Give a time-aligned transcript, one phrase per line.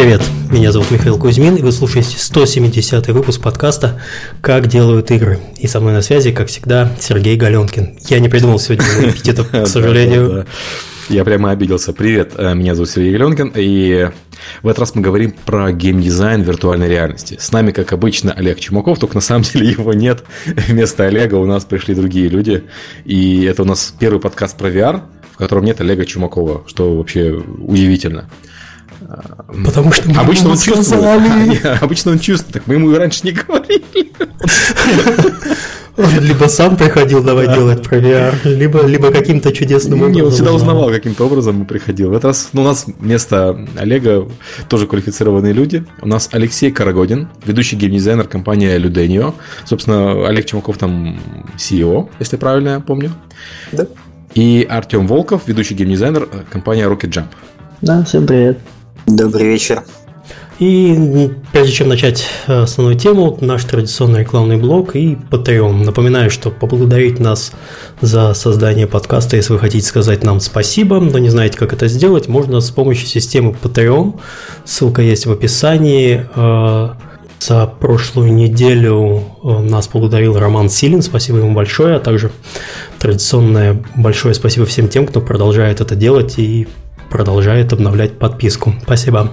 [0.00, 4.00] Привет, меня зовут Михаил Кузьмин, и вы слушаете 170 выпуск подкаста
[4.40, 5.38] «Как делают игры».
[5.58, 7.98] И со мной на связи, как всегда, Сергей Галенкин.
[8.08, 10.46] Я не придумал сегодня эпитетов, к сожалению.
[11.10, 11.92] Я прямо обиделся.
[11.92, 14.08] Привет, э, меня зовут Сергей Галенкин, и
[14.62, 17.36] в этот раз мы говорим про геймдизайн виртуальной реальности.
[17.38, 20.24] С нами, как обычно, Олег Чумаков, только на самом деле его нет.
[20.46, 22.64] Вместо Олега у нас пришли другие люди,
[23.04, 27.32] и это у нас первый подкаст про VR, в котором нет Олега Чумакова, что вообще
[27.32, 28.30] удивительно.
[29.64, 31.66] Потому что мы обычно он чувствует.
[31.82, 34.12] Обычно он чувствует, так мы ему и раньше не говорили.
[35.96, 40.14] Он либо сам приходил давай делать про VR, либо, либо каким-то чудесным образом.
[40.14, 42.10] Не, он всегда узнавал каким-то образом и приходил.
[42.10, 44.26] В этот раз ну, у нас вместо Олега
[44.68, 45.84] тоже квалифицированные люди.
[46.00, 49.34] У нас Алексей Карагодин, ведущий геймдизайнер компании Ludenio.
[49.66, 51.20] Собственно, Олег Чумаков там
[51.58, 53.12] CEO, если правильно я помню.
[53.72, 53.86] Да.
[54.34, 57.26] И Артем Волков, ведущий геймдизайнер компании Rocket Jump.
[57.82, 58.58] Да, всем привет.
[59.06, 59.82] Добрый вечер.
[60.58, 65.84] И прежде чем начать э, основную тему, наш традиционный рекламный блог и Patreon.
[65.84, 67.52] Напоминаю, что поблагодарить нас
[68.02, 72.28] за создание подкаста, если вы хотите сказать нам спасибо, но не знаете, как это сделать,
[72.28, 74.20] можно с помощью системы Patreon.
[74.66, 76.26] Ссылка есть в описании.
[76.34, 76.90] Э,
[77.40, 82.30] за прошлую неделю э, нас поблагодарил Роман Силин, спасибо ему большое, а также
[82.98, 86.68] традиционное большое спасибо всем тем, кто продолжает это делать и
[87.10, 88.74] продолжает обновлять подписку.
[88.82, 89.32] Спасибо.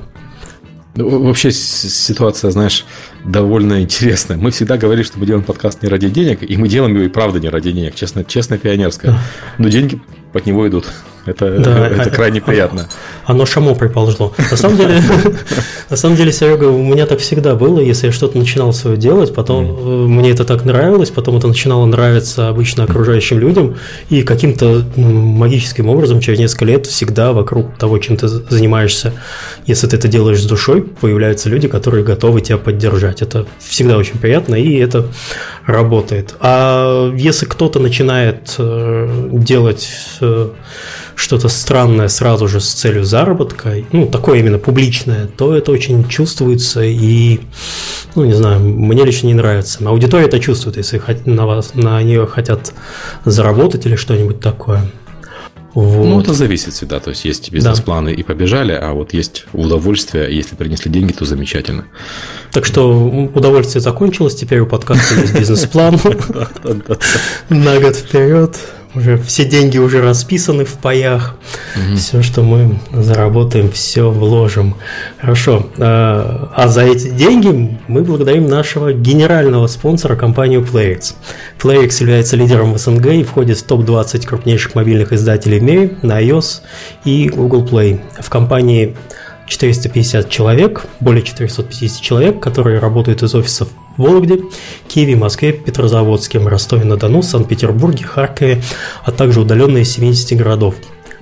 [0.96, 2.84] Ну, вообще ситуация, знаешь,
[3.24, 4.36] довольно интересная.
[4.36, 7.10] Мы всегда говорили, что мы делаем подкаст не ради денег, и мы делаем его и
[7.10, 9.20] правда не ради денег, честно, честно пионерское.
[9.60, 10.02] Но деньги
[10.34, 10.88] от него идут.
[11.28, 12.88] Это, да, это крайне приятно.
[13.26, 14.34] Оно шамо приползло.
[14.38, 15.02] На самом деле,
[15.90, 17.80] на самом деле, Серега, у меня так всегда было.
[17.80, 20.08] Если я что-то начинал свое делать, потом mm.
[20.08, 23.76] мне это так нравилось, потом это начинало нравиться обычно окружающим людям,
[24.10, 29.14] и каким-то ну, магическим образом через несколько лет всегда вокруг того, чем ты занимаешься,
[29.66, 33.22] если ты это делаешь с душой, появляются люди, которые готовы тебя поддержать.
[33.22, 35.08] Это всегда очень приятно, и это
[35.66, 36.36] работает.
[36.40, 39.90] А если кто-то начинает э, делать
[40.22, 40.50] э,
[41.18, 46.84] что-то странное сразу же с целью заработка, ну, такое именно публичное, то это очень чувствуется
[46.84, 47.40] и,
[48.14, 49.84] ну, не знаю, мне лично не нравится.
[49.84, 52.72] Но аудитория это чувствует, если на, вас, на нее хотят
[53.26, 54.92] заработать или что-нибудь такое.
[55.74, 56.06] Вот.
[56.06, 57.00] Ну, это зависит всегда.
[57.00, 58.22] То есть, есть бизнес-планы да.
[58.22, 61.86] и побежали, а вот есть удовольствие, если принесли деньги, то замечательно.
[62.52, 62.92] Так что
[63.34, 66.00] удовольствие закончилось, теперь у подкаста есть бизнес-план
[67.50, 68.56] на год вперед
[68.96, 71.36] уже все деньги уже расписаны в паях,
[71.76, 71.98] угу.
[71.98, 74.76] все, что мы заработаем, все вложим.
[75.20, 75.68] Хорошо.
[75.78, 81.14] А, а за эти деньги мы благодарим нашего генерального спонсора компанию PlayX.
[81.60, 86.22] PlayX является лидером в СНГ и входит в топ-20 крупнейших мобильных издателей в мире на
[86.22, 86.62] iOS
[87.06, 88.00] и Google Play.
[88.20, 88.96] В компании
[89.48, 94.40] 450 человек, более 450 человек, которые работают из офисов Вологде,
[94.88, 98.64] Киеве, Москве, Петрозаводске, Ростове-на-Дону, Санкт-Петербурге, Харькове,
[99.04, 100.76] а также удаленные из 70 городов.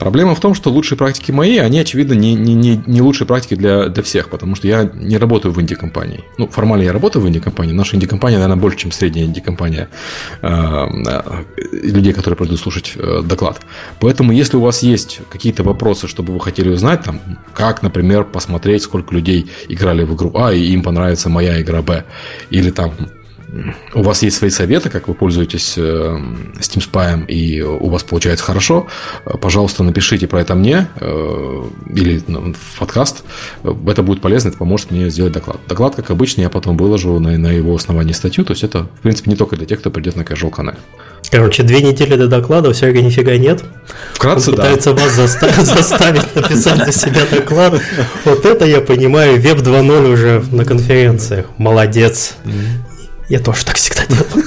[0.00, 3.54] Проблема в том, что лучшие практики мои, они, очевидно, не, не, не, не лучшие практики
[3.54, 6.24] для, для всех, потому что я не работаю в инди-компании.
[6.38, 9.90] Ну, формально я работаю в инди-компании, наша инди-компания, наверное, больше, чем средняя инди-компания
[10.40, 10.86] э,
[11.82, 13.60] людей, которые придут слушать э, доклад.
[14.00, 17.20] Поэтому, если у вас есть какие-то вопросы, чтобы вы хотели узнать, там,
[17.52, 22.04] как, например, посмотреть, сколько людей играли в игру А, и им понравится моя игра Б,
[22.48, 22.94] или там
[23.94, 25.80] у вас есть свои советы, как вы пользуетесь э,
[26.60, 28.86] Steam Spy, и у вас получается хорошо,
[29.40, 33.24] пожалуйста, напишите про это мне или ну, в подкаст.
[33.64, 35.58] Это будет полезно, это поможет мне сделать доклад.
[35.68, 39.00] Доклад, как обычно, я потом выложу на, на его основании статью, то есть это, в
[39.02, 40.78] принципе, не только для тех, кто придет на Casual Connect.
[41.30, 43.62] Короче, две недели до доклада, все равно нифига нет.
[44.14, 44.62] Вкратце, Он да.
[44.62, 47.80] пытается вас заставить, заставить написать за себя доклад.
[48.24, 51.46] Вот это я понимаю, веб 2.0 уже на конференциях.
[51.56, 52.34] Молодец.
[53.30, 54.44] Я тоже так всегда делаю.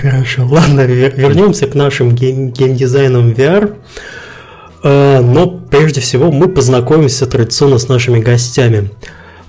[0.00, 0.46] Хорошо.
[0.46, 3.76] Ладно, вернемся к нашим гейм- геймдизайнам VR.
[4.82, 8.90] А, но прежде всего мы познакомимся традиционно с нашими гостями.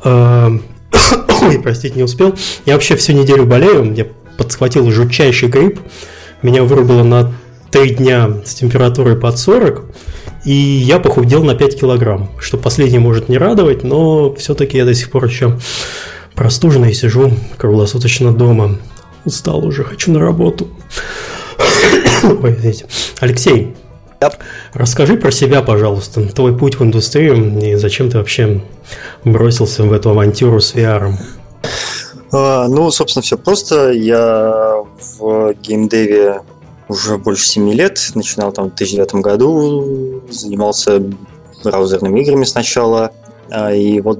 [0.03, 0.51] А,
[1.41, 2.33] ой, простите, не успел.
[2.65, 3.93] Я вообще всю неделю болею.
[3.93, 5.81] Я подхватил жутчайший грипп.
[6.41, 7.33] Меня вырубило на
[7.71, 9.83] 3 дня с температурой под 40.
[10.45, 12.31] И я похудел на 5 килограмм.
[12.39, 15.59] Что последнее может не радовать, но все-таки я до сих пор еще
[16.35, 18.77] простуженный сижу круглосуточно дома.
[19.25, 20.67] Устал уже, хочу на работу.
[22.23, 22.85] Ой, извините.
[23.19, 23.75] Алексей,
[24.19, 24.33] yep.
[24.73, 26.21] расскажи про себя, пожалуйста.
[26.27, 28.61] Твой путь в индустрию и зачем ты вообще
[29.23, 31.13] бросился в эту авантюру с VR?
[32.31, 33.91] А, ну, собственно, все просто.
[33.91, 34.83] Я
[35.19, 36.41] в геймдеве
[36.87, 37.99] уже больше 7 лет.
[38.15, 40.23] Начинал там в 2009 году.
[40.29, 41.03] Занимался
[41.63, 43.11] браузерными играми сначала.
[43.51, 44.19] А, и вот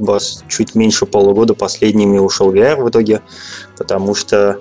[0.50, 3.22] чуть меньше полугода последними ушел в VR в итоге,
[3.78, 4.60] потому что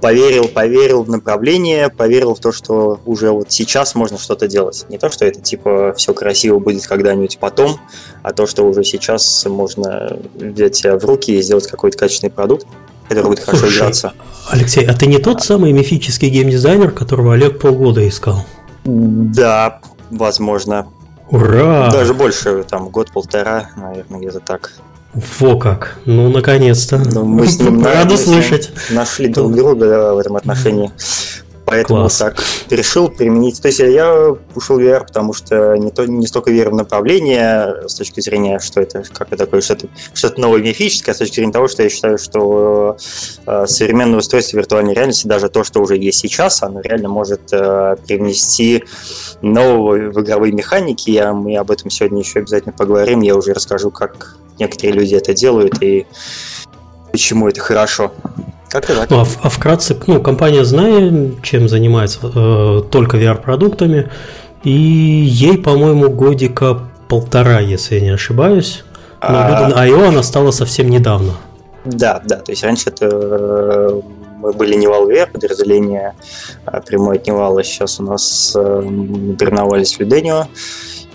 [0.00, 4.84] поверил, поверил в направление, поверил в то, что уже вот сейчас можно что-то делать.
[4.88, 7.80] Не то, что это типа все красиво будет когда-нибудь потом,
[8.22, 12.66] а то, что уже сейчас можно взять себя в руки и сделать какой-то качественный продукт,
[13.08, 14.12] который будет хорошо Слушай, играться.
[14.50, 18.44] Алексей, а ты не тот самый мифический геймдизайнер, которого Олег полгода искал?
[18.84, 19.80] Да,
[20.10, 20.86] возможно.
[21.30, 21.90] Ура!
[21.90, 24.72] Даже больше, там, год-полтора, наверное, где-то так.
[25.14, 25.98] Во как!
[26.06, 26.98] Ну, наконец-то.
[26.98, 28.72] Ну, мы с ним Рада слышать.
[28.90, 30.90] Нашли друг друга да, в этом отношении.
[31.74, 32.18] Поэтому Класс.
[32.18, 32.36] так
[32.70, 33.60] решил применить.
[33.60, 37.88] То есть я ушел в VR, потому что не, то, не столько верю в направление
[37.88, 41.36] с точки зрения, что это как это такое, что-то, что-то новое мифическое, а с точки
[41.36, 42.96] зрения того, что я считаю, что
[43.46, 47.96] э, современное устройство виртуальной реальности, даже то, что уже есть сейчас, оно реально может э,
[48.06, 48.84] привнести
[49.42, 51.10] новые в игровые механики.
[51.10, 53.20] Я, мы об этом сегодня еще обязательно поговорим.
[53.22, 56.06] Я уже расскажу, как некоторые люди это делают и
[57.10, 58.12] почему это хорошо.
[58.68, 59.10] Как-то так.
[59.10, 64.10] Ну, а, а вкратце, ну, компания зная, чем занимается, э, только VR-продуктами,
[64.64, 68.84] и ей, по-моему, годика полтора, если я не ошибаюсь.
[69.22, 69.68] Но а...
[69.68, 71.32] на IO она стала совсем недавно.
[71.84, 74.02] Да, да, то есть раньше это
[74.44, 76.14] мы были не Valve, подразделение
[76.66, 80.48] а прямое от Невала, сейчас у нас переновались в Юденио,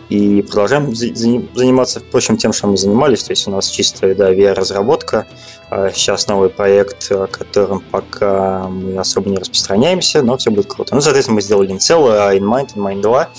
[0.09, 3.23] и продолжаем заниматься, впрочем, тем, что мы занимались.
[3.23, 5.27] То есть у нас чистая да, VR-разработка.
[5.69, 10.95] А сейчас новый проект, о котором пока мы особо не распространяемся, но все будет круто.
[10.95, 13.29] Ну, соответственно, мы сделали целое, а InMind, InMind 2.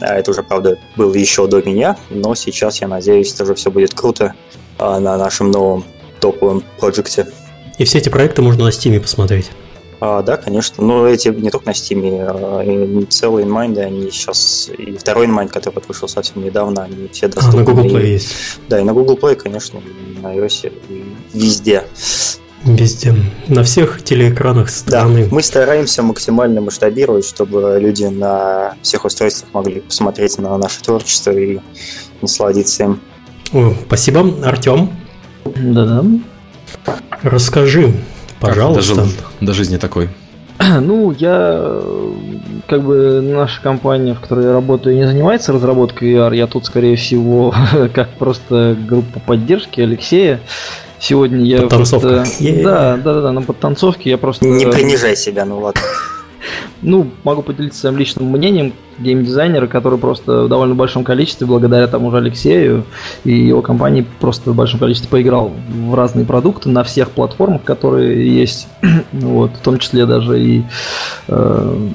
[0.00, 3.92] А это уже, правда, было еще до меня, но сейчас, я надеюсь, тоже все будет
[3.92, 4.34] круто
[4.78, 5.84] а, на нашем новом
[6.20, 7.26] топовом проекте.
[7.76, 9.50] И все эти проекты можно на Steam посмотреть.
[10.00, 10.84] А, да, конечно.
[10.84, 15.82] Но эти не только на Steam, а целые инмайнды, они сейчас, и второй инмайнд, который
[15.86, 17.60] вышел совсем недавно, они все доступны.
[17.60, 18.36] А, на Google Play и, есть.
[18.68, 21.84] Да, и на Google Play, конечно, и на iOS, и везде.
[22.64, 23.14] Везде.
[23.48, 25.24] На всех телеэкранах страны.
[25.24, 31.30] Да, мы стараемся максимально масштабировать, чтобы люди на всех устройствах могли посмотреть на наше творчество
[31.30, 31.60] и
[32.22, 33.00] насладиться им.
[33.52, 34.34] О, спасибо.
[34.42, 34.90] Артем?
[35.44, 36.04] Да-да.
[37.22, 37.92] Расскажи,
[38.44, 38.94] Пожалуйста.
[38.94, 39.04] Как
[39.40, 40.08] до, до жизни такой.
[40.80, 41.82] Ну, я
[42.68, 46.34] как бы наша компания, в которой я работаю, не занимается разработкой VR.
[46.34, 47.54] Я тут, скорее всего,
[47.94, 50.40] как просто группа поддержки Алексея.
[50.98, 52.24] Сегодня я просто...
[52.40, 54.46] Да, да, да, на подтанцовке я просто...
[54.46, 55.82] Не принижай себя, ну ладно.
[56.80, 62.10] Ну, могу поделиться своим личным мнением геймдизайнера, который просто в довольно большом количестве, благодаря тому
[62.10, 62.84] же Алексею
[63.24, 68.34] и его компании, просто в большом количестве поиграл в разные продукты на всех платформах, которые
[68.34, 68.68] есть,
[69.12, 70.62] вот, в том числе даже и
[71.28, 71.88] э,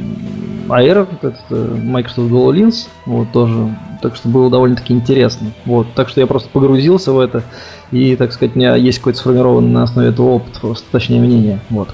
[0.70, 6.28] Aero, это Microsoft HoloLens, вот, тоже, так что было довольно-таки интересно, вот, так что я
[6.28, 7.44] просто погрузился в это,
[7.92, 11.60] и, так сказать, у меня есть какой-то сформированный на основе этого опыт, просто, точнее мнение,
[11.70, 11.90] вот.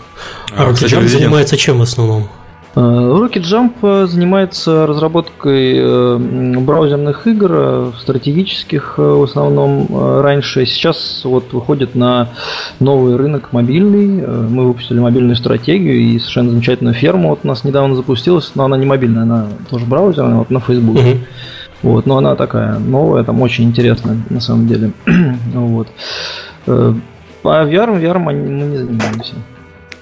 [0.56, 2.28] А, а Rocket занимается чем в основном?
[2.76, 6.18] Э, Rocket Jump э, занимается разработкой э,
[6.60, 9.88] браузерных игр, стратегических в основном
[10.22, 10.66] раньше.
[10.66, 12.30] Сейчас вот выходит на
[12.80, 14.28] новый рынок мобильный.
[14.28, 17.30] Мы выпустили мобильную стратегию и совершенно замечательную ферму.
[17.30, 20.98] Вот у нас недавно запустилась, но она не мобильная, она тоже браузерная, вот на Facebook.
[20.98, 21.20] Uh-huh.
[21.82, 24.92] Вот, но она такая новая, там очень интересная на самом деле.
[25.54, 25.88] вот.
[26.66, 29.36] по VR, VR мы не занимаемся.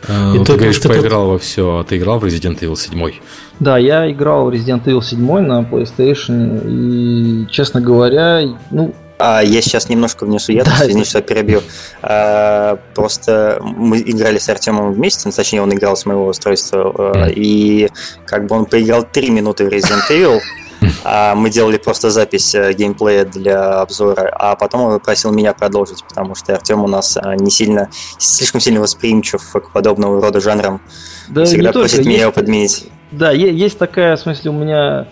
[0.08, 3.14] А, ну, ты говоришь, поиграл во все, а ты играл в Resident Evil 7?
[3.60, 8.42] Да, я играл в Resident Evil 7 на PlayStation, и, честно говоря,
[8.72, 11.62] ну, а, я сейчас немножко внесу я, да, извини, что перебью.
[12.02, 17.34] А, просто мы играли с Артемом вместе, точнее, он играл с моего устройства, mm.
[17.36, 17.90] и
[18.26, 20.40] как бы он поиграл 3 минуты в Resident Evil,
[21.36, 26.36] мы делали просто запись э, геймплея для обзора, а потом он просил меня продолжить, потому
[26.36, 30.82] что Артем у нас э, не сильно, слишком сильно восприимчив к подобного рода жанрам.
[31.30, 32.88] Да Всегда просит меня его подменить.
[33.18, 35.08] Да, есть такая, в смысле, у меня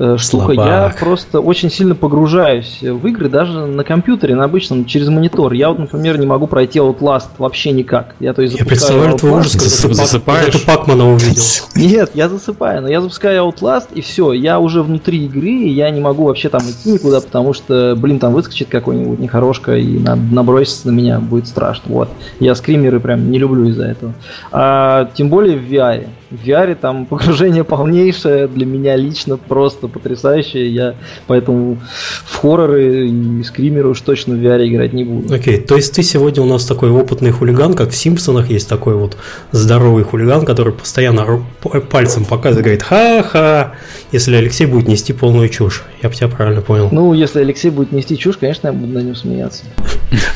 [0.00, 0.54] Э, штука.
[0.54, 0.66] Слабак.
[0.66, 5.52] Я просто очень сильно погружаюсь в игры даже на компьютере, на обычном, через монитор.
[5.52, 8.14] Я вот, например, не могу пройти Outlast вообще никак.
[8.20, 10.54] Я, то есть, я представляю твой ужас, когда ты засыпаешь.
[10.54, 11.42] Это Пакмана увидел.
[11.74, 15.90] Нет, я засыпаю, но я запускаю Outlast, и все, я уже внутри игры, и я
[15.90, 20.86] не могу вообще там идти никуда, потому что, блин, там выскочит какой-нибудь нехорошка и набросится
[20.88, 21.92] на меня, будет страшно.
[21.92, 22.08] Вот.
[22.38, 24.12] Я скримеры прям не люблю из-за этого.
[24.52, 26.06] А, тем более в VR.
[26.30, 30.72] В VR там погружение полнейшее для меня лично просто потрясающее.
[30.72, 30.94] Я
[31.26, 31.78] поэтому
[32.24, 35.34] в хорроры и скримеры уж точно в VR играть не буду.
[35.34, 38.68] Окей, okay, то есть ты сегодня у нас такой опытный хулиган, как в Симпсонах есть
[38.68, 39.16] такой вот
[39.52, 41.42] здоровый хулиган, который постоянно
[41.90, 43.74] пальцем показывает, говорит ха-ха,
[44.12, 45.84] если Алексей будет нести полную чушь.
[46.02, 46.88] Я бы тебя правильно понял.
[46.92, 49.64] Ну, если Алексей будет нести чушь, конечно, я буду на нем смеяться.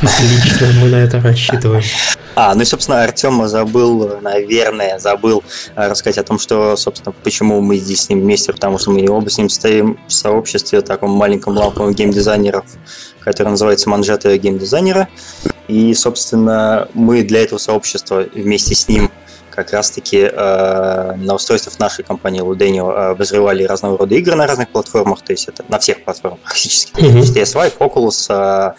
[0.03, 1.83] Отлично, мы на это рассчитываем.
[2.35, 5.45] А, ну и, собственно, Артем забыл, наверное, забыл
[5.77, 9.07] э, рассказать о том, что, собственно, почему мы здесь с ним вместе, потому что мы
[9.09, 12.65] оба с ним стоим в сообществе, таком маленьком ламповом геймдизайнеров,
[13.21, 15.09] который называется «Манжеты геймдизайнера».
[15.69, 19.11] И, собственно, мы для этого сообщества вместе с ним
[19.51, 24.71] как раз-таки э, на устройствах нашей компании Ludenio э, обозревали разного рода игры на разных
[24.71, 26.93] платформах, то есть это на всех платформах практически.
[26.95, 27.21] Mm-hmm.
[27.21, 28.73] PS5, Oculus, э,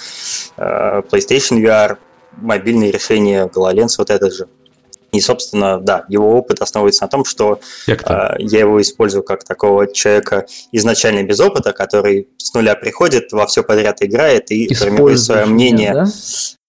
[0.58, 1.98] э, PlayStation VR,
[2.38, 4.48] мобильные решения, GoloLens вот этот же.
[5.14, 7.94] И, собственно, да, его опыт основывается на том, что э,
[8.40, 13.64] я его использую как такого человека изначально без опыта, который с нуля приходит, во все
[13.64, 15.94] подряд играет и формирует свое мнение.
[15.94, 16.06] Да?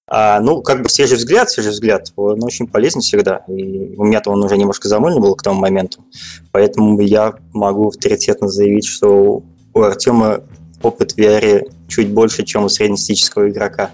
[0.07, 3.45] А, ну, как бы свежий взгляд, свежий взгляд, он очень полезен всегда.
[3.49, 6.05] И у меня-то он уже немножко замыльный был к тому моменту.
[6.53, 9.43] Поэтому я могу авторитетно заявить, что
[9.73, 10.43] у Артема
[10.83, 13.91] опыт в VR чуть больше, чем у среднестатистического игрока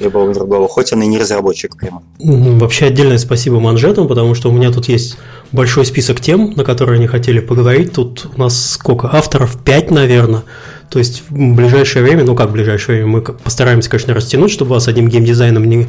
[0.00, 2.02] любого другого, хоть он и не разработчик прямо.
[2.18, 5.16] Вообще отдельное спасибо манжетам, потому что у меня тут есть
[5.52, 7.92] большой список тем, на которые они хотели поговорить.
[7.92, 9.08] Тут у нас сколько?
[9.12, 10.42] Авторов 5, наверное.
[10.90, 14.72] То есть в ближайшее время, ну как в ближайшее время, мы постараемся, конечно, растянуть, чтобы
[14.72, 15.86] вас одним геймдизайном не,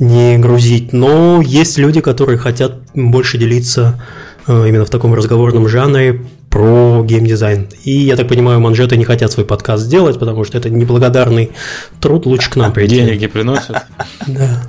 [0.00, 4.02] не грузить, но есть люди, которые хотят больше делиться
[4.48, 7.68] э, именно в таком разговорном жанре про геймдизайн.
[7.84, 11.52] И, я так понимаю, манжеты не хотят свой подкаст сделать, потому что это неблагодарный
[12.00, 12.96] труд, лучше к нам прийти.
[12.96, 13.76] Денег не приносят.
[14.26, 14.62] Да.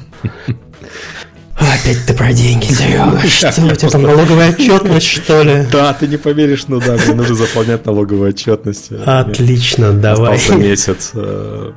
[1.55, 3.19] Опять ты про деньги, Серега.
[3.27, 5.65] Что у тебя там налоговая отчетность, что ли?
[5.71, 8.91] Да, ты не поверишь, ну да, мне нужно заполнять налоговую отчетность.
[8.91, 10.35] Отлично, давай.
[10.35, 11.11] Остался месяц.
[11.13, 11.71] Э,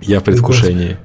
[0.00, 0.96] я в предвкушении.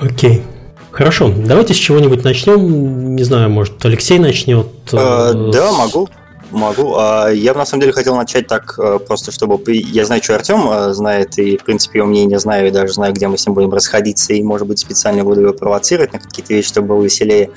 [0.00, 0.42] Окей.
[0.90, 3.16] Хорошо, давайте с чего-нибудь начнем.
[3.16, 4.66] Не знаю, может, Алексей начнет.
[4.92, 6.08] Э, да, могу.
[6.50, 6.94] Могу.
[6.96, 9.60] А, я на самом деле хотел начать так, э, просто чтобы...
[9.66, 13.12] Я знаю, что Артем э, знает, и, в принципе, его мнение знаю, и даже знаю,
[13.12, 16.52] где мы с ним будем расходиться, и, может быть, специально буду его провоцировать на какие-то
[16.52, 17.50] вещи, чтобы было веселее.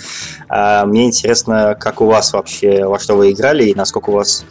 [0.48, 4.46] А, мне интересно, как у вас вообще, во что вы играли, и насколько у вас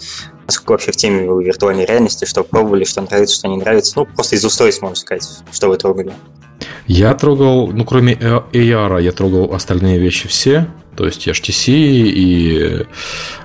[0.47, 3.93] насколько вообще в теме вы виртуальной реальности, что пробовали, что нравится, что не нравится.
[3.97, 6.13] Ну, просто из устройств, можно сказать, что вы трогали.
[6.87, 10.67] Я трогал, ну, кроме AR, я трогал остальные вещи все.
[10.97, 12.87] То есть HTC и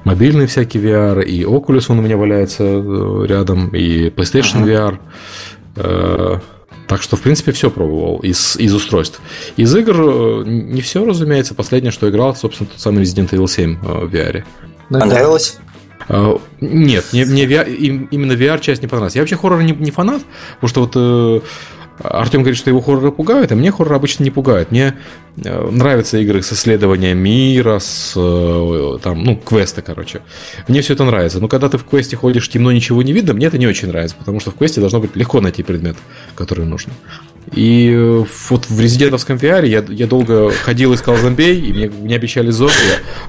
[0.03, 4.69] мобильный всякий VR, и Oculus он у меня валяется э, рядом, и PlayStation ага.
[4.71, 4.99] VR.
[5.77, 6.39] Э,
[6.87, 9.21] так что, в принципе, все пробовал из, из устройств.
[9.55, 11.55] Из игр э, не все, разумеется.
[11.55, 14.43] Последнее, что играл, собственно, тот самый Resident Evil 7 в VR.
[14.89, 15.57] Понравилось?
[16.61, 19.15] Нет, мне, мне VR, именно VR-часть не понравилась.
[19.15, 20.21] Я вообще хоррор не, не фанат,
[20.61, 21.43] потому что вот
[21.99, 24.71] Артем говорит, что его хорроры пугают, а мне хоррор обычно не пугают.
[24.71, 24.95] Мне
[25.43, 30.21] э, нравятся игры с исследованием мира, с э, там, ну, квесты, короче.
[30.67, 31.39] Мне все это нравится.
[31.39, 34.15] Но когда ты в квесте ходишь, темно, ничего не видно, мне это не очень нравится,
[34.17, 35.97] потому что в квесте должно быть легко найти предмет,
[36.35, 36.93] который нужно.
[37.53, 42.15] И э, вот в резидентовском VR я, я долго ходил, искал зомбей, и мне, мне
[42.15, 42.73] обещали зомби,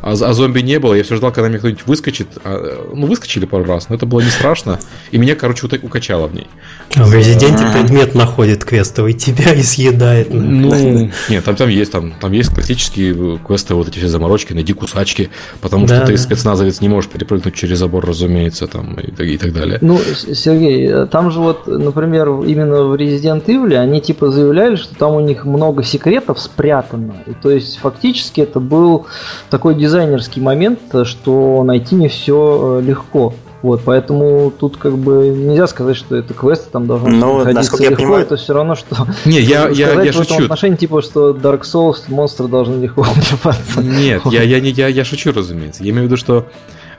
[0.03, 0.95] а, а зомби не было.
[0.95, 2.29] Я все ждал, когда мне кто-нибудь выскочит.
[2.45, 4.81] А, ну, выскочили пару раз, но это было не страшно.
[5.13, 6.49] И меня, короче, укачало в ней.
[6.97, 10.33] А в резиденте предмет находит делает квестовый, тебя и съедает.
[10.33, 14.73] Ну, нет, там, там есть там, там есть классические квесты, вот эти все заморочки, найди
[14.73, 16.19] кусачки, потому да, что ты да.
[16.19, 19.79] спецназовец не можешь перепрыгнуть через забор, разумеется, там и, и так далее.
[19.81, 19.99] Ну,
[20.33, 25.21] Сергей, там же вот, например, именно в Resident Evil они типа заявляли, что там у
[25.21, 27.15] них много секретов спрятано.
[27.27, 29.07] И, то есть фактически это был
[29.51, 33.35] такой дизайнерский момент, что найти не все э, легко.
[33.63, 37.91] Вот, поэтому тут как бы нельзя сказать, что это квест там должны ну, насколько я
[37.91, 38.25] легко, понимаю...
[38.25, 38.97] это все равно, что...
[39.25, 40.35] Не, я, я, я, я шучу.
[40.35, 43.83] В отношении, типа, что Dark Souls монстры должны легко убиваться.
[43.83, 45.83] Нет, я, я, я, я шучу, разумеется.
[45.83, 46.47] Я имею в виду, что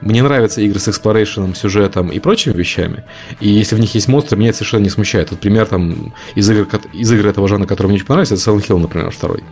[0.02, 3.04] мне нравятся игры с эксплорейшеном, сюжетом и прочими вещами.
[3.40, 5.32] И если в них есть монстры, меня это совершенно не смущает.
[5.32, 8.68] Вот пример там из игр, из игр этого жанра, который мне очень понравился, это Silent
[8.68, 9.44] Hill, например, второй.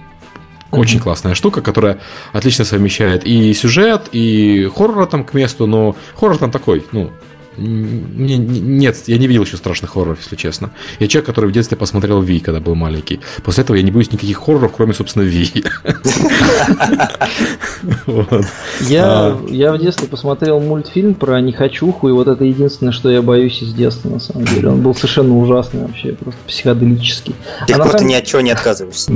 [0.71, 1.03] Очень mm-hmm.
[1.03, 1.99] классная штука, которая
[2.33, 7.11] отлично совмещает и сюжет, и хоррор там к месту, но хоррор там такой, ну,
[7.57, 10.71] мне, нет, я не видел еще страшных хорроров, если честно.
[10.99, 13.19] Я человек, который в детстве посмотрел Ви, когда был маленький.
[13.43, 15.63] После этого я не боюсь никаких хорроров, кроме, собственно, Ви.
[18.81, 23.61] Я, я в детстве посмотрел мультфильм про Нехочуху, и вот это единственное, что я боюсь
[23.61, 24.69] из детства, на самом деле.
[24.69, 27.35] Он был совершенно ужасный вообще, просто психоделический.
[27.65, 28.09] Ты а просто самом...
[28.09, 29.11] ни от чего не отказываешься.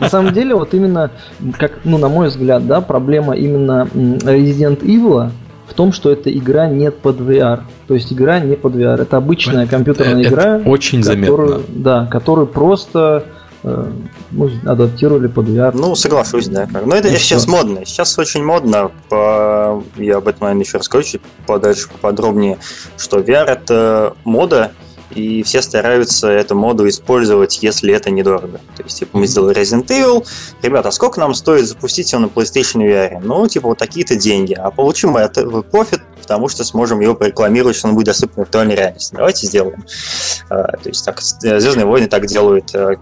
[0.00, 1.10] На самом деле, вот именно,
[1.58, 5.30] как, ну, на мой взгляд, да, проблема именно Resident Evil
[5.70, 7.60] в том, что эта игра не под VR.
[7.86, 9.02] То есть игра не под VR.
[9.02, 10.60] Это обычная компьютерная это игра.
[10.64, 11.74] Очень которую, заметно.
[11.82, 13.24] Да, которую просто
[13.62, 13.90] э,
[14.32, 15.72] ну, адаптировали под VR.
[15.74, 16.68] Ну, соглашусь, да.
[16.84, 17.50] Но это И сейчас все.
[17.50, 17.84] модно.
[17.84, 18.90] Сейчас очень модно.
[19.08, 19.82] По...
[19.96, 22.58] Я об этом, наверное, еще расскажу чуть подальше, поподробнее,
[22.96, 24.72] что VR это мода,
[25.10, 28.60] и все стараются эту моду использовать, если это недорого.
[28.76, 30.26] То есть, типа, мы сделали Resident Evil,
[30.62, 33.20] ребята, а сколько нам стоит запустить его на PlayStation VR?
[33.22, 34.54] Ну, типа, вот такие-то деньги.
[34.54, 38.38] А получим мы это профит, потому что сможем его порекламировать, что он будет доступен в
[38.38, 39.12] виртуальной реальности.
[39.16, 39.82] Давайте сделаем.
[40.48, 42.72] А, то есть, так, Звездные войны так делают.
[42.72, 42.92] А,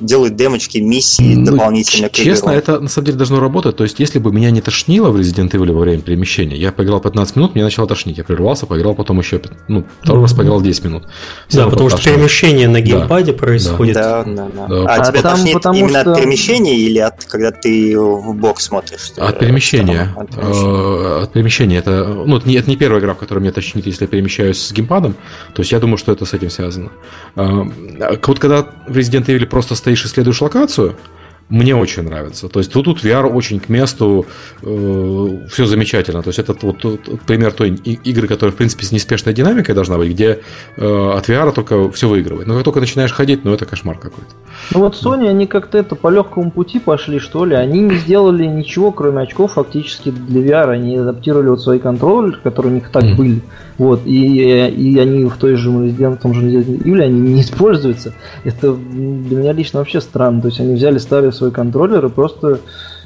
[0.00, 3.76] делают демочки, миссии ну, дополнительно к Честно, это на самом деле должно работать.
[3.76, 7.00] То есть, если бы меня не тошнило в Resident Evil во время перемещения, я поиграл
[7.00, 8.16] 15 минут, мне начало тошнить.
[8.16, 11.02] Я прервался, поиграл потом еще, ну, второй раз поиграл 10 минут.
[11.52, 13.38] Да, потому что перемещение на геймпаде да.
[13.38, 13.94] происходит.
[13.94, 14.66] Да, да, да.
[14.66, 14.84] да.
[14.86, 16.12] А, а тебя там, тошнит именно что...
[16.12, 19.12] от перемещения или от когда ты в бок смотришь?
[19.18, 20.14] От перемещения.
[20.16, 21.18] От перемещения.
[21.18, 21.76] Э, от перемещения.
[21.76, 24.58] Это, ну, это, не, это не первая игра, в которой меня тошнит, если я перемещаюсь
[24.58, 25.14] с геймпадом.
[25.54, 26.90] То есть я думаю, что это с этим связано.
[27.36, 27.66] А,
[28.26, 30.96] вот когда в Resident Evil просто стоишь и исследуешь локацию,
[31.50, 32.48] мне очень нравится.
[32.48, 34.26] То есть тут, тут VR очень к месту,
[34.62, 36.22] э, все замечательно.
[36.22, 39.98] То есть это вот, вот пример той игры, которая, в принципе, с неспешной динамикой должна
[39.98, 40.40] быть, где
[40.76, 42.46] э, от VR только все выигрывает.
[42.46, 44.32] Но как только начинаешь ходить, ну это кошмар какой-то.
[44.72, 47.56] Ну вот Sony, они как-то это по легкому пути пошли, что ли.
[47.56, 50.70] Они не сделали ничего, кроме очков, фактически для VR.
[50.70, 53.16] Они адаптировали вот свои контроллеры, которые у них так mm.
[53.16, 53.42] были.
[53.80, 57.40] Вот, и, и они в той же Resident, в том же Resident Evil, они не
[57.40, 58.12] используются.
[58.44, 60.42] Это для меня лично вообще странно.
[60.42, 62.60] То есть они взяли старый свой контроллер и просто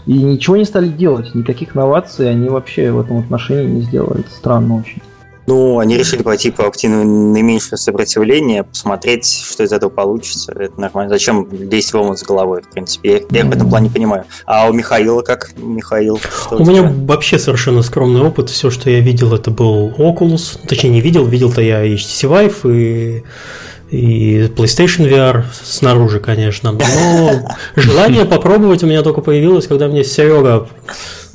[0.06, 1.34] и ничего не стали делать.
[1.34, 4.20] Никаких новаций они вообще в этом отношении не сделали.
[4.20, 5.00] Это странно очень.
[5.46, 10.52] Ну, они решили пойти по активному наименьшее сопротивление, посмотреть, что из этого получится.
[10.52, 11.10] Это нормально.
[11.10, 13.26] Зачем лезть в омут с головой, в принципе?
[13.30, 14.24] Я, я в этом плане понимаю.
[14.46, 15.52] А у Михаила как?
[15.58, 18.48] Михаил, что у, у меня вообще совершенно скромный опыт.
[18.48, 20.58] Все, что я видел, это был Oculus.
[20.66, 21.26] Точнее, не видел.
[21.26, 23.24] Видел-то я HTC Vive и
[23.94, 26.72] и PlayStation VR снаружи, конечно.
[26.72, 30.66] Но желание попробовать у меня только появилось, когда мне Серега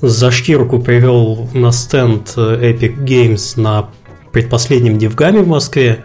[0.02, 3.90] за шкирку привел на стенд Epic Games на
[4.32, 6.04] предпоследнем Дивгаме в Москве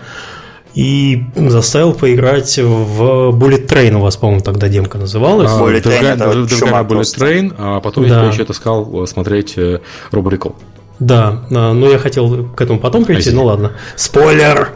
[0.75, 3.95] и заставил поиграть в Bullet Train.
[3.97, 5.51] У вас, по-моему, тогда демка называлась.
[5.53, 8.25] А, Bullet Train это Bullet Train, а потом да.
[8.25, 9.81] я еще таскал смотреть э,
[10.13, 10.55] Robo Recall.
[10.99, 13.73] Да, а, но я хотел к этому потом прийти, ну ладно.
[13.97, 14.71] Спойлер!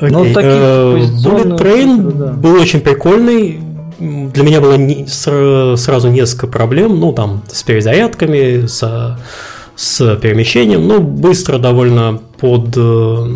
[0.00, 3.60] Ну, э, Bullet Train был очень прикольный.
[3.98, 4.76] Для меня было
[5.76, 9.18] сразу несколько проблем, ну там с перезарядками, с
[9.76, 13.26] с перемещением, но быстро довольно под э,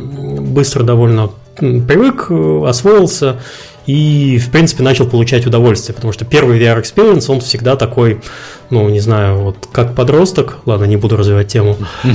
[0.40, 3.40] быстро довольно привык, э, освоился
[3.88, 8.20] и, в принципе, начал получать удовольствие, потому что первый VR experience, он всегда такой,
[8.68, 11.76] ну, не знаю, вот как подросток, ладно, не буду развивать тему.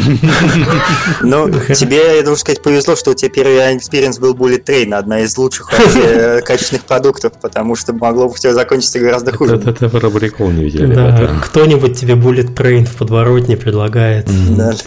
[1.22, 4.94] Ну, тебе, я должен сказать, повезло, что у тебя первый VR experience был Bullet Train,
[4.94, 5.72] одна из лучших
[6.46, 9.56] качественных продуктов, потому что могло бы все закончиться гораздо хуже.
[9.56, 10.94] Это прикол не видели.
[10.94, 14.30] Да, кто-нибудь тебе Bullet Train в подворотне предлагает,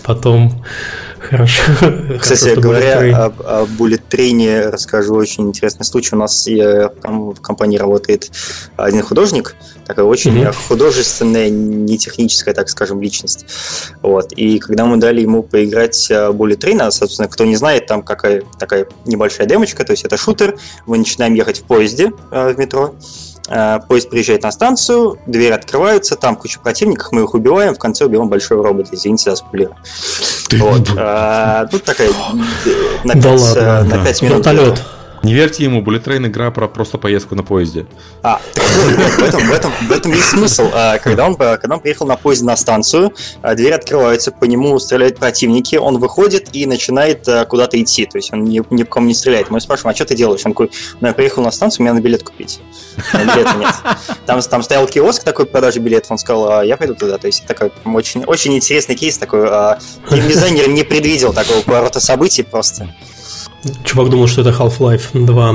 [0.05, 0.64] потом
[1.31, 1.62] Хорошо.
[2.21, 6.15] Кстати Хорошо, говоря об, о Bullet Train, расскажу очень интересный случай.
[6.15, 8.31] У нас в компании работает
[8.77, 10.55] один художник, такая очень mm-hmm.
[10.69, 13.47] художественная, не техническая, так скажем, личность.
[14.03, 14.33] Вот.
[14.33, 18.43] И когда мы дали ему поиграть Bullet Train, а, собственно, кто не знает, там какая
[18.59, 23.36] такая небольшая демочка, то есть это шутер, мы начинаем ехать в поезде в метро, Э,
[23.47, 28.29] поезд приезжает на станцию, двери открываются, там куча противников, мы их убиваем, в конце убьем
[28.29, 28.89] большой робот.
[28.93, 29.71] Извините за спойлер.
[30.53, 30.91] Вот.
[30.97, 32.11] А, тут такая
[33.05, 34.39] на 5, да ладно, на 5 минут.
[34.39, 34.83] Вертолет.
[35.22, 37.87] Не верьте ему, Bullet Train игра про просто поездку на поезде.
[38.22, 40.70] А, в этом, в этом, в этом есть смысл.
[40.72, 44.79] А, когда он, когда он приехал на поезде на станцию, а, двери открываются, по нему
[44.79, 48.07] стреляют противники, он выходит и начинает а, куда-то идти.
[48.07, 49.50] То есть он ни, ни по кому не стреляет.
[49.50, 50.42] Мы спрашиваем, а что ты делаешь?
[50.44, 52.61] Он такой, ну я приехал на станцию, мне надо билет купить.
[53.12, 53.74] Билета нет.
[54.26, 57.18] Там, там стоял киоск такой продажи билетов, он сказал, а я пойду туда.
[57.18, 59.48] То есть такой очень, очень интересный кейс такой.
[60.11, 62.88] Дизайнер не предвидел такого поворота событий просто.
[63.85, 65.55] Чувак думал, что это Half-Life 2.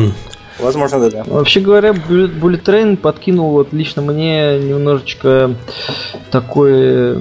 [0.60, 1.24] Возможно, да, да.
[1.26, 5.56] Вообще говоря, Bullet Train подкинул вот лично мне немножечко
[6.30, 7.18] такой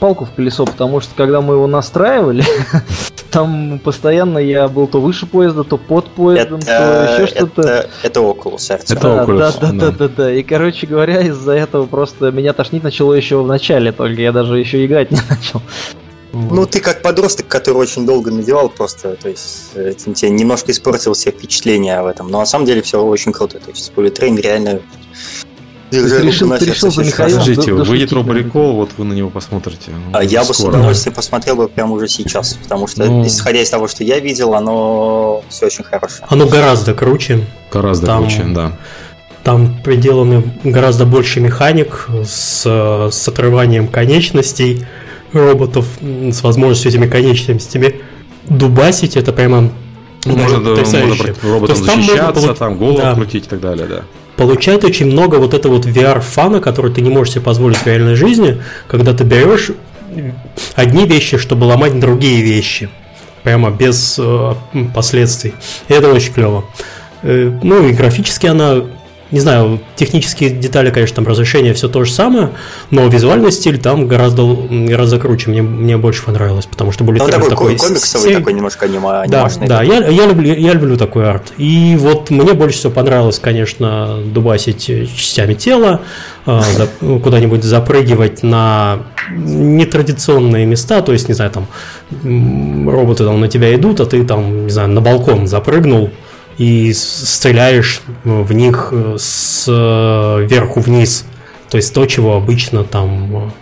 [0.00, 2.44] палку в колесо, потому что когда мы его настраивали,
[3.30, 7.62] там постоянно я был то выше поезда, то под поездом, это, то еще что-то.
[7.62, 10.32] Это, это Oculus, Это да, Oculus, да, да, да, да, да.
[10.32, 14.58] И, короче говоря, из-за этого просто меня тошнить начало еще в начале, только я даже
[14.58, 15.62] еще играть не начал.
[16.34, 21.14] Ну, ты как подросток, который очень долго надевал, просто, то есть, этим тебе немножко испортил
[21.14, 22.28] все впечатления об этом.
[22.28, 23.58] Но на самом деле все очень круто.
[23.58, 24.80] То есть, Train реально
[25.90, 27.38] ты решил, ты решил за Михаила.
[27.38, 29.92] Подождите, выйдет Роборикол, вот вы на него посмотрите.
[30.12, 33.26] А я бы с удовольствием посмотрел бы прямо уже сейчас, потому что, ну...
[33.26, 36.26] исходя из того, что я видел, оно все очень хорошее.
[36.28, 37.46] Оно гораздо круче.
[37.70, 38.22] Гораздо Там...
[38.22, 38.72] круче, да.
[39.44, 44.86] Там приделаны гораздо больше механик с, с отрыванием конечностей,
[45.34, 47.96] роботов с возможностью этими конечностями
[48.48, 49.70] дубасить, это прямо
[50.26, 53.14] можно, да, можно роботом защищаться, там, там голову да.
[53.14, 54.02] крутить и так далее, да.
[54.36, 58.14] Получает очень много вот этого вот VR-фана, который ты не можешь себе позволить в реальной
[58.16, 59.70] жизни, когда ты берешь
[60.74, 62.88] одни вещи, чтобы ломать другие вещи.
[63.42, 64.54] Прямо без э,
[64.94, 65.52] последствий.
[65.88, 66.64] И это очень клево.
[67.22, 68.82] Э, ну и графически она
[69.34, 72.50] не знаю, технические детали, конечно, там разрешение все то же самое,
[72.92, 75.50] но визуальный стиль там гораздо, гораздо круче.
[75.50, 78.36] Мне, мне больше понравилось, потому что были ну, такой, такой комиксовый, сей...
[78.36, 79.66] такой немножко анима, анимашный.
[79.66, 81.52] Да, да я, я, люблю, я люблю такой арт.
[81.58, 86.02] И вот мне больше всего понравилось, конечно, дубасить частями тела,
[86.46, 86.62] а,
[87.00, 89.00] куда-нибудь запрыгивать на
[89.32, 91.66] нетрадиционные места, то есть, не знаю, там
[92.88, 96.10] роботы там на тебя идут, а ты там, не знаю, на балкон запрыгнул,
[96.58, 101.24] и стреляешь в них сверху вниз.
[101.70, 103.52] То есть то, чего обычно там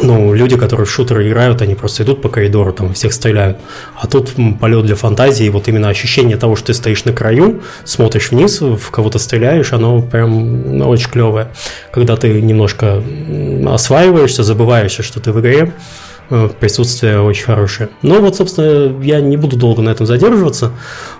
[0.00, 3.58] ну, люди, которые в шутеры играют, они просто идут по коридору, там всех стреляют.
[3.94, 8.30] А тут полет для фантазии, вот именно ощущение того, что ты стоишь на краю, смотришь
[8.30, 11.48] вниз, в кого-то стреляешь, оно прям ну, очень клевое.
[11.92, 13.02] Когда ты немножко
[13.68, 16.11] осваиваешься, забываешься, что ты в игре, Э,
[16.60, 17.90] присутствие очень хорошее.
[18.02, 20.72] Но вот, собственно, я не буду долго на этом задерживаться.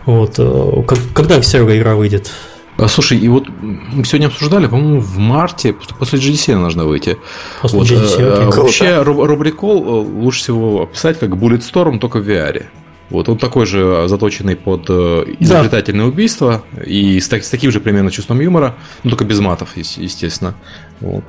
[0.07, 0.83] Вот, э,
[1.15, 2.31] когда Серега игра выйдет?
[2.79, 7.19] А, слушай, и вот мы сегодня обсуждали, по-моему, в марте, после GDC она должна выйти.
[7.61, 8.61] После вот, GDC, э, okay.
[8.61, 12.65] Вообще, Рубрикол лучше всего описать как Bulletstorm, только в VR.
[13.11, 16.11] Вот он такой же заточенный под изобретательное да.
[16.11, 20.55] убийство и с, с таким же примерно чувством юмора, но только без матов, естественно.
[21.01, 21.25] Вот.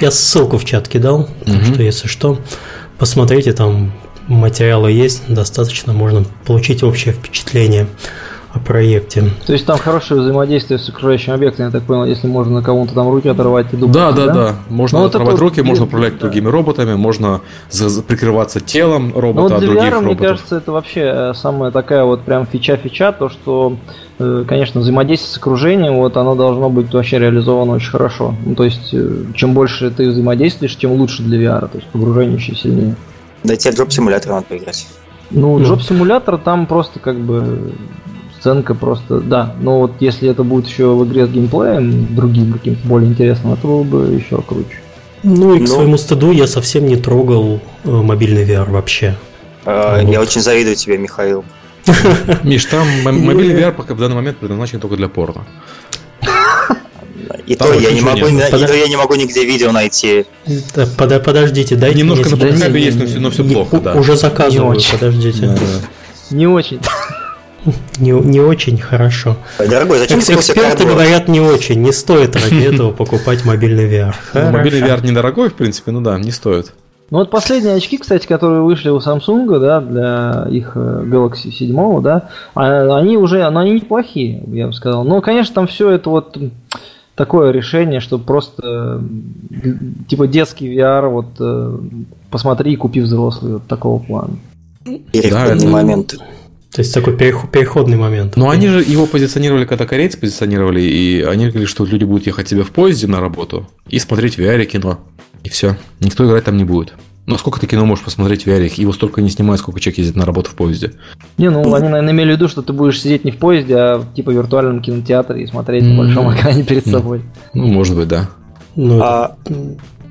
[0.00, 1.64] Я ссылку в чат кидал, так угу.
[1.64, 2.38] что если что,
[3.02, 3.90] посмотрите, там
[4.28, 7.88] материалы есть, достаточно, можно получить общее впечатление
[8.52, 9.24] о проекте.
[9.44, 12.94] То есть там хорошее взаимодействие с окружающим объектом, я так понял, если можно на кому-то
[12.94, 13.92] там руки оторвать и думать.
[13.92, 14.54] Да, да, да, да.
[14.68, 15.64] Можно Но ну, оторвать руки, это...
[15.64, 16.20] можно управлять да.
[16.20, 17.40] другими роботами, можно
[18.06, 20.20] прикрываться телом робота Но вот от для других VR, роботов.
[20.20, 23.78] мне кажется, это вообще э, самая такая вот прям фича-фича, то, что,
[24.46, 28.34] конечно, взаимодействие с окружением, вот оно должно быть вообще реализовано очень хорошо.
[28.44, 32.36] Ну, то есть, э, чем больше ты взаимодействуешь, тем лучше для VR, то есть погружение
[32.36, 32.96] еще сильнее.
[33.44, 34.86] Да тебе джоб-симулятор надо поиграть.
[35.30, 35.64] Ну, ну.
[35.64, 37.72] джоб-симулятор там просто как бы
[38.38, 39.54] сценка просто, да.
[39.60, 43.66] Но вот если это будет еще в игре с геймплеем, другим каким-то более интересным, это
[43.66, 44.80] было бы еще круче.
[45.22, 45.66] Ну и к Но...
[45.68, 45.74] Ну.
[45.74, 49.16] своему стыду я совсем не трогал э, мобильный VR вообще.
[49.64, 50.10] А, вот.
[50.10, 51.44] Я очень завидую тебе, Михаил.
[52.44, 55.44] Миш, там мобильный VR пока в данный момент предназначен только для порно.
[57.46, 60.26] И то, я не могу, и то я не могу нигде видео найти.
[60.74, 63.94] Да, под, подождите, дайте Немножко на подкабе есть, но все, но все плохо, да.
[63.94, 65.46] Уже заказываю, подождите.
[65.46, 66.36] Да, да.
[66.36, 66.80] Не очень.
[67.98, 69.36] Не, не очень хорошо.
[69.58, 74.14] Дорогой, зачем Экс- Эксперты говорят не очень, не стоит ради этого покупать мобильный VR.
[74.34, 76.72] Ну, мобильный VR недорогой, в принципе, ну да, не стоит.
[77.12, 82.00] Ну вот последние очки, кстати, которые вышли у Samsung, да, для их э, Galaxy 7,
[82.00, 85.04] да, а, они уже, ну, они неплохие, я бы сказал.
[85.04, 86.38] Но, конечно, там все это вот
[87.14, 89.04] такое решение, что просто
[90.08, 91.78] типа детский VR, вот э,
[92.30, 94.38] посмотри и купи взрослый, вот такого плана.
[95.12, 96.14] Переходный да, момент.
[96.72, 98.36] То есть такой переходный момент.
[98.36, 102.48] Но они же его позиционировали, когда корейцы позиционировали, и они говорили, что люди будут ехать
[102.48, 104.98] себе в поезде на работу и смотреть в VR кино.
[105.44, 105.76] И все.
[106.00, 106.94] Никто играть там не будет.
[107.26, 108.72] Ну, сколько ты кино можешь посмотреть в VR?
[108.76, 110.94] Его столько не снимают, сколько человек ездит на работу в поезде.
[111.38, 113.98] Не, ну, они, наверное, имели в виду, что ты будешь сидеть не в поезде, а
[113.98, 117.22] в типа виртуальном кинотеатре и смотреть на большом экране перед собой.
[117.54, 118.28] Ну, может быть, да.
[118.74, 119.36] Ну, а...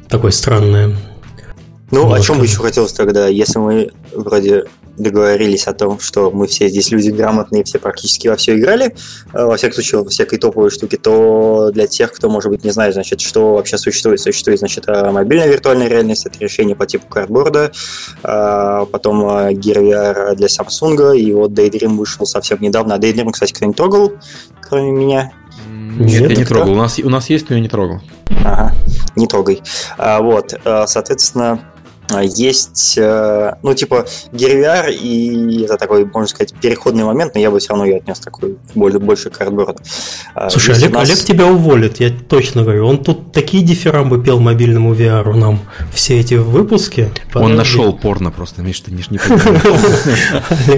[0.07, 0.95] такое странное.
[1.91, 4.65] Ну, о чем бы еще хотелось тогда, если мы вроде
[5.01, 8.95] договорились о том, что мы все здесь люди грамотные, все практически во все играли,
[9.33, 12.71] э, во всяком случае, во всякой топовой штуки, то для тех, кто, может быть, не
[12.71, 17.07] знает, значит, что вообще существует, существует, значит, э, мобильная виртуальная реальность, это решение по типу
[17.07, 17.71] картборда,
[18.23, 22.95] э, потом Gear VR для Samsung, и вот Daydream вышел совсем недавно.
[22.95, 24.13] А Daydream, кстати, кто-нибудь трогал,
[24.61, 25.31] кроме меня?
[25.97, 26.71] Нет, Нет я не трогал.
[26.71, 27.99] У нас, у нас есть, но я не трогал.
[28.43, 28.73] Ага,
[29.15, 29.61] не трогай.
[29.97, 31.70] А, вот, соответственно,
[32.19, 37.59] есть, э, ну, типа, GearVR, и это такой, можно сказать, переходный момент, но я бы
[37.59, 39.79] все равно ее отнес такой более, больше кардборд.
[40.35, 41.09] А, Слушай, Олег, нас...
[41.09, 42.87] Олег тебя уволит, я точно говорю.
[42.87, 45.59] Он тут такие дифирамбы пел мобильному VR нам
[45.93, 47.11] все эти выпуски.
[47.33, 49.19] Он нашел порно просто, Миш, ты не, не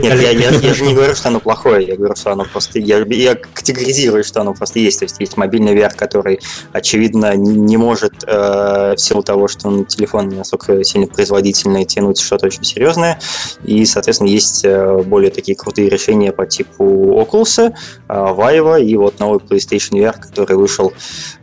[0.02, 2.80] Нет, я же не говорю, что оно плохое, я говорю, что оно просто...
[2.80, 5.00] Я категоризирую, что оно просто есть.
[5.00, 6.39] То есть есть мобильный VR, который,
[6.72, 12.20] очевидно, не может э, в силу того, что он телефон не настолько сильно производительные, тянуть
[12.20, 13.18] что-то очень серьезное.
[13.64, 17.74] И, соответственно, есть э, более такие крутые решения по типу Oculus, э,
[18.10, 20.92] Vive и вот новый PlayStation VR, который вышел,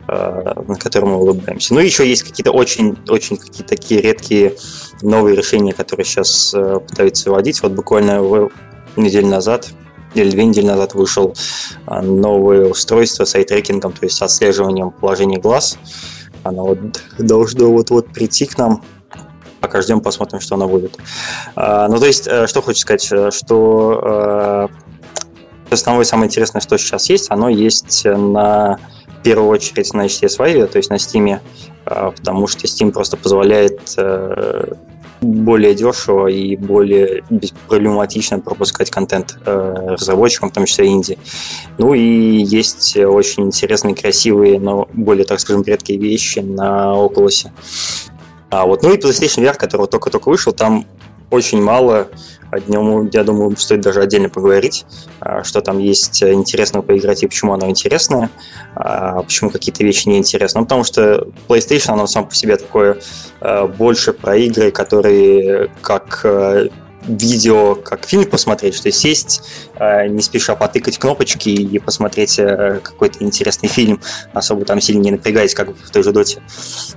[0.07, 1.73] э, на котором мы улыбаемся.
[1.73, 4.53] Ну и еще есть какие-то очень-очень какие-то такие редкие
[5.01, 6.53] новые решения, которые сейчас
[6.87, 7.63] пытаются вводить.
[7.63, 8.49] Вот буквально
[8.95, 9.69] неделю назад
[10.13, 11.33] или две недели назад вышел
[11.87, 15.79] новое устройство с айтрекингом, то есть с отслеживанием положения глаз.
[16.43, 16.79] Оно вот
[17.17, 18.83] должно вот-вот прийти к нам
[19.61, 20.97] пока ждем, посмотрим, что оно будет.
[21.55, 24.67] А, ну, то есть, э, что хочу сказать, э, что
[25.69, 30.39] э, основное самое интересное, что сейчас есть, оно есть на в первую очередь на HTS
[30.39, 31.39] Vive, то есть на Steam,
[31.85, 33.95] потому что Steam просто позволяет
[35.21, 41.19] более дешево и более беспроблематично пропускать контент разработчикам, в том числе инди.
[41.77, 42.01] Ну и
[42.41, 47.45] есть очень интересные, красивые, но более, так скажем, редкие вещи на Oculus.
[48.51, 50.85] А вот, ну и PlayStation VR, который только-только вышел, там
[51.31, 52.09] очень мало.
[52.51, 54.85] О нем, я думаю, стоит даже отдельно поговорить,
[55.21, 58.29] а, что там есть интересного поиграть и почему оно интересное,
[58.75, 60.59] а, почему какие-то вещи неинтересны.
[60.59, 62.99] Ну, потому что PlayStation, оно сам по себе такое
[63.39, 66.25] а, больше про игры, которые как
[67.07, 69.41] видео, как фильм посмотреть, что сесть,
[69.75, 74.01] э, не спеша потыкать кнопочки и посмотреть э, какой-то интересный фильм,
[74.33, 76.41] особо там сильно не напрягаясь, как в той же доте.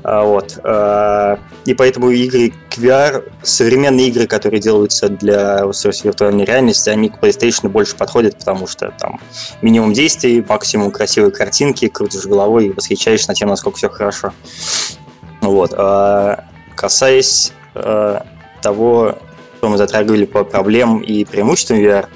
[0.03, 0.59] А, вот.
[0.63, 7.19] Э, и поэтому игры VR, современные игры, которые делаются для устройств виртуальной реальности, они к
[7.19, 9.21] PlayStation больше подходят, потому что там
[9.63, 14.33] минимум действий, максимум красивые картинки, крутишь головой и восхищаешься на тем, насколько все хорошо.
[15.41, 15.73] Вот.
[15.77, 16.45] А,
[16.77, 17.53] касаясь
[18.63, 19.19] того,
[19.65, 22.09] что мы затрагивали по проблемам и преимуществам VR,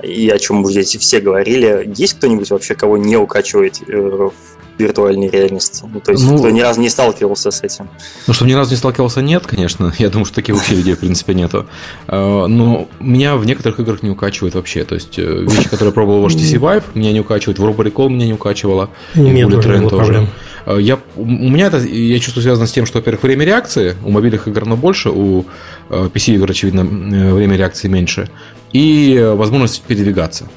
[0.00, 1.92] и о чем мы здесь все говорили.
[1.96, 5.84] Есть кто-нибудь вообще, кого не укачивает э, в виртуальной реальности?
[5.92, 7.88] Ну, то есть, ну, кто ни разу не сталкивался с этим?
[8.26, 9.92] Ну, чтобы ни разу не сталкивался, нет, конечно.
[9.98, 11.66] Я думаю, что таких вообще людей, в принципе, нету.
[12.06, 14.84] А, но меня в некоторых играх не укачивает вообще.
[14.84, 17.58] То есть, э, вещи, которые я пробовал в HTC Vive, меня не укачивают.
[17.58, 18.90] В Robo Recall меня не укачивало.
[19.14, 19.88] Нет, Bullet тоже.
[19.88, 20.28] Проблем.
[20.66, 24.10] А, я, у меня это, я чувствую, связано с тем, что, во-первых, время реакции у
[24.10, 25.44] мобильных игр оно больше, у
[25.90, 28.28] PC-игр, очевидно, э, время реакции меньше,
[28.72, 30.48] и возможность передвигаться.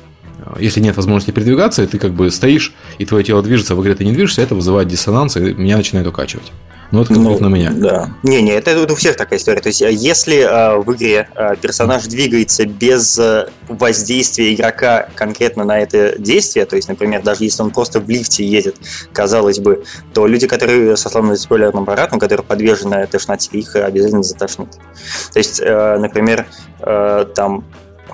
[0.59, 3.95] Если нет возможности передвигаться, и ты как бы стоишь, и твое тело движется, в игре
[3.95, 6.51] ты не движешься, это вызывает диссонанс, и меня начинает укачивать.
[6.91, 7.71] Ну, это конкретно ну, меня.
[7.71, 8.09] Да.
[8.23, 9.59] Не-не, это, это у всех такая история.
[9.59, 15.65] То есть, а если э, в игре э, персонаж двигается без э, воздействия игрока конкретно
[15.65, 18.77] на это действие, то есть, например, даже если он просто в лифте едет,
[19.11, 19.83] казалось бы,
[20.13, 24.69] то люди, которые со сломанным спойлерным аппаратом, которые подвержены тошноте, их обязательно затошнит.
[25.33, 26.47] То есть, э, например,
[26.79, 27.65] э, там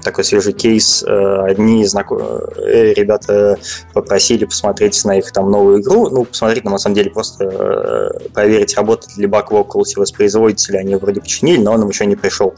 [0.04, 1.04] такой свежий кейс.
[1.04, 2.20] Э, одни знаком...
[2.20, 3.58] Э, ребята
[3.94, 6.10] попросили посмотреть на их там новую игру.
[6.10, 10.80] Ну, посмотреть, но на самом деле просто э, проверить, работает ли баг в Oculus воспроизводителя.
[10.80, 12.54] Они вроде починили, но он им еще не пришел.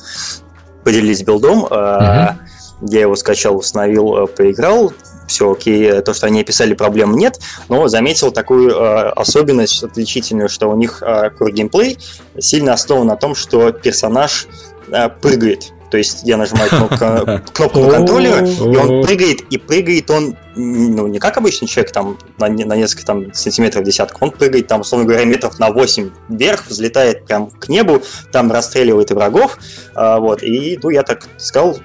[0.83, 1.65] Поделились билдом.
[1.65, 2.35] Uh-huh.
[2.81, 4.93] Я его скачал, установил, поиграл.
[5.27, 10.67] все окей, то, что они описали, проблем нет, но заметил такую э, особенность отличительную, что
[10.67, 11.97] у них э, core геймплей
[12.37, 14.47] сильно основан на том, что персонаж
[14.91, 15.71] э, прыгает.
[15.89, 21.19] То есть я нажимаю кнопку, кнопку контроллера, и он прыгает, и прыгает он ну, не
[21.19, 25.25] как обычный человек там на, на несколько там, сантиметров десятка, он прыгает там, условно говоря,
[25.25, 29.57] метров на 8 вверх, взлетает прям к небу, там расстреливает и врагов,
[29.95, 31.77] а, вот, и, ну, я так сказал,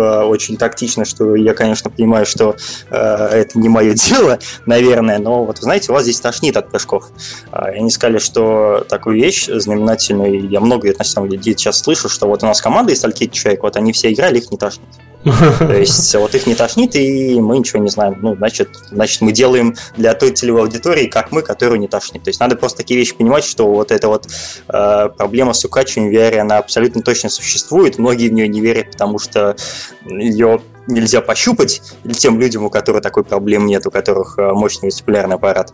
[0.00, 2.56] очень тактично, что я, конечно, понимаю, что
[2.90, 7.10] э, это не мое дело, наверное, но вот, знаете, у вас здесь тошнит от прыжков.
[7.50, 12.26] Э, они сказали, что такую вещь знаменательную, я много, на самом деле, сейчас слышу, что
[12.26, 14.88] вот у нас команда из стольки человек, вот они все играли, их не тошнит.
[15.24, 18.18] То есть вот их не тошнит, и мы ничего не знаем.
[18.20, 22.22] Ну, значит, значит, мы делаем для той целевой аудитории, как мы, которую не тошнит.
[22.24, 24.26] То есть надо просто такие вещи понимать, что вот эта вот
[24.68, 27.98] э, проблема с укачиванием в VR, она абсолютно точно существует.
[27.98, 29.56] Многие в нее не верят, потому что
[30.04, 35.36] ее нельзя пощупать тем людям, у которых такой проблем нет, у которых э, мощный вестибулярный
[35.36, 35.72] аппарат.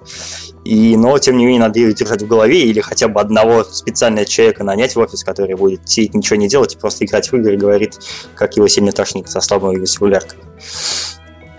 [0.64, 4.26] И, но, тем не менее, надо ее держать в голове или хотя бы одного специального
[4.26, 7.54] человека нанять в офис, который будет сидеть, ничего не делать и просто играть в игры
[7.54, 7.98] и говорит,
[8.34, 10.38] как его сильно тошнит со слабой вестибуляркой.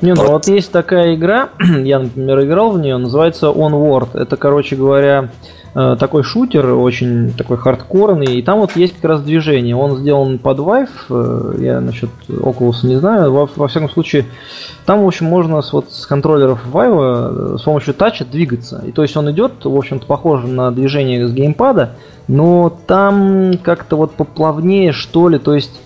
[0.01, 0.29] Не, ну вот.
[0.29, 1.49] вот есть такая игра,
[1.83, 4.17] я, например, играл в нее, называется Onward.
[4.17, 5.29] Это, короче говоря,
[5.73, 9.75] такой шутер, очень такой хардкорный, и там вот есть как раз движение.
[9.75, 14.25] Он сделан под Vive, э, я насчет Oculus не знаю, во, во всяком случае,
[14.85, 18.81] там, в общем, можно с, вот, с контроллеров Vive э, с помощью тача двигаться.
[18.85, 21.91] И то есть он идет, в общем-то, похоже на движение с геймпада,
[22.27, 25.79] но там как-то вот поплавнее, что ли, то есть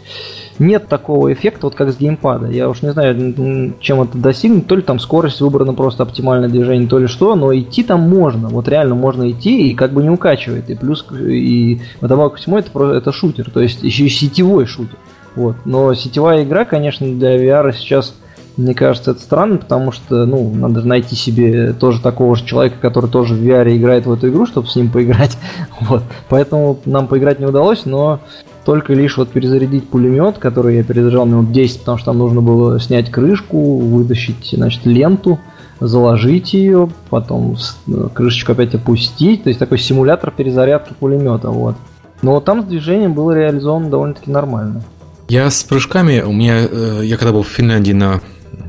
[0.60, 2.48] нет такого эффекта, вот как с геймпада.
[2.48, 6.88] Я уж не знаю, чем это достигнуть, то ли там скорость выбрана просто оптимальное движение,
[6.88, 10.10] то ли что, но идти там можно, вот реально можно идти и как бы не
[10.10, 10.70] укачивает.
[10.70, 14.98] И плюс, и вдобавок ко всему, это, это шутер, то есть еще и сетевой шутер.
[15.36, 15.58] Вот.
[15.66, 18.13] Но сетевая игра, конечно, для VR сейчас
[18.56, 23.10] мне кажется, это странно, потому что, ну, надо найти себе тоже такого же человека, который
[23.10, 25.38] тоже в VR играет в эту игру, чтобы с ним поиграть.
[25.80, 26.04] Вот.
[26.30, 28.20] Поэтому нам поиграть не удалось, но
[28.65, 32.80] только лишь вот перезарядить пулемет, который я перезаряжал минут 10, потому что там нужно было
[32.80, 35.39] снять крышку, вытащить, значит, ленту,
[35.80, 39.43] заложить ее, потом э, крышечку опять опустить.
[39.43, 41.76] То есть такой симулятор перезарядки пулемета, вот.
[42.21, 44.84] Но там с движением было реализовано довольно-таки нормально.
[45.28, 48.21] Я с прыжками, у меня, э, я когда был в Финляндии на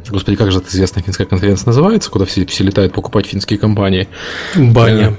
[0.08, 4.08] Господи, как же эта известная финская конференция называется, куда все, все летают покупать финские компании?
[4.54, 5.14] Баня.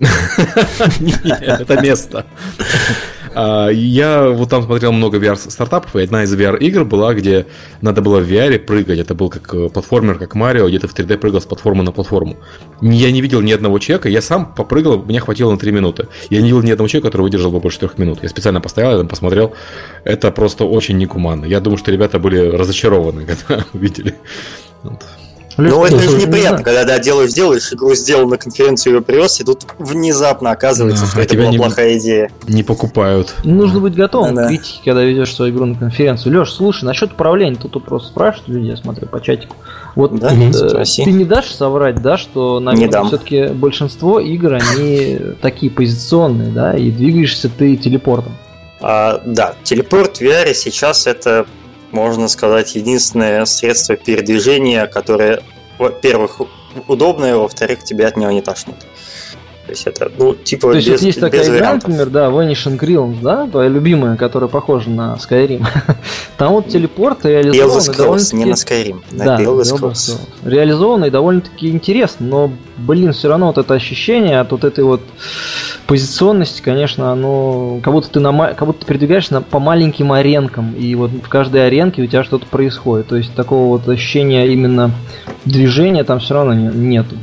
[0.00, 2.26] Это место.
[3.40, 7.46] А, я вот там смотрел много VR-стартапов, и одна из VR-игр была, где
[7.80, 8.98] надо было в VR прыгать.
[8.98, 11.92] Это был как э, платформер, как Марио, где ты в 3D прыгал с платформы на
[11.92, 12.36] платформу.
[12.80, 16.08] Я не видел ни одного человека, я сам попрыгал, меня хватило на 3 минуты.
[16.30, 18.18] Я не видел ни одного человека, который выдержал бы больше 3 минут.
[18.22, 19.54] Я специально поставил, я там посмотрел.
[20.02, 21.44] Это просто очень некуманно.
[21.44, 24.16] Я думаю, что ребята были разочарованы, когда увидели.
[24.82, 25.04] Вот.
[25.58, 29.44] Ну, это же неприятно, когда да, делаешь, делаешь, игру сделал на конференцию ее привез, и
[29.44, 32.30] тут внезапно оказывается, что это была плохая идея.
[32.46, 33.34] Не покупают.
[33.42, 36.38] Нужно быть готовым к критике, когда ведешь свою игру на конференцию.
[36.38, 39.56] Леш, слушай, насчет управления, тут просто спрашивают люди, я смотрю по чатику.
[39.96, 40.30] Вот да?
[40.32, 46.76] э, ты не дашь соврать, да, что, наверное, все-таки большинство игр, они такие позиционные, да,
[46.76, 48.32] и двигаешься ты телепортом.
[48.80, 51.46] А, да, телепорт в VR сейчас это
[51.90, 55.42] можно сказать, единственное средство передвижения, которое,
[55.78, 56.40] во-первых,
[56.86, 58.76] удобное, во-вторых, тебя от него не тошнит.
[59.68, 61.88] То есть это, ну, типа, То есть без, есть такая без игра, вариантов.
[61.90, 65.62] например, да, Vanishing Realms, да, твоя любимая, которая похожа на Skyrim.
[66.38, 68.36] Там вот телепорт реализованный довольно-таки...
[68.36, 70.20] не на Skyrim, на да, Scrolls.
[70.42, 75.02] Реализованный довольно-таки интересно, но, блин, все равно вот это ощущение от вот этой вот
[75.86, 80.72] позиционности, конечно, оно как будто ты на как будто ты передвигаешься на, по маленьким аренкам,
[80.76, 83.08] и вот в каждой аренке у тебя что-то происходит.
[83.08, 84.92] То есть такого вот ощущения именно
[85.44, 87.16] движения там все равно нету.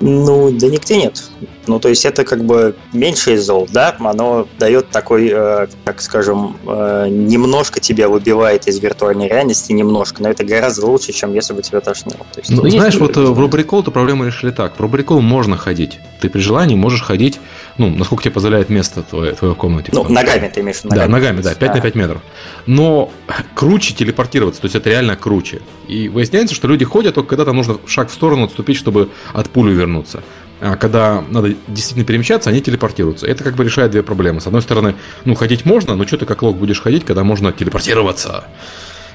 [0.00, 1.30] Ну, да нигде нет.
[1.66, 6.00] Ну, то есть это как бы меньше из зол, да, оно дает такой, э, как
[6.00, 11.52] скажем, э, немножко тебя выбивает из виртуальной реальности, немножко, но это гораздо лучше, чем если
[11.52, 12.26] бы тебя тошнило.
[12.32, 14.76] То есть, ну, знаешь, вот э, в Рубрикол эту проблему решили так.
[14.76, 15.98] В Рубрикол можно ходить.
[16.20, 17.40] Ты при желании можешь ходить,
[17.78, 19.90] ну, насколько тебе позволяет место твое, твое в комнате.
[19.92, 21.00] Ну, ногами ты имеешь ногами.
[21.00, 21.74] Да, ногами, да, 5 а.
[21.74, 22.22] на 5 метров.
[22.66, 23.10] Но
[23.54, 25.60] круче телепортироваться, то есть это реально круче.
[25.88, 29.72] И выясняется, что люди ходят только когда-то нужно шаг в сторону отступить, чтобы от пули
[29.72, 30.22] вернуться.
[30.60, 33.26] А когда надо действительно перемещаться, они телепортируются.
[33.26, 34.40] Это как бы решает две проблемы.
[34.40, 34.94] С одной стороны,
[35.24, 38.44] ну, ходить можно, но что ты как лог будешь ходить, когда можно телепортироваться?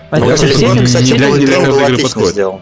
[0.10, 2.32] А ну, телепорт, кстати, не для, не для каждой игры подходит.
[2.32, 2.62] Сделан.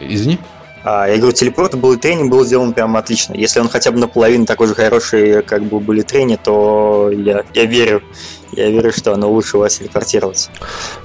[0.00, 0.38] Извини?
[0.82, 3.34] А, я говорю, телепорт был и тренинг был сделан прям отлично.
[3.34, 7.64] Если он хотя бы наполовину такой же хороший, как бы были трени, то я, я
[7.64, 8.02] верю
[8.52, 10.50] Я верю, что оно лучше у вас телепортироваться.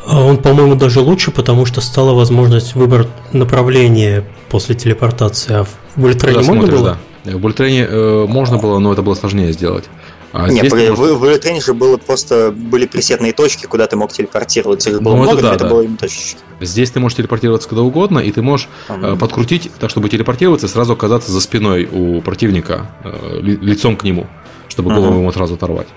[0.05, 5.53] А он, по-моему, даже лучше, потому что стала возможность выбрать направление после телепортации.
[5.53, 6.97] А в Bullet можно было?
[7.23, 7.31] Да.
[7.31, 9.85] В Bullet э, можно было, но это было сложнее сделать.
[10.33, 11.17] А Нет, погоди, может...
[11.17, 14.89] в, в же было просто были пресетные точки, куда ты мог телепортироваться.
[14.89, 15.69] Их было ну, много, это, да, но это да.
[15.69, 16.37] было именно точечки.
[16.61, 20.69] Здесь ты можешь телепортироваться куда угодно, и ты можешь э, подкрутить так, чтобы телепортироваться и
[20.69, 24.27] сразу оказаться за спиной у противника, э, лицом к нему,
[24.69, 25.87] чтобы голову ему сразу оторвать.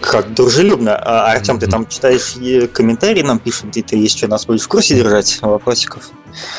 [0.00, 0.96] Как дружелюбно.
[0.96, 2.34] А, Артем, ты там читаешь
[2.72, 6.10] комментарии, нам пишут, где ты есть что нас будешь в курсе держать вопросиков?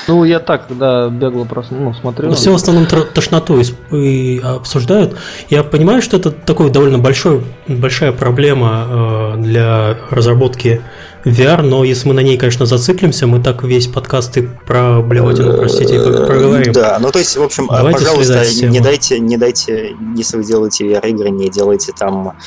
[0.07, 2.33] Ну, я так, да, бегло просто ну, смотрел.
[2.33, 3.61] Все в основном тошноту
[3.91, 5.17] и обсуждают.
[5.49, 10.81] Я понимаю, что это такой довольно большой, большая проблема э, для разработки
[11.25, 15.57] VR, но если мы на ней, конечно, зациклимся, мы так весь подкаст и про блевотину,
[15.57, 16.71] простите, проговорим.
[16.71, 20.85] Да, ну то есть, в общем, Давайте пожалуйста, не дайте, не дайте, если вы делаете
[20.85, 22.37] VR-игры, не делайте там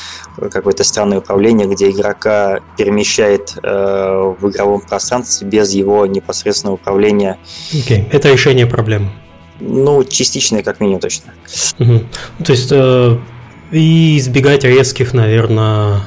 [0.50, 7.38] какое-то странное управление, где игрока перемещает э, в игровом пространстве без его непосредственного управления.
[7.70, 8.08] Окей, okay.
[8.12, 9.10] это решение проблемы.
[9.60, 11.32] Ну, частичное, как минимум, точно.
[11.80, 12.00] Угу.
[12.44, 13.18] То есть, э,
[13.72, 16.02] и избегать резких, наверное,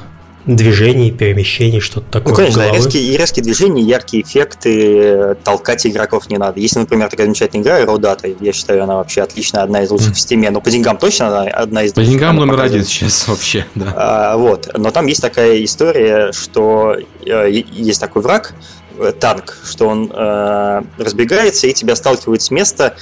[0.46, 2.32] движений, перемещений, что-то такое.
[2.32, 6.60] Ну, конечно, резкие, резкие движения, яркие эффекты, толкать игроков не надо.
[6.60, 10.14] Если, например, такая замечательная игра Aerodata, я считаю, она вообще отличная, одна из лучших mm.
[10.14, 13.66] в Steam, но по деньгам точно она одна из По деньгам номер один сейчас вообще,
[13.76, 13.94] да.
[13.96, 18.56] А, вот, но там есть такая история, что э, есть такой враг,
[18.98, 22.96] э, танк, что он э, разбегается и тебя сталкивает с места,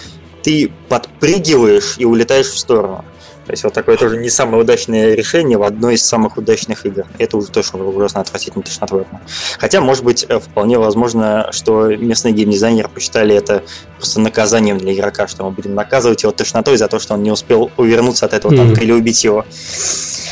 [0.43, 3.05] ты подпрыгиваешь и улетаешь в сторону.
[3.49, 7.07] То есть вот такое тоже не самое удачное решение в одной из самых удачных игр.
[7.17, 9.21] Это уже точно ужасно отвратительно тошнотворно.
[9.57, 13.63] Хотя, может быть, э, вполне возможно, что местные геймдизайнеры посчитали это
[13.97, 17.31] просто наказанием для игрока, что мы будем наказывать его тошнотой за то, что он не
[17.31, 18.83] успел увернуться от этого танка mm.
[18.83, 19.43] или убить его.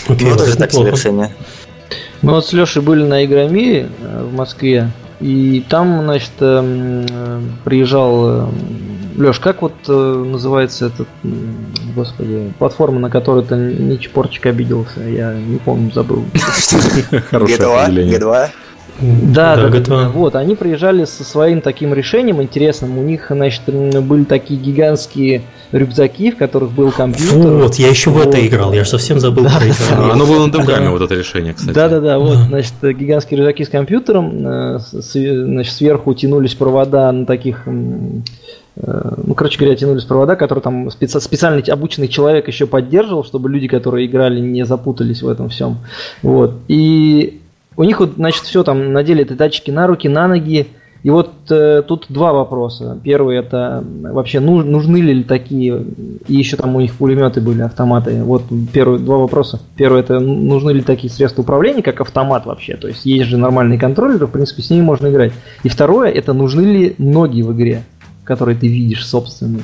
[0.08, 1.34] Okay, ну, тоже так себе решение.
[2.22, 7.42] Мы вот с Лешей были на Игромире э, в Москве, и там, значит, эм, э,
[7.66, 8.52] приезжал
[9.18, 11.08] Леш, как вот э, называется этот,
[11.96, 15.02] господи, платформа, на которой ты не чпорчик обиделся?
[15.02, 16.24] Я не помню, забыл.
[17.32, 18.50] Хорошее G2?
[19.00, 22.98] Да, да, да, да, вот, они приезжали со своим таким решением интересным.
[22.98, 27.52] У них, значит, были такие гигантские рюкзаки, в которых был компьютер.
[27.52, 28.26] Вот, я еще вот.
[28.26, 30.12] в это играл, я же совсем забыл да, про это.
[30.12, 31.76] Оно было на Демгаме, вот это решение, кстати.
[31.76, 37.68] Да-да-да, вот, значит, гигантские рюкзаки с компьютером, э, значит, сверху тянулись провода на таких
[38.82, 43.68] ну, короче говоря, тянулись провода, которые там специ- специально обученный человек еще поддерживал, чтобы люди,
[43.68, 45.78] которые играли, не запутались в этом всем.
[46.22, 46.56] Вот.
[46.68, 47.42] И
[47.76, 50.68] у них вот, значит, все там надели эти датчики на руки, на ноги.
[51.04, 53.00] И вот э, тут два вопроса.
[53.04, 55.86] Первый это вообще нуж, нужны ли такие,
[56.28, 58.24] и еще там у них пулеметы были, автоматы.
[58.24, 59.60] Вот первый, два вопроса.
[59.76, 62.76] Первый это нужны ли такие средства управления, как автомат вообще.
[62.76, 65.34] То есть есть же нормальные контроллеры, в принципе, с ними можно играть.
[65.64, 67.84] И второе это нужны ли ноги в игре
[68.28, 69.64] который ты видишь собственный.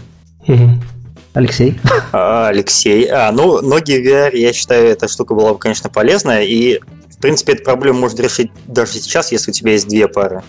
[1.33, 1.79] Алексей?
[2.11, 3.05] А, Алексей.
[3.07, 6.43] А, ну, ноги VR, я считаю, эта штука была бы, конечно, полезная.
[6.43, 10.43] И, в принципе, эту проблему можно решить даже сейчас, если у тебя есть две пары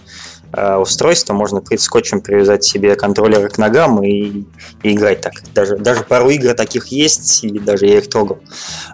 [0.52, 1.32] э, устройства.
[1.32, 4.44] Можно скотчем привязать себе контроллеры к ногам и,
[4.82, 5.32] и играть так.
[5.54, 8.40] Даже, даже пару игр таких есть, и даже я их трогал.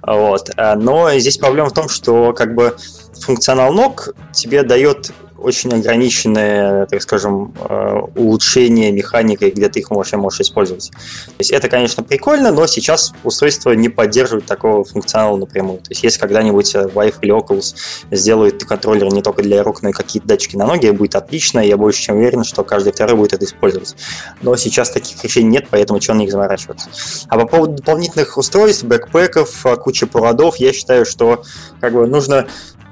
[0.06, 0.50] Вот.
[0.56, 2.76] А, но здесь проблема в том, что как бы
[3.20, 10.12] функционал ног тебе дает очень ограниченное, так скажем, э, улучшение механикой, где ты их можешь,
[10.12, 10.90] можешь использовать.
[10.90, 15.78] То есть это, конечно, прикольно, но сейчас устройство не поддерживает такого функционала напрямую.
[15.78, 17.74] То есть если когда-нибудь Vive или Oculus
[18.10, 21.76] сделают контроллер не только для рук, но и какие-то датчики на ноги, будет отлично, я
[21.76, 23.96] больше чем уверен, что каждый второй будет это использовать.
[24.42, 26.90] Но сейчас таких решений нет, поэтому чего на них заморачиваться.
[27.28, 31.42] А по поводу дополнительных устройств, бэкпэков, кучи проводов, я считаю, что
[31.80, 32.46] как бы нужно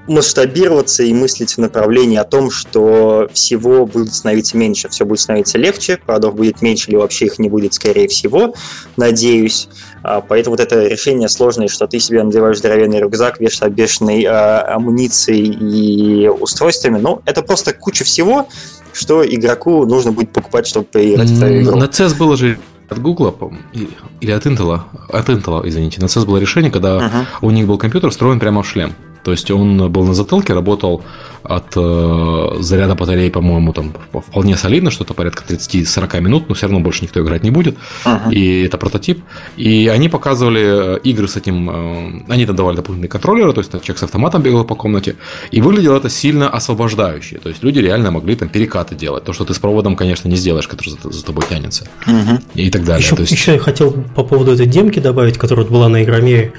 [0.09, 5.59] масштабироваться и мыслить в направлении о том, что всего будет становиться меньше, все будет становиться
[5.59, 8.54] легче, проводов будет меньше или вообще их не будет, скорее всего,
[8.96, 9.68] надеюсь.
[10.02, 14.74] А, поэтому вот это решение сложное, что ты себе надеваешь здоровенный рюкзак, вешаешь обешенной а,
[14.74, 16.98] амуницией и устройствами.
[16.98, 18.48] Ну, это просто куча всего,
[18.92, 21.76] что игроку нужно будет покупать, чтобы поиграть в твою игру.
[21.76, 23.52] На CES было же от Google
[24.20, 24.80] или от Intel,
[25.11, 27.24] от Intel, извините, на CES было решение, когда uh-huh.
[27.42, 28.94] у них был компьютер встроен прямо в шлем.
[29.28, 31.02] То есть он был на затылке, работал
[31.42, 36.80] от э, заряда батареи, по-моему, там вполне солидно, что-то порядка 30-40 минут, но все равно
[36.80, 37.76] больше никто играть не будет.
[38.06, 38.32] Uh-huh.
[38.32, 39.22] И это прототип.
[39.58, 43.70] И они показывали э, игры с этим, э, они там давали дополнительные контроллеры, то есть
[43.70, 45.16] человек с автоматом бегал по комнате.
[45.50, 47.38] И выглядело это сильно освобождающе.
[47.38, 49.24] То есть люди реально могли там перекаты делать.
[49.24, 51.86] То, что ты с проводом, конечно, не сделаешь, который за, за тобой тянется.
[52.06, 52.42] Uh-huh.
[52.54, 53.04] И так далее.
[53.04, 53.32] Еще, то есть...
[53.32, 56.54] еще я хотел по поводу этой демки добавить, которая была на Игромире.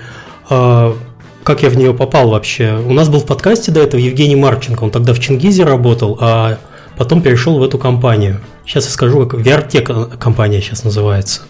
[0.51, 0.95] А,
[1.43, 2.77] как я в нее попал вообще.
[2.85, 6.57] У нас был в подкасте до этого Евгений Марченко, он тогда в Чингизе работал, а
[6.97, 8.41] потом перешел в эту компанию.
[8.65, 11.41] Сейчас я скажу, как VRT компания сейчас называется.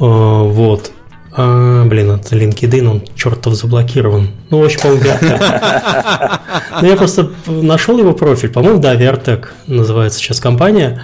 [0.00, 0.90] А, вот.
[1.36, 4.30] А, блин, это LinkedIn, он чертов заблокирован.
[4.50, 5.02] Ну, в общем, по-моему,
[6.80, 8.50] Ну, я просто нашел его профиль.
[8.50, 11.02] По-моему, да, Vertec называется сейчас компания.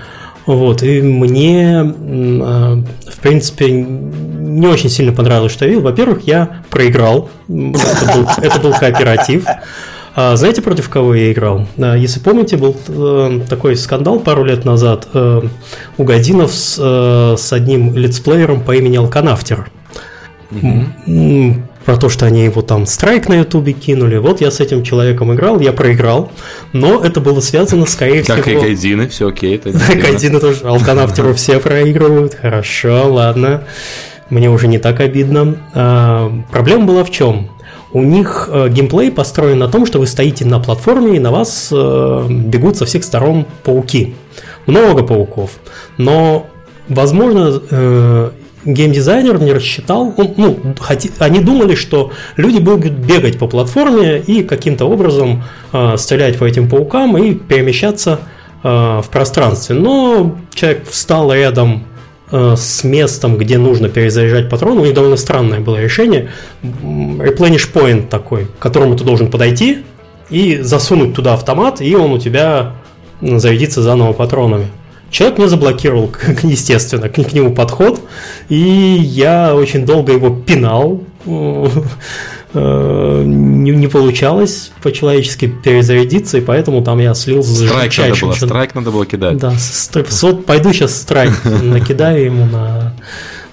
[0.57, 5.85] Вот, и мне, а, в принципе, не очень сильно понравилось, что я видел.
[5.85, 7.31] Во-первых, я проиграл.
[7.49, 9.45] Это был, это был кооператив.
[10.17, 11.67] А знаете, против кого я играл?
[11.79, 15.43] А, если помните, был э, такой скандал пару лет назад э,
[15.97, 19.71] у Годинов с, э, с одним летсплеером по имени Алканафтер.
[20.51, 21.63] Угу.
[21.85, 24.19] Про то, что они его там страйк на ютубе кинули.
[24.19, 26.31] Вот я с этим человеком играл, я проиграл,
[26.73, 28.37] но это было связано, скорее всего...
[28.37, 29.61] Как и Гайдины, все окей.
[29.65, 33.65] Гайдины тоже, Алканафтеру все проигрывают, хорошо, ладно.
[34.29, 35.57] Мне уже не так обидно.
[35.75, 37.51] А, проблема была в чем?
[37.93, 41.71] У них э, геймплей построен на том, что вы стоите на платформе, и на вас
[41.73, 44.15] э, бегут со всех сторон пауки.
[44.67, 45.59] Много пауков.
[45.99, 46.47] Но,
[46.89, 48.31] возможно, э,
[48.65, 50.59] геймдизайнер не рассчитал, ну, ну
[51.19, 55.45] они думали, что люди будут бегать по платформе и каким-то образом
[55.97, 58.21] стрелять по этим паукам и перемещаться
[58.63, 59.77] в пространстве.
[59.77, 61.85] Но человек встал рядом
[62.33, 66.31] Э, с местом, где нужно перезаряжать патрон, у них довольно странное было решение.
[66.63, 69.79] Replenish point такой, к которому ты должен подойти
[70.29, 72.75] и засунуть туда автомат, и он у тебя
[73.21, 74.69] зарядится заново патронами.
[75.11, 76.11] Человек мне заблокировал,
[76.43, 78.01] естественно, к нему подход,
[78.49, 81.03] и я очень долго его пинал.
[82.53, 88.33] Э, не, не получалось по-человечески перезарядиться, и поэтому там я слил за Страйк надо было,
[88.33, 89.37] страйк надо было кидать.
[89.37, 89.55] Да,
[90.23, 91.33] вот пойду сейчас страйк
[91.63, 92.95] накидаю ему на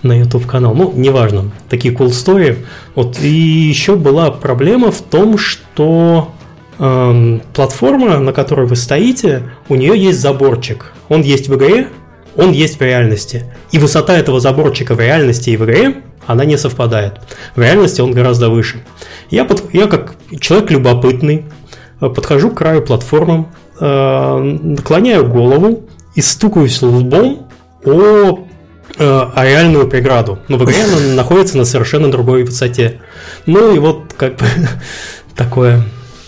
[0.04, 0.74] на YouTube канал.
[0.74, 2.58] Ну, неважно, такие cool story.
[2.96, 6.34] Вот и еще была проблема в том, что
[6.80, 10.94] эм, платформа, на которой вы стоите, у нее есть заборчик.
[11.10, 11.88] Он есть в игре,
[12.36, 13.46] он есть в реальности.
[13.72, 15.96] И высота этого заборчика в реальности и в игре
[16.28, 17.22] она не совпадает.
[17.56, 18.84] В реальности он гораздо выше.
[19.32, 21.46] Я, под, я как человек любопытный
[22.00, 23.48] э, подхожу к краю платформы,
[23.80, 27.48] э, наклоняю голову и стукаюсь лбом
[27.86, 28.46] о,
[28.98, 30.40] э, о реальную преграду.
[30.48, 33.00] Но в игре она находится на совершенно другой высоте.
[33.46, 34.46] Ну и вот как бы
[35.36, 35.84] такое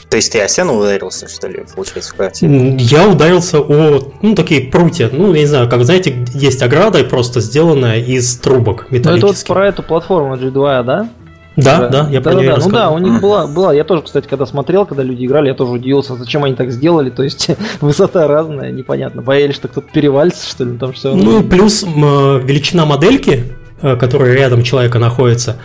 [0.10, 2.76] то есть ты о стену ударился, что ли, получается, в квартире?
[2.80, 5.10] Я ударился о, ну, такие прутья.
[5.12, 9.22] Ну, я не знаю, как, знаете, есть ограда, просто сделанная из трубок металлических.
[9.22, 11.10] Ну, это вот про эту платформу G2, да?
[11.56, 12.62] Да, да, я да, про да, нее да.
[12.64, 15.54] Ну да, у них была, была, я тоже, кстати, когда смотрел, когда люди играли, я
[15.54, 17.50] тоже удивился, зачем они так сделали, то есть
[17.82, 21.14] высота разная, непонятно, боялись, что кто-то перевалится, что ли, там все.
[21.14, 23.44] Ну, плюс величина модельки,
[23.82, 25.58] э, которая рядом человека находится,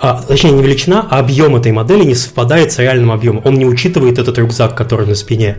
[0.00, 3.42] а, точнее не величина, а объем этой модели не совпадает с реальным объемом.
[3.44, 5.58] Он не учитывает этот рюкзак, который на спине.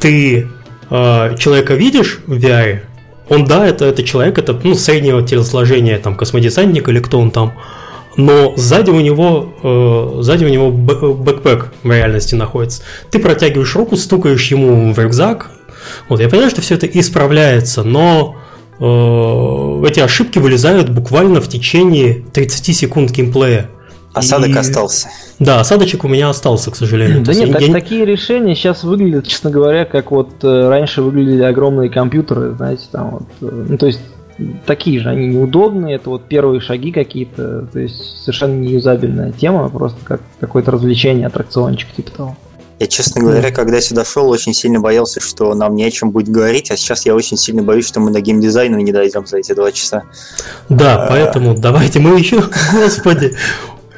[0.00, 0.48] Ты
[0.90, 2.80] э, человека видишь в VR,
[3.28, 7.54] он, да, это, это человек, это ну, среднего телосложения, там, космодесантник или кто он там,
[8.16, 12.82] но сзади у него, э, сзади у него бэкпэк в реальности находится.
[13.10, 15.50] Ты протягиваешь руку, стукаешь ему в рюкзак.
[16.08, 18.43] Вот, я понимаю, что все это исправляется, но Э,
[18.78, 23.70] эти ошибки вылезают буквально в течение 30 секунд геймплея.
[24.14, 24.58] Осадок и...
[24.58, 25.08] остался.
[25.40, 27.24] Да, осадочек у меня остался, к сожалению.
[27.24, 27.72] Да нет, так, я...
[27.72, 33.10] такие решения сейчас выглядят, честно говоря, как вот э, раньше выглядели огромные компьютеры, знаете, там
[33.10, 34.00] вот, э, ну то есть
[34.66, 39.98] такие же, они неудобные, это вот первые шаги какие-то, то есть совершенно неюзабельная тема, просто
[40.04, 42.36] как какое-то развлечение, аттракциончик типа того.
[42.80, 46.28] Я, честно говоря, когда сюда шел, очень сильно боялся, что нам не о чем будет
[46.28, 49.52] говорить, а сейчас я очень сильно боюсь, что мы до геймдизайна не дойдем за эти
[49.52, 50.02] два часа.
[50.68, 51.08] Да, а...
[51.08, 53.36] поэтому давайте мы еще, господи,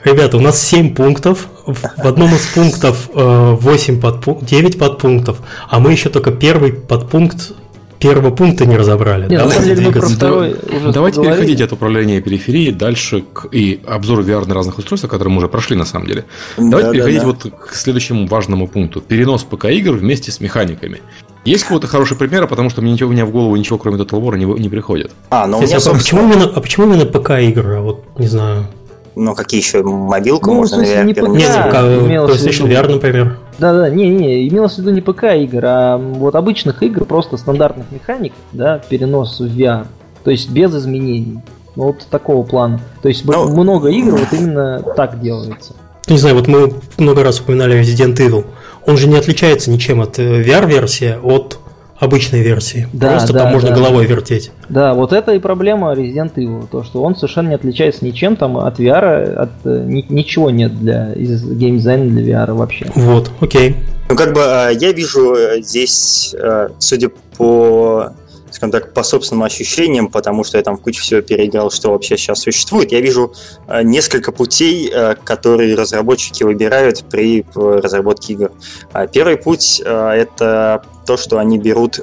[0.04, 1.48] Ребята, у нас 7 пунктов.
[1.66, 4.38] В одном из пунктов 8 подпу...
[4.40, 7.54] 9 подпунктов, а мы еще только первый подпункт
[7.98, 9.28] первого пункта не разобрали.
[9.28, 10.56] Нет, давайте деле, второй
[10.92, 15.38] давайте переходить от управления периферии дальше к и обзору VR на разных устройствах, которые мы
[15.38, 16.24] уже прошли на самом деле.
[16.56, 17.32] Давайте да, переходить да, да.
[17.32, 19.00] вот к следующему важному пункту.
[19.00, 21.00] Перенос ПК-игр вместе с механиками.
[21.44, 24.20] Есть какой-то хороший пример, потому что мне ничего, у меня в голову ничего, кроме Total
[24.20, 25.12] War, не, не приходит.
[25.30, 27.80] А, ну, Кстати, а почему, именно, а почему именно ПК-игры?
[27.80, 28.66] Вот, не знаю.
[29.14, 29.82] Ну, какие еще?
[29.82, 33.38] Мобилку ну, можно, наверное, не ПК, Нет, PlayStation VR, например.
[33.58, 38.32] Да-да, не-не, имелось в виду не ПК игр, а вот обычных игр, просто стандартных механик,
[38.52, 39.86] да, перенос в VR.
[40.24, 41.40] То есть без изменений.
[41.76, 42.80] Ну, вот такого плана.
[43.02, 45.74] То есть ну, много игр вот именно так делается.
[46.08, 48.46] Не знаю, вот мы много раз упоминали Resident Evil.
[48.86, 51.58] Он же не отличается ничем от э, VR-версии от
[51.98, 52.88] обычной версии.
[52.92, 53.74] Да, Просто да, там можно да.
[53.76, 54.50] головой вертеть.
[54.68, 58.58] Да, вот это и проблема Resident Evil, то, что он совершенно не отличается ничем там
[58.58, 62.86] от VR, от э, ни- ничего нет для из геймдизайна для VR вообще.
[62.94, 63.76] Вот, окей.
[64.08, 68.12] Ну, как бы э, я вижу э, здесь, э, судя по,
[68.56, 72.40] скажем так, по собственным ощущениям, потому что я там кучу всего переиграл, что вообще сейчас
[72.40, 73.34] существует, я вижу
[73.68, 78.52] э, несколько путей, э, которые разработчики выбирают при э, разработке игр.
[78.92, 82.00] А Первый путь это то, что они берут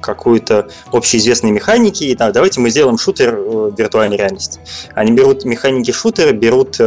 [0.00, 3.36] какую-то общеизвестные механики, и так, давайте мы сделаем шутер
[3.76, 4.60] виртуальной реальности.
[4.94, 6.78] Они берут механики шутера, берут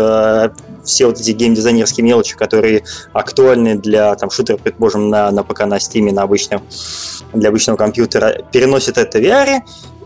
[0.83, 5.77] все вот эти геймдизайнерские мелочи, которые актуальны для там, шутера, предположим, на, на ПК, на
[5.77, 6.63] Steam, на обычном,
[7.33, 9.61] для обычного компьютера, переносят это в VR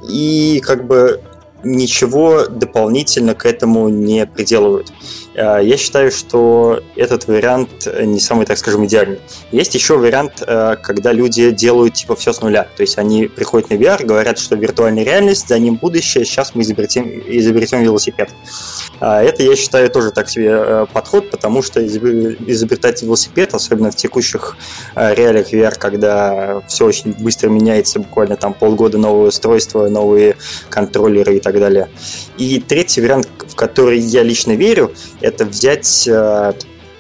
[0.08, 1.22] и как бы
[1.64, 4.92] ничего дополнительно к этому не приделывают.
[5.36, 9.20] Э, Я считаю, что этот вариант не самый, так скажем, идеальный.
[9.52, 12.68] Есть еще вариант, э, когда люди делают типа все с нуля.
[12.76, 16.62] То есть они приходят на VR, говорят, что виртуальная реальность, за ним будущее, сейчас мы
[16.62, 18.30] изобретем, изобретем велосипед.
[19.00, 23.96] Это, я считаю, тоже так себе э, подход, потому что изобр- изобретать велосипед, особенно в
[23.96, 24.56] текущих
[24.96, 30.38] э, реалиях VR, когда все очень быстро меняется, буквально там полгода новое устройство, новые
[30.70, 31.90] контроллеры и так далее.
[32.38, 34.94] И третий вариант, в который я лично верю,
[35.26, 36.54] это взять э,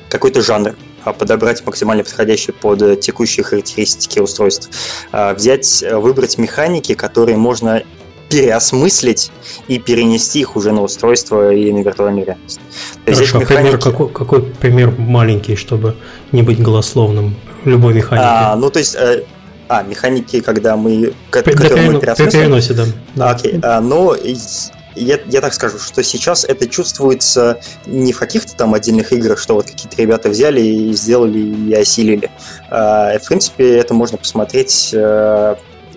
[0.10, 4.70] какой-то жанр, а подобрать максимально подходящий под э, текущие характеристики устройств.
[5.12, 7.84] А, Взять, э, выбрать механики, которые можно
[8.30, 9.32] переосмыслить
[9.68, 12.60] и перенести их уже на устройство и на виртуальную реальность.
[13.06, 15.96] То есть а здесь пример механики- какой, какой пример маленький, чтобы
[16.32, 18.26] не быть голословным любой механики?
[18.28, 18.98] А, ну, то есть,
[19.70, 22.86] а, механики, когда мы, к- При- которые мы при переносе, да.
[23.16, 23.30] Да.
[23.30, 24.16] Окей, а, но
[24.96, 29.56] я, я так скажу, что сейчас это чувствуется не в каких-то там отдельных играх, что
[29.56, 32.30] вот какие-то ребята взяли и сделали и осилили.
[32.70, 35.56] А, В принципе, это можно посмотреть э,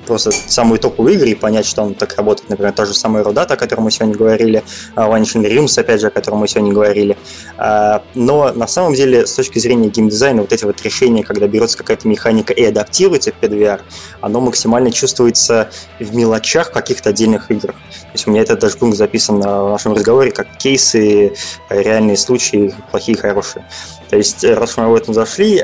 [0.09, 2.48] просто самые топовые игры и понять, что он так работает.
[2.48, 4.64] Например, та же самая Родата, о которой мы сегодня говорили,
[4.96, 7.16] а, Vanishing Realms, опять же, о котором мы сегодня говорили.
[7.59, 11.76] А, Но на самом деле, с точки зрения геймдизайна, вот эти вот решения, когда берется
[11.76, 13.80] какая-то механика и адаптируется под VR,
[14.22, 17.76] оно максимально чувствуется в мелочах каких-то отдельных играх.
[17.76, 21.34] То есть у меня этот даже пункт записан в нашем разговоре как кейсы,
[21.68, 23.66] э, реальные случаи, плохие и хорошие.
[24.09, 25.62] То есть, раз мы об этом зашли,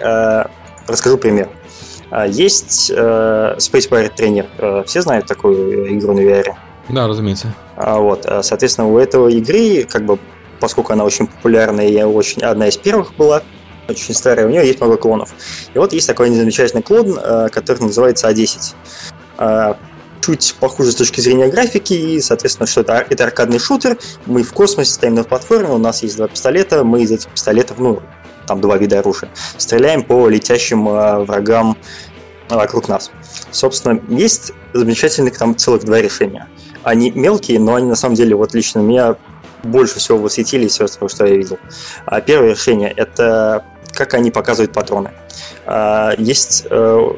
[0.87, 1.49] расскажу пример.
[2.15, 4.47] А, Есть э, Space Pirate Trainer.
[4.59, 6.55] Э, Все знают такую игру на VR?
[6.89, 7.53] Да, разумеется.
[7.75, 10.21] А, Вот, а, соответственно, у этого игры, как бы,
[10.61, 13.43] поскольку она очень популярная и очень одна из первых была,
[13.89, 15.35] очень старая, у нее есть много клонов.
[15.75, 18.75] И вот есть такой замечательный клон, э, который называется А10.
[19.39, 19.77] А,
[20.21, 24.53] Чуть похуже с точки зрения графики, и, соответственно, что это, это аркадный шутер, мы в
[24.53, 28.01] космосе стоим на платформе, у нас есть два пистолета, мы из этих пистолетов, ну,
[28.47, 31.77] там два вида оружия, стреляем по летящим э, врагам
[32.49, 33.11] вокруг нас.
[33.51, 36.49] Собственно, есть замечательных там целых два решения.
[36.83, 39.17] Они мелкие, но они на самом деле вот лично меня
[39.63, 41.59] больше всего восхитили из того, что я видел.
[42.05, 45.13] А Первое решение– это как они показывают патроны.
[45.67, 47.11] А, Есть э,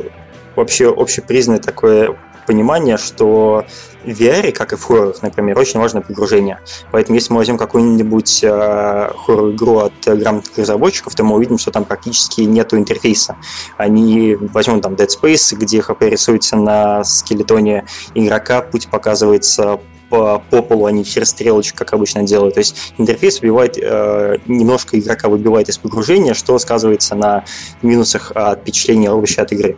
[0.55, 2.17] вообще общепризнанное такое
[2.47, 3.65] понимание, что
[4.05, 6.61] в VR, как и в хоррорах, например, очень важно погружение.
[6.93, 11.85] Поэтому если мы возьмем какую-нибудь э, хоррор-игру от грамотных разработчиков, то мы увидим, что там
[11.85, 13.37] практически нету интерфейса.
[13.77, 20.63] Они возьмем там Dead Space, где ХП рисуется на скелетоне игрока, путь показывается по, по
[20.63, 22.55] полу, а не через стрелочку, как обычно делают.
[22.55, 27.45] То есть интерфейс выбивает, э, немножко игрока выбивает из погружения, что сказывается на
[27.83, 29.77] минусах от впечатления вообще от игры.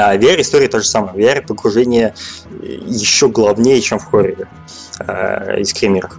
[0.00, 1.12] А в VR-история то же самое.
[1.12, 2.14] В VR погружение
[2.62, 4.48] еще главнее, чем в хорроре
[5.00, 6.18] э, и скримерах.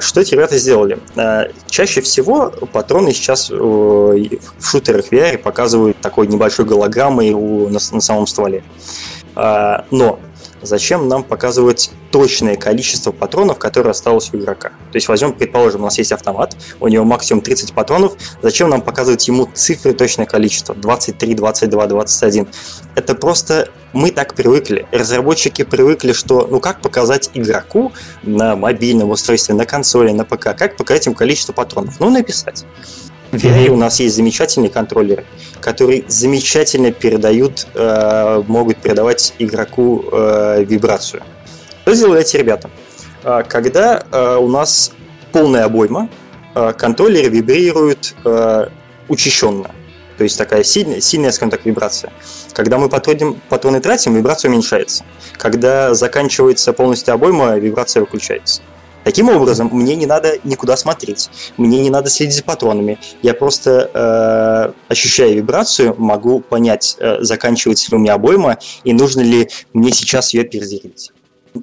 [0.00, 0.98] Что эти ребята сделали?
[1.16, 7.30] А, Чаще всего патроны сейчас э, в шутерах VR показывают такой небольшой голограммой
[7.70, 8.62] на самом стволе.
[9.36, 10.18] А, Но
[10.62, 14.70] зачем нам показывать точное количество патронов, которое осталось у игрока?
[14.92, 18.82] То есть возьмем, предположим, у нас есть автомат, у него максимум 30 патронов, зачем нам
[18.82, 20.74] показывать ему цифры точное количество?
[20.74, 22.48] 23, 22, 21.
[22.94, 24.86] Это просто мы так привыкли.
[24.92, 27.92] Разработчики привыкли, что ну как показать игроку
[28.22, 31.98] на мобильном устройстве, на консоли, на ПК, как показать ему количество патронов?
[32.00, 32.64] Ну, написать.
[33.32, 35.24] В VR у нас есть замечательные контроллеры,
[35.60, 41.22] которые замечательно передают, э, могут передавать игроку э, вибрацию.
[41.82, 42.70] Что сделали эти ребята?
[43.22, 44.92] А, Когда э, у нас
[45.32, 46.08] полная обойма,
[46.54, 48.66] э, контроллеры вибрируют э,
[49.08, 49.70] учащенно.
[50.18, 52.12] То есть такая сильная, сильная, скажем так, вибрация.
[52.52, 55.04] Когда мы патроны, патроны тратим, вибрация уменьшается.
[55.36, 58.60] Когда заканчивается полностью обойма, вибрация выключается.
[59.04, 62.98] Таким образом, мне не надо никуда смотреть, мне не надо следить за патронами.
[63.22, 69.22] Я просто, э, ощущая вибрацию, могу понять, э, заканчивается ли у меня обойма и нужно
[69.22, 71.12] ли мне сейчас ее перезарядить.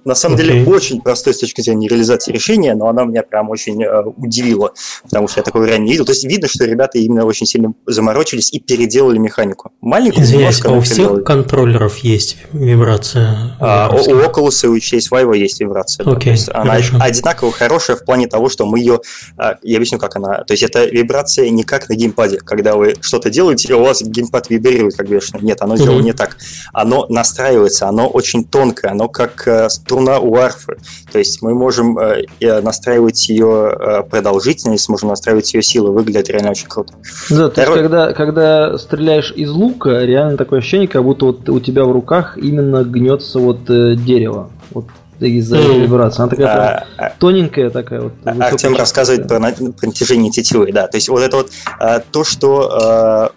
[0.05, 0.43] На самом okay.
[0.43, 4.73] деле очень простой с точки зрения реализации решения, но она меня прям очень э, удивила,
[5.03, 6.05] потому что я такого ранее не видел.
[6.05, 9.71] То есть видно, что ребята именно очень сильно заморочились и переделали механику.
[9.81, 11.23] Маленькую Извиняюсь, а у всех делали.
[11.23, 13.55] контроллеров есть вибрация?
[13.59, 16.05] А, у, у Oculus и у Chase Vive есть вибрация.
[16.05, 16.61] Okay, да.
[16.61, 16.97] она хорошо.
[16.99, 19.01] одинаково хорошая в плане того, что мы ее...
[19.38, 20.43] А, я объясню, как она...
[20.43, 24.49] То есть это вибрация не как на геймпаде, когда вы что-то делаете, у вас геймпад
[24.49, 25.39] вибрирует как бешено.
[25.41, 26.03] Нет, оно сделано mm-hmm.
[26.03, 26.38] не так.
[26.73, 30.78] Оно настраивается, оно очень тонкое, оно как э, струна у арфы.
[31.11, 32.25] То есть мы можем э,
[32.61, 35.91] настраивать ее э, продолжительность, можем настраивать ее силу.
[35.91, 36.93] Выглядит реально очень круто.
[37.30, 41.59] Да, то есть когда, когда стреляешь из лука, реально такое ощущение, как будто вот у
[41.59, 44.49] тебя в руках именно гнется вот э, дерево.
[44.71, 44.86] Вот
[45.19, 45.82] из-за mm.
[45.82, 46.21] вибрации.
[46.21, 48.13] Она такая а, тоненькая такая вот.
[48.23, 50.88] Артем рассказывает про, про натяжение тетивы, да.
[50.88, 51.49] То есть вот это вот
[51.80, 53.32] а, то, что а,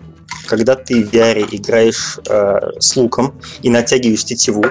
[0.47, 4.64] когда ты в VR играешь э, с луком и натягиваешь тетиву,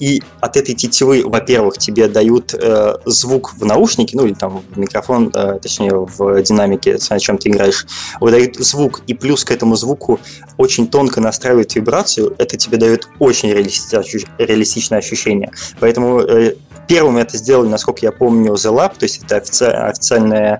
[0.00, 4.78] и от этой тетивы, во-первых, тебе дают э, звук в наушнике, ну или там в
[4.78, 7.86] микрофон, э, точнее в динамике, на чем ты играешь,
[8.20, 10.20] выдают звук, и плюс к этому звуку
[10.56, 15.50] очень тонко настраивает вибрацию, это тебе дает очень реалистичное ощущение.
[15.80, 16.54] Поэтому э,
[16.86, 20.58] первым это сделали, насколько я помню, The Lab, то есть это офици- официальный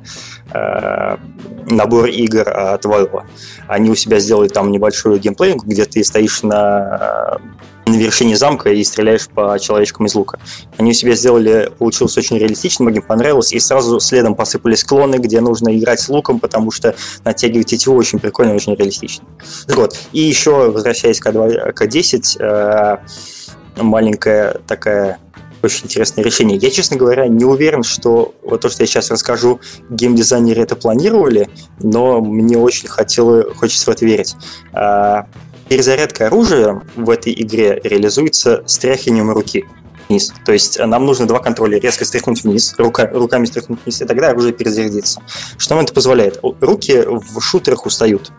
[0.53, 1.16] э,
[1.66, 3.22] набор игр от Valve.
[3.68, 7.39] Они у себя сделали там небольшую геймплейку, где ты стоишь на,
[7.87, 10.39] на вершине замка и стреляешь по человечкам из лука.
[10.77, 15.41] Они у себя сделали, получилось очень реалистично, многим понравилось, и сразу следом посыпались клоны, где
[15.41, 19.27] нужно играть с луком, потому что натягивать тетиву очень прикольно, очень реалистично.
[19.68, 19.97] Вот.
[20.12, 22.97] И еще, возвращаясь к, 2, к 10, э,
[23.77, 25.18] маленькая такая
[25.63, 26.59] очень интересное решение.
[26.59, 31.49] Я, честно говоря, не уверен, что вот то, что я сейчас расскажу, геймдизайнеры это планировали,
[31.81, 34.35] но мне очень хотело, хочется в это верить.
[34.73, 35.27] А,
[35.69, 39.65] перезарядка оружия в этой игре реализуется стряхиванием руки
[40.09, 40.33] вниз.
[40.45, 41.79] То есть нам нужно два контроля.
[41.79, 45.21] Резко стряхнуть вниз, рука, руками стряхнуть вниз, и тогда оружие перезарядится.
[45.59, 46.41] Что нам это позволяет?
[46.61, 48.33] Руки в шутерах устают.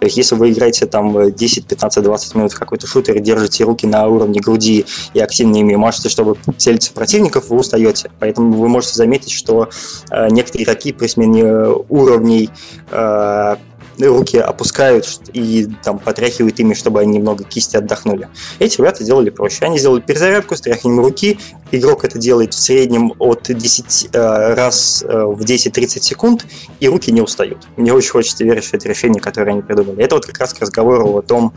[0.00, 4.40] Если вы играете там 10, 15, 20 минут в какой-то шутер держите руки на уровне
[4.40, 4.84] груди
[5.14, 8.10] и активно ими машете, чтобы целиться противников, вы устаете.
[8.18, 9.68] Поэтому вы можете заметить, что
[10.10, 11.44] э, некоторые игроки при смене
[11.88, 12.50] уровней
[12.90, 13.56] э,
[13.98, 18.28] руки опускают и там потряхивают ими, чтобы они немного кисти отдохнули.
[18.58, 19.64] Эти ребята делали проще.
[19.64, 21.38] Они сделали перезарядку с тряханием руки.
[21.70, 26.46] Игрок это делает в среднем от 10 э, раз э, в 10-30 секунд,
[26.80, 27.66] и руки не устают.
[27.76, 30.02] Мне очень хочется верить, что это решение, которое они придумали.
[30.02, 31.52] Это вот как раз к разговору о том,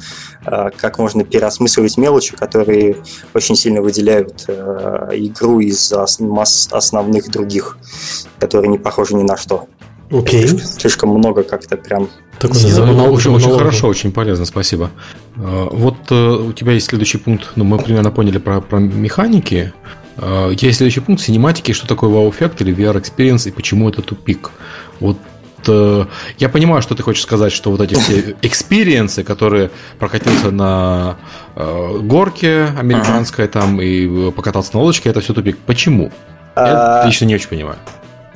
[0.46, 2.98] э, как можно переосмысливать мелочи, которые
[3.34, 7.78] очень сильно выделяют игру из основных других,
[8.40, 9.68] которые не похожи ни на что.
[10.10, 10.44] Окей.
[10.44, 10.48] Okay.
[10.48, 14.92] Слишком, слишком много как-то прям так много, очень, очень хорошо, очень полезно, спасибо.
[15.38, 19.74] А, вот э, у тебя есть следующий пункт, ну, мы примерно поняли про, про механики.
[20.18, 24.02] А, у тебя есть следующий пункт, синематики, что такое вау-эффект или VR-experience и почему это
[24.02, 24.52] тупик.
[25.00, 25.18] Вот
[25.68, 26.06] э,
[26.38, 31.18] я понимаю, что ты хочешь сказать, что вот эти все experience ы, которые прокатился на
[31.56, 35.58] э, горке американской там и покатался на лодочке, это все тупик.
[35.58, 36.12] Почему?
[36.56, 37.78] Я а, лично не очень понимаю.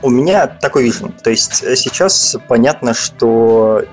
[0.02, 1.12] У меня такой вижен.
[1.24, 3.84] То есть э, сейчас понятно, что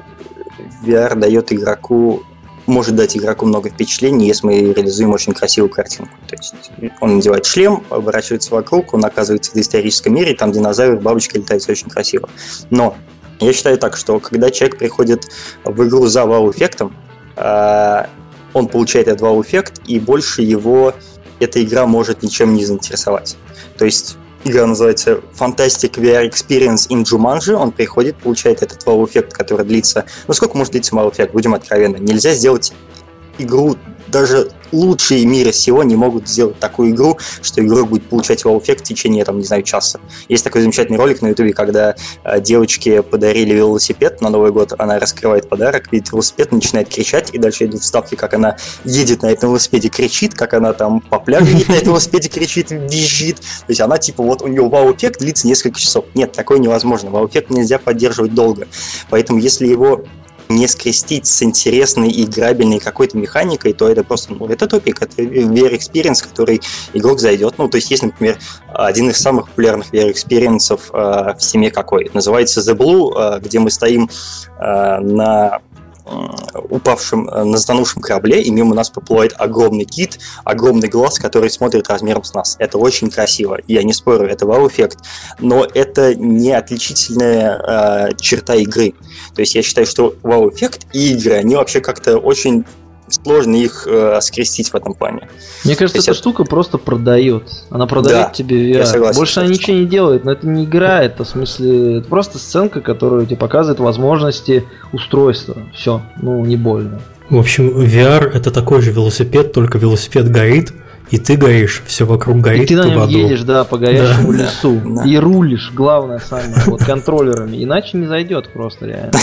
[0.84, 2.22] VR дает игроку
[2.68, 6.12] может дать игроку много впечатлений, если мы реализуем очень красивую картинку.
[6.28, 11.38] То есть он надевает шлем, оборачивается вокруг, он оказывается в историческом мире, там динозавр, бабочка
[11.38, 12.28] летает, все очень красиво.
[12.68, 12.94] Но
[13.40, 15.28] я считаю так, что когда человек приходит
[15.64, 16.94] в игру за вау-эффектом,
[17.36, 18.04] э,
[18.52, 20.94] он получает этот вау-эффект, и больше его
[21.40, 23.36] эта игра может ничем не заинтересовать.
[23.78, 27.53] То есть игра называется Fantastic VR Experience in Jumanji.
[27.53, 30.05] Он приходит, получает этот вау-эффект, который длится...
[30.26, 31.32] Ну, сколько может длиться вау-эффект?
[31.32, 31.99] Будем откровенны.
[31.99, 32.72] Нельзя сделать
[33.39, 33.76] игру
[34.11, 38.88] даже лучшие мира сего не могут сделать такую игру, что игрок будет получать вау-эффект в
[38.88, 40.00] течение, там, не знаю, часа.
[40.28, 41.94] Есть такой замечательный ролик на ютубе, когда
[42.24, 47.38] э, девочке подарили велосипед на Новый год, она раскрывает подарок, видит велосипед, начинает кричать, и
[47.38, 51.46] дальше идут вставки, как она едет на этом велосипеде, кричит, как она там по пляжу
[51.46, 53.36] едет на этом велосипеде, кричит, визжит.
[53.36, 56.04] То есть она, типа, вот у нее вау-эффект длится несколько часов.
[56.14, 57.11] Нет, такое невозможно.
[57.11, 58.68] Вау-эффект нельзя поддерживать долго.
[59.11, 60.04] Поэтому если его
[60.49, 65.74] не скрестить с интересной играбельной какой-то механикой, то это просто, ну, это топик, это VR
[65.76, 66.61] experience, который
[66.94, 67.55] игрок зайдет.
[67.59, 68.38] Ну, то есть есть, например,
[68.72, 72.11] один из самых популярных VR experience э, в семье какой?
[72.14, 74.09] Называется The Blue, э, где мы стоим
[74.59, 75.61] э, на
[76.70, 81.88] упавшем, э, на затонувшем корабле, и мимо нас поплывает огромный кит, огромный глаз, который смотрит
[81.88, 82.56] размером с нас.
[82.59, 83.59] Это очень красиво.
[83.66, 84.98] Я не спорю, это вау-эффект.
[85.38, 88.94] Но это не отличительная э, черта игры.
[89.34, 92.64] То есть я считаю, что вау-эффект и игры, они вообще как-то очень
[93.11, 95.28] сложно их э, скрестить в этом плане.
[95.64, 96.18] Мне кажется, эта это...
[96.18, 97.44] штука просто продает.
[97.70, 98.84] Она продает да, тебе VR.
[98.84, 102.38] Согласен, Больше она ничего не делает, но это не игра, это в смысле это просто
[102.38, 105.56] сценка, которая тебе показывает возможности устройства.
[105.74, 107.00] Все, ну не больно.
[107.30, 110.72] В общем, VR это такой же велосипед, только велосипед горит,
[111.11, 112.64] и ты горишь, все вокруг горит.
[112.64, 114.44] И ты на нем едешь, да, по горящему да.
[114.44, 114.80] лесу.
[114.84, 115.04] Да.
[115.04, 117.62] И рулишь, главное, самое, вот контроллерами.
[117.62, 119.12] Иначе не зайдет просто реально.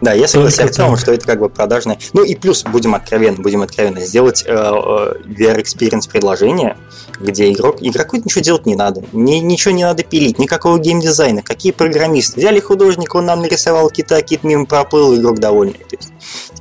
[0.00, 1.98] Да, я согласен с Артемом, что это как бы продажное.
[2.14, 6.78] Ну и плюс, будем откровенны, будем откровенны, сделать э, э VR-experience предложение,
[7.20, 11.72] где игрок, игроку ничего делать не надо, ни, ничего не надо пилить, никакого геймдизайна, какие
[11.72, 12.40] программисты.
[12.40, 15.74] Взяли художника, он нам нарисовал кита, кит мимо проплыл, игрок довольный.
[15.74, 16.12] То есть,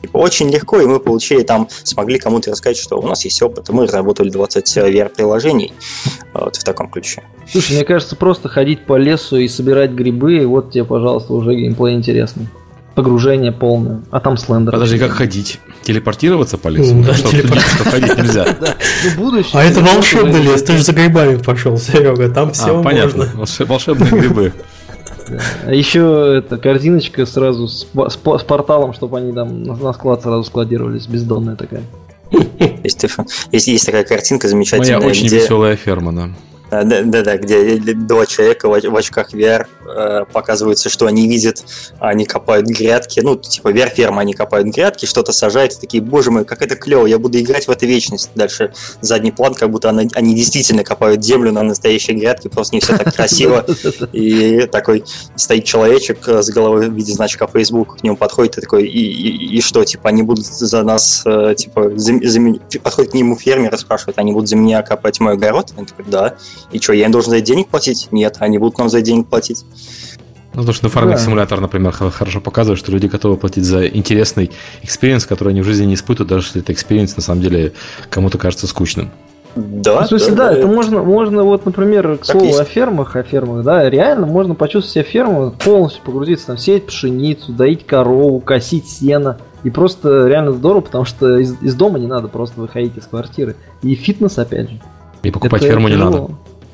[0.01, 3.69] типа, очень легко, и мы получили там, смогли кому-то рассказать, что у нас есть опыт,
[3.69, 5.73] и мы разработали 20 VR-приложений
[6.33, 7.23] вот в таком ключе.
[7.49, 11.95] Слушай, мне кажется, просто ходить по лесу и собирать грибы, вот тебе, пожалуйста, уже геймплей
[11.95, 12.49] интересный
[12.95, 14.01] погружение полное.
[14.11, 14.73] А там слендер.
[14.73, 15.59] Подожди, как ходить?
[15.83, 17.01] Телепортироваться по лесу?
[17.03, 17.61] Да, что, телепорт...
[17.61, 18.45] что ходить нельзя.
[19.17, 23.29] Ну, а это волшебный лес, ты же за грибами пошел, Серега, там все а, понятно.
[23.35, 24.53] Волшебные грибы.
[25.65, 30.43] А еще эта корзиночка сразу с, с, с порталом, чтобы они там на, склад сразу
[30.43, 31.83] складировались, бездонная такая.
[32.83, 33.05] Есть,
[33.51, 34.97] есть, есть такая картинка замечательная.
[34.97, 35.37] Моя очень где...
[35.37, 36.29] веселая ферма, да.
[36.69, 41.63] Да-да-да, где два человека в очках VR э, показывается, что они видят,
[41.99, 46.45] они копают грядки, ну, типа VR-ферма, они копают грядки, что-то сажают, и такие, боже мой,
[46.45, 48.29] как это клево, я буду играть в эту вечность.
[48.35, 52.81] Дальше задний план, как будто они, они действительно копают землю на настоящей грядке, просто не
[52.81, 53.65] все так красиво.
[54.13, 55.03] И такой
[55.35, 59.83] стоит человечек с головой в виде значка Facebook, к нему подходит и такой, и, что,
[59.83, 61.91] типа, они будут за нас, э, типа,
[62.83, 65.73] подходит к нему фермер и спрашивает, они будут за меня копать мой огород?
[65.77, 66.35] Он такой, да.
[66.71, 68.07] И что, я им должен за это денег платить?
[68.11, 69.65] Нет, они будут нам за это денег платить.
[70.53, 74.51] Ну, потому что на Farming Simulator, например, хорошо показывает, что люди готовы платить за интересный
[74.81, 77.73] experience, который они в жизни не испытывают, даже если это experience на самом деле
[78.09, 79.11] кому-то кажется скучным.
[79.55, 82.59] Да, в смысле, да, да, это можно, можно вот, например, к слову есть.
[82.59, 87.51] о фермах, о фермах, да, реально можно почувствовать себя ферму, полностью погрузиться, там, сеять пшеницу,
[87.51, 92.27] доить корову, косить сено, и просто реально здорово, потому что из, из дома не надо
[92.27, 93.55] просто выходить из квартиры.
[93.81, 94.81] И фитнес, опять же.
[95.23, 96.29] И покупать это ферму не надо.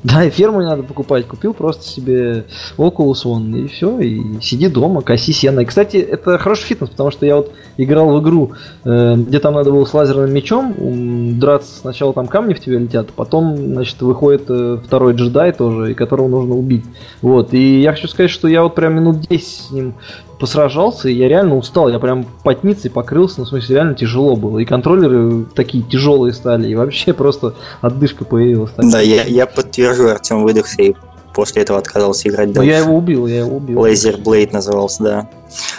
[0.16, 1.26] Да, и ферму не надо покупать.
[1.26, 2.44] Купил просто себе
[2.76, 5.60] Oculus One, и все, и сиди дома, коси сено.
[5.60, 8.52] И, кстати, это хороший фитнес, потому что я вот играл в игру,
[8.84, 11.80] э, где там надо было с лазерным мечом драться.
[11.80, 16.28] Сначала там камни в тебя летят, потом, значит, выходит э, второй джедай тоже, и которого
[16.28, 16.84] нужно убить.
[17.20, 19.94] Вот, и я хочу сказать, что я вот прям минут 10 с ним
[20.38, 21.88] посражался, и я реально устал.
[21.88, 24.58] Я прям потницей покрылся, ну, в смысле, реально тяжело было.
[24.58, 28.72] И контроллеры такие тяжелые стали, и вообще просто отдышка появилась.
[28.76, 30.94] Да, я, я подтвержу, Артем выдохся и
[31.36, 32.66] после этого отказался играть дальше.
[32.66, 33.84] Ну, я его убил, я его убил.
[33.84, 35.30] Laser Blade назывался, да.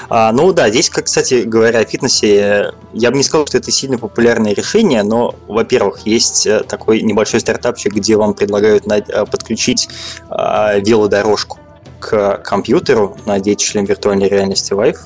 [0.08, 3.72] А, ну да, здесь, как, кстати говоря, о фитнесе, я бы не сказал, что это
[3.72, 9.90] сильно популярное решение, но, во-первых, есть э, такой небольшой стартапчик, где вам предлагают э, подключить
[10.30, 11.58] а, велодорожку
[12.00, 15.00] к компьютеру, надеть шлем виртуальной реальности Vive,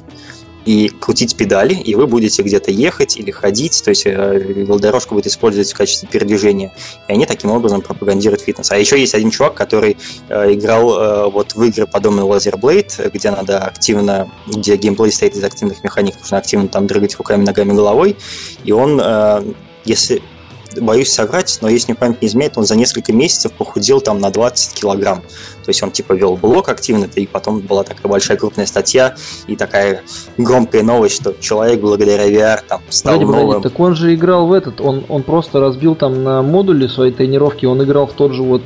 [0.66, 5.28] и крутить педали, и вы будете где-то ехать или ходить, то есть э, велодорожку будет
[5.28, 6.72] использовать в качестве передвижения.
[7.08, 8.72] И они таким образом пропагандируют фитнес.
[8.72, 9.98] А еще есть один чувак, который
[10.30, 15.36] э, играл э, вот в игры подобные Laser Blade, где надо активно, где геймплей стоит
[15.36, 18.16] из активных механик, нужно активно там дрыгать руками, ногами, головой.
[18.64, 19.02] И он,
[19.84, 20.22] если
[20.80, 24.30] боюсь соврать, но если мне память не изменяет, он за несколько месяцев похудел там на
[24.30, 25.20] 20 килограмм.
[25.20, 29.16] То есть он типа вел блог активно, и потом была такая большая крупная статья
[29.48, 30.04] и такая
[30.38, 33.48] громкая новость, что человек благодаря VR там стал погоди, новым.
[33.48, 37.12] Погоди, так он же играл в этот, он, он просто разбил там на модуле своей
[37.12, 38.64] тренировки, он играл в тот же вот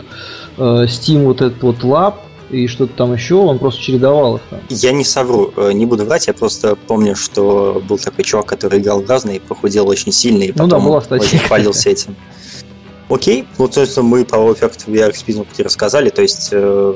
[0.58, 2.16] э, Steam вот этот вот Lab,
[2.56, 4.60] и что-то там еще, он просто чередовал их там.
[4.70, 8.80] Я не совру, э, не буду врать, я просто помню, что был такой чувак, который
[8.80, 12.16] играл в разные, похудел очень сильно, и потом ну да, была очень хвалился этим.
[13.10, 16.96] Окей, ну, то есть мы по эффекту VR Experience рассказали, то есть э,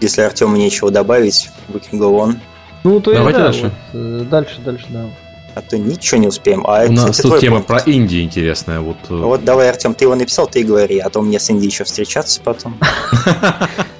[0.00, 2.36] если Артему нечего добавить, we can go on.
[2.84, 3.72] Ну, то Давайте да, дальше.
[3.92, 5.06] Вот, э, дальше, дальше, да
[5.54, 6.64] а то ничего не успеем.
[6.66, 8.80] А У нас тут тема про Индию интересная.
[8.80, 8.96] Вот.
[9.08, 9.14] Э.
[9.14, 12.40] вот давай, Артем, ты его написал, ты говори, а то мне с Индией еще встречаться
[12.42, 12.78] потом.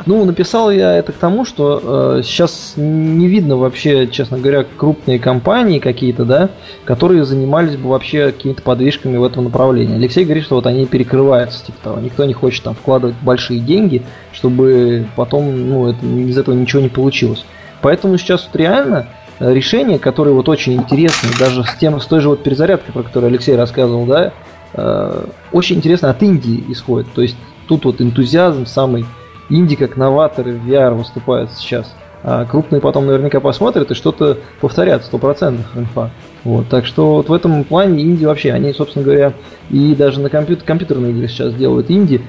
[0.05, 5.21] Ну, написал я это к тому, что э, сейчас не видно вообще, честно говоря, крупные
[5.21, 6.51] компании какие-то, да,
[6.85, 9.95] которые занимались бы вообще какими-то подвижками в этом направлении.
[9.95, 12.01] Алексей говорит, что вот они перекрываются, типа того.
[12.01, 16.89] Никто не хочет там вкладывать большие деньги, чтобы потом, ну, это, из этого ничего не
[16.89, 17.45] получилось.
[17.81, 19.07] Поэтому сейчас вот реально
[19.51, 23.29] решения, которые вот очень интересны, даже с, тем, с той же вот перезарядкой, про которую
[23.29, 24.33] Алексей рассказывал, да,
[24.75, 27.13] э, очень интересно от Индии исходит.
[27.15, 27.37] То есть
[27.67, 29.05] тут вот энтузиазм самый
[29.49, 31.95] Инди как новаторы в VR выступают сейчас.
[32.25, 36.11] А крупные потом наверняка посмотрят и что-то повторят, сто процентов инфа.
[36.45, 39.33] Вот, так что вот в этом плане инди вообще, они, собственно говоря,
[39.71, 42.23] и даже на компьютер, компьютерные игры сейчас делают инди,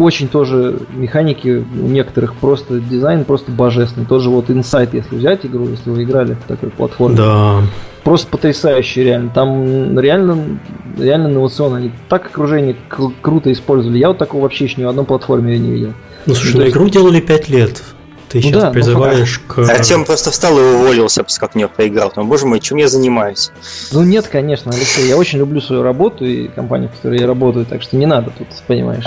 [0.00, 4.06] очень тоже механики у некоторых просто дизайн просто божественный.
[4.06, 7.16] Тоже вот Insight, если взять игру, если вы играли в такой платформе.
[7.16, 7.62] Да.
[8.02, 9.30] Просто потрясающе реально.
[9.30, 10.58] Там реально,
[10.98, 11.76] реально инновационно.
[11.76, 12.74] Они так окружение
[13.20, 13.98] круто использовали.
[13.98, 15.92] Я вот такого вообще еще ни в одной платформе не видел.
[16.26, 17.82] Ну слушай, ну, игру делали 5 лет.
[18.30, 19.70] Ты ну сейчас да, призываешь ну, к...
[19.70, 22.12] Артем просто встал и уволился, как в нее поиграл.
[22.14, 23.50] Ну, боже мой, чем я занимаюсь?
[23.90, 27.66] Ну, нет, конечно, Алексей, я очень люблю свою работу и компанию, в которой я работаю,
[27.66, 29.04] так что не надо тут, понимаешь.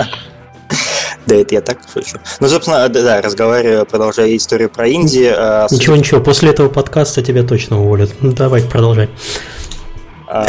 [1.26, 2.18] Да, это я так шучу.
[2.40, 5.34] Ну, собственно, да, да разговаривая, продолжая историю про Индию.
[5.36, 8.14] А, ничего, ничего, после этого подкаста тебя точно уволят.
[8.20, 9.08] Ну, давай, продолжай.
[10.28, 10.46] А,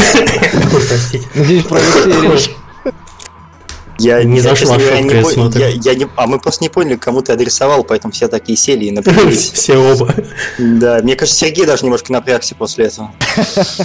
[0.88, 1.26] простите.
[1.36, 2.55] Надеюсь, про Алексея
[3.97, 5.59] я не зашла шутка, я, не.
[5.59, 8.86] Я, я не, а мы просто не поняли, кому ты адресовал, поэтому все такие сели
[8.86, 9.51] и напряглись.
[9.53, 10.13] Все оба.
[10.57, 13.11] Да, мне кажется, Сергей даже немножко напрягся после этого.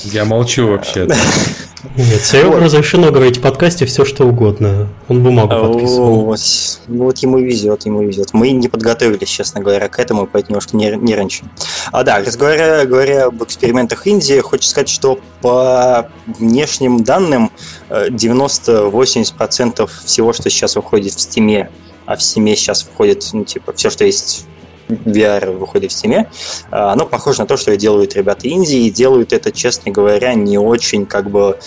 [0.05, 1.09] Я молчу вообще.
[1.97, 2.63] Нет, Серегу вот.
[2.63, 4.89] разрешено говорить в подкасте все, что угодно.
[5.09, 6.25] Он бумагу подписывал.
[6.27, 6.41] Вот,
[6.89, 8.35] ну вот ему везет, ему везет.
[8.35, 11.51] Мы не подготовились, честно говоря, к этому, поэтому немножко нервничаем.
[11.91, 17.51] А да, говоря, говоря об экспериментах Индии, хочу сказать, что по внешним данным
[17.89, 21.69] 90-80% э, всего, что сейчас выходит в Steam,
[22.05, 24.47] а в Steam сейчас выходит, ну, типа, все, что есть
[24.91, 26.27] VR выходит в Steam,
[26.71, 30.59] а, оно похоже на то, что делают ребята Индии, и делают это, честно говоря, не
[30.59, 31.59] очень как бы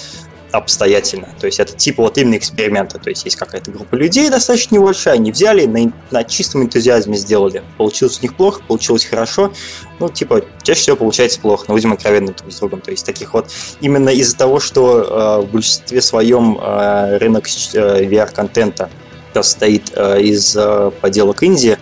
[0.53, 1.29] обстоятельно.
[1.39, 2.99] То есть это типа вот именно эксперимента.
[2.99, 7.63] То есть есть какая-то группа людей достаточно небольшая, они взяли, на, на чистом энтузиазме сделали.
[7.77, 9.51] Получилось у них плохо, получилось хорошо.
[9.99, 12.81] Ну, типа, чаще всего получается плохо, но будем откровенны друг с другом.
[12.81, 13.49] То есть таких вот
[13.81, 18.89] именно из-за того, что э, в большинстве своем э, рынок э, VR-контента
[19.33, 21.77] состоит э, из э, поделок Индии,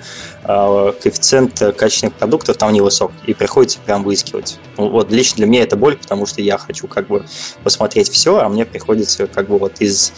[0.46, 4.60] коэффициент качественных продуктов там невысок, и приходится прям выискивать.
[4.78, 7.26] Ну, вот лично для меня это боль, потому что я хочу как бы
[7.64, 10.14] посмотреть все, а мне приходится как бы вот из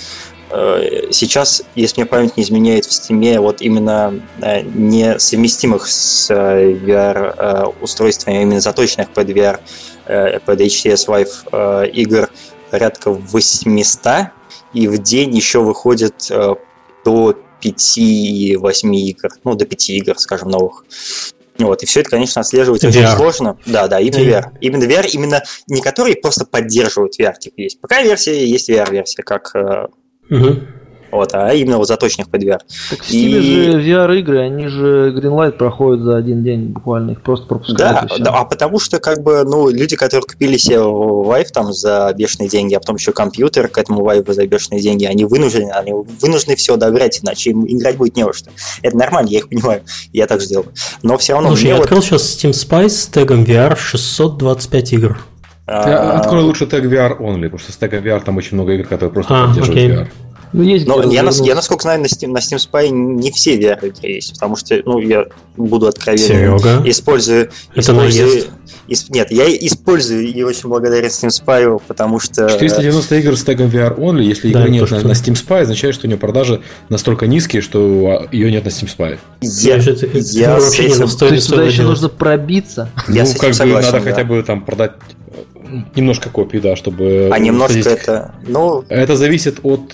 [0.50, 6.72] э, сейчас, если мне память не изменяет, в Steam вот именно э, несовместимых с э,
[6.72, 9.60] VR устройствами, а именно заточенных под VR,
[10.06, 12.30] под HTS Vive игр
[12.72, 14.28] порядка 800,
[14.74, 16.32] и в день еще выходит
[17.06, 20.86] до 5-8 игр, ну, до 5 игр, скажем, новых.
[21.60, 22.90] Вот, и все это, конечно, отслеживать VR.
[22.90, 23.58] очень сложно.
[23.66, 24.46] Да, да, именно VR.
[24.60, 29.54] Именно VR, именно не которые просто поддерживают VR, типа есть ПК-версия, есть VR-версия, как
[30.30, 30.62] угу.
[31.14, 32.60] Вот, а именно вот заточенных под VR.
[32.90, 33.70] Так в Steam и...
[33.70, 38.10] же VR-игры, они же Greenlight проходят за один день буквально, их просто пропускают.
[38.10, 42.12] Да, да, а потому что как бы, ну, люди, которые купили себе Vive там за
[42.18, 45.94] бешеные деньги, а потом еще компьютер к этому Vive за бешеные деньги, они вынуждены, они
[45.94, 48.50] вынуждены все одобрять, иначе им играть будет не во что.
[48.82, 49.84] Это нормально, я их понимаю,
[50.14, 50.66] я так сделал.
[51.04, 51.50] Но все равно...
[51.50, 51.84] Слушай, я вот...
[51.84, 55.18] открыл сейчас Steam Spice с тегом VR 625 игр.
[55.68, 58.88] Я открой лучше тег VR only, потому что с тегом VR там очень много игр,
[58.88, 59.90] которые просто а, поддерживают окей.
[59.92, 60.08] VR.
[60.54, 63.58] Ну, есть Но я, нас, я, насколько знаю, на Steam, на Steam Spy не все
[63.58, 65.26] VR игры есть, потому что, ну, я
[65.58, 66.60] буду откровенен.
[66.60, 66.82] Серега.
[66.86, 67.50] Использую...
[67.72, 68.50] Это использую, наезд.
[68.88, 72.48] Исп, нет, я использую и очень благодарен Steam Spy, потому что...
[72.48, 75.62] 490 игр с тегом VR only, если да, игры нет то, на, на Steam Spy,
[75.62, 79.18] означает, что у нее продажи настолько низкие, что ее нет на Steam Spy.
[79.42, 82.90] Я, я, я вообще не То есть туда еще нужно пробиться.
[83.08, 84.12] Я ну, как бы согласен, надо да.
[84.12, 84.92] хотя бы там продать
[85.96, 87.30] Немножко копий, да, чтобы...
[87.32, 88.36] А немножко это...
[88.48, 88.84] Ну...
[88.90, 89.90] Это зависит от...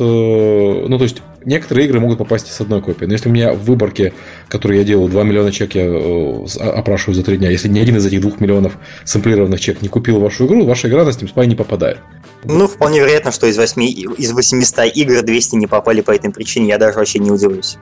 [0.87, 3.05] Ну, то есть, некоторые игры могут попасть с одной копии.
[3.05, 4.13] Но если у меня в выборке,
[4.47, 7.97] которую я делал, 2 миллиона чек я э, опрашиваю за 3 дня, если ни один
[7.97, 11.45] из этих 2 миллионов сэмплированных чек не купил вашу игру, ваша игра на Steam Spy
[11.45, 11.99] не попадает.
[12.43, 16.69] Ну, вполне вероятно, что из, 8, из 800 игр 200 не попали по этой причине.
[16.69, 17.77] Я даже вообще не удивлюсь.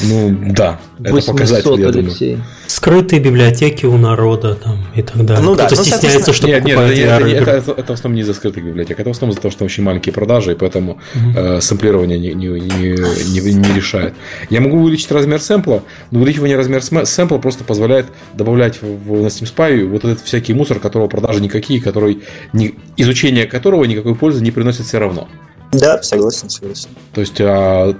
[0.00, 0.80] Ну, да.
[0.98, 2.42] Это показатель, я думаю
[2.80, 5.44] скрытые библиотеки у народа там, и так далее.
[5.44, 8.16] Ну, Кто-то да, ну, стесняется, что нет, нет, это, это, это, это, это в основном
[8.16, 10.92] не из-за скрытых библиотек, это в основном из-за того, что очень маленькие продажи, и поэтому
[10.92, 11.38] угу.
[11.38, 14.14] э, сэмплирование не, не, не, не, не решает.
[14.50, 19.26] Я могу увеличить размер сэмпла, но увеличивание размера сэмпла просто позволяет добавлять в, в, на
[19.26, 22.22] Steam Spy вот этот всякий мусор, которого продажи никакие, который,
[22.52, 25.28] не, изучение которого никакой пользы не приносит все равно.
[25.72, 26.88] Да, согласен, согласен.
[27.14, 27.94] То есть а,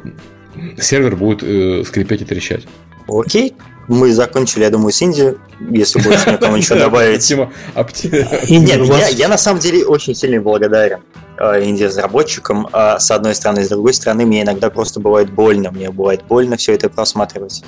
[0.79, 2.67] сервер будет э, скрипеть и трещать.
[3.09, 3.55] Окей,
[3.89, 5.37] мы закончили, я думаю, с Индией,
[5.71, 7.29] если больше никому ничего добавить.
[8.49, 11.01] Нет, я на самом деле очень сильно благодарен
[11.39, 12.69] э, инди-разработчикам.
[12.73, 15.71] А, с одной стороны, с другой стороны, мне иногда просто бывает больно.
[15.71, 17.65] Мне бывает больно все это просматривать.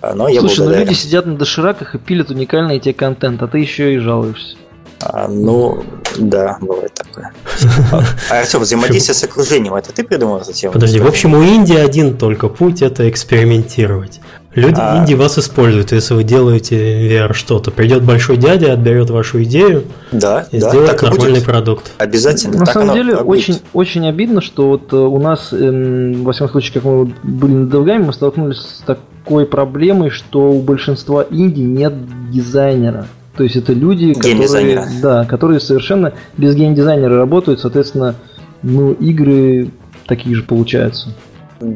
[0.00, 3.46] А, но я Слушай, ну люди сидят на дошираках и пилят уникальный тебе контент, а
[3.46, 4.56] ты еще и жалуешься.
[5.04, 5.82] А, ну,
[6.16, 7.32] да, бывает такое.
[8.30, 10.72] А, Артем, взаимодействие с окружением, это ты придумал эту тему?
[10.72, 14.20] Подожди, в общем, у Индии один только путь– это экспериментировать.
[14.54, 14.98] Люди а...
[14.98, 16.76] Индии вас используют, если вы делаете
[17.08, 17.70] VR что-то.
[17.70, 21.92] Придет большой дядя, отберет вашу идею да, и да, сделает нормальный продукт.
[21.98, 22.58] Обязательно.
[22.58, 26.74] На самом деле, очень, очень обидно, что вот э, у нас, эм, во всяком случае,
[26.74, 31.94] как мы были на Долгами, мы столкнулись с такой проблемой, что у большинства Индий нет
[32.30, 33.06] дизайнера.
[33.36, 38.14] То есть это люди, которые, да, которые совершенно без геймдизайнера работают, соответственно,
[38.62, 39.70] ну, игры
[40.06, 41.08] такие же получаются.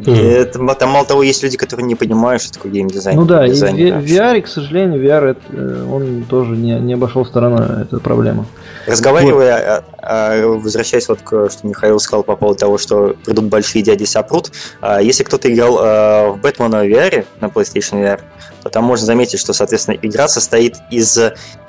[0.06, 3.16] Это, там мало того, есть люди, которые не понимают, что такое геймдизайн.
[3.16, 7.24] Ну да, и в VR, к сожалению, VR это, э, он тоже не, не обошел
[7.24, 8.46] стороной эту проблему.
[8.86, 9.84] Разговаривая, вот.
[10.02, 14.04] А, а, возвращаясь вот к что Михаил сказал по поводу того, что придут большие дяди
[14.04, 18.20] сопрут, а, если кто-то играл в Бэтмена в VR на PlayStation VR,
[18.62, 21.18] то там можно заметить, что, соответственно, игра состоит из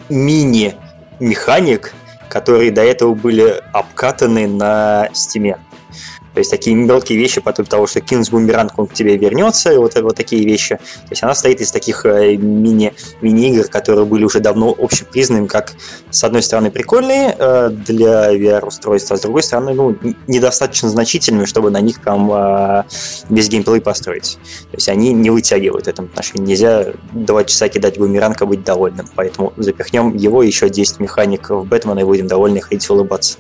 [0.10, 1.94] мини-механик,
[2.30, 5.58] которые до этого были обкатаны на стиме.
[6.38, 9.78] То есть такие мелкие вещи по того, что кинуть бумеранг, он к тебе вернется, и
[9.78, 10.76] вот, вот такие вещи.
[10.76, 15.74] То есть она стоит из таких э, мини, мини-игр, которые были уже давно общепризнанными, как,
[16.12, 21.72] с одной стороны, прикольные э, для VR-устройства, а с другой стороны, ну, недостаточно значительными, чтобы
[21.72, 22.84] на них прям э,
[23.30, 24.38] без геймплей построить.
[24.70, 26.50] То есть они не вытягивают в этом отношении.
[26.50, 29.10] Нельзя два часа кидать бумеранг и быть довольным.
[29.16, 33.40] Поэтому запихнем его еще 10 механик в Бэтмена и будем довольны ходить улыбаться.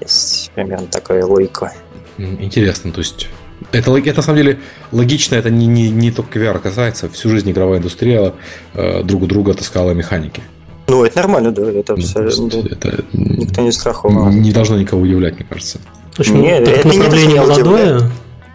[0.00, 1.72] Есть примерно такая логика.
[2.20, 3.28] Интересно, то есть
[3.72, 4.58] это, это на самом деле
[4.92, 8.32] логично, это не, не, не только VR касается, всю жизнь игровая индустрия
[8.74, 10.42] э, друг у друга таскала механики.
[10.88, 14.40] Ну, это нормально, да, это, ну, абсолютно, это никто не страхован.
[14.40, 15.78] Не должно никого удивлять, мне кажется.
[16.14, 18.10] Слушай, ну, Нет, это направление не молодое.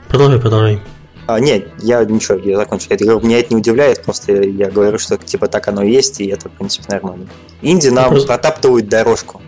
[0.10, 0.82] Продолжай, продолжай.
[1.28, 2.88] А, нет, я ничего, я закончил.
[2.92, 6.22] Я говорю, меня это не удивляет, просто я говорю, что типа так оно и есть,
[6.22, 7.26] и это, в принципе, нормально.
[7.64, 8.28] Инди нам просто...
[8.28, 9.42] протаптывают дорожку.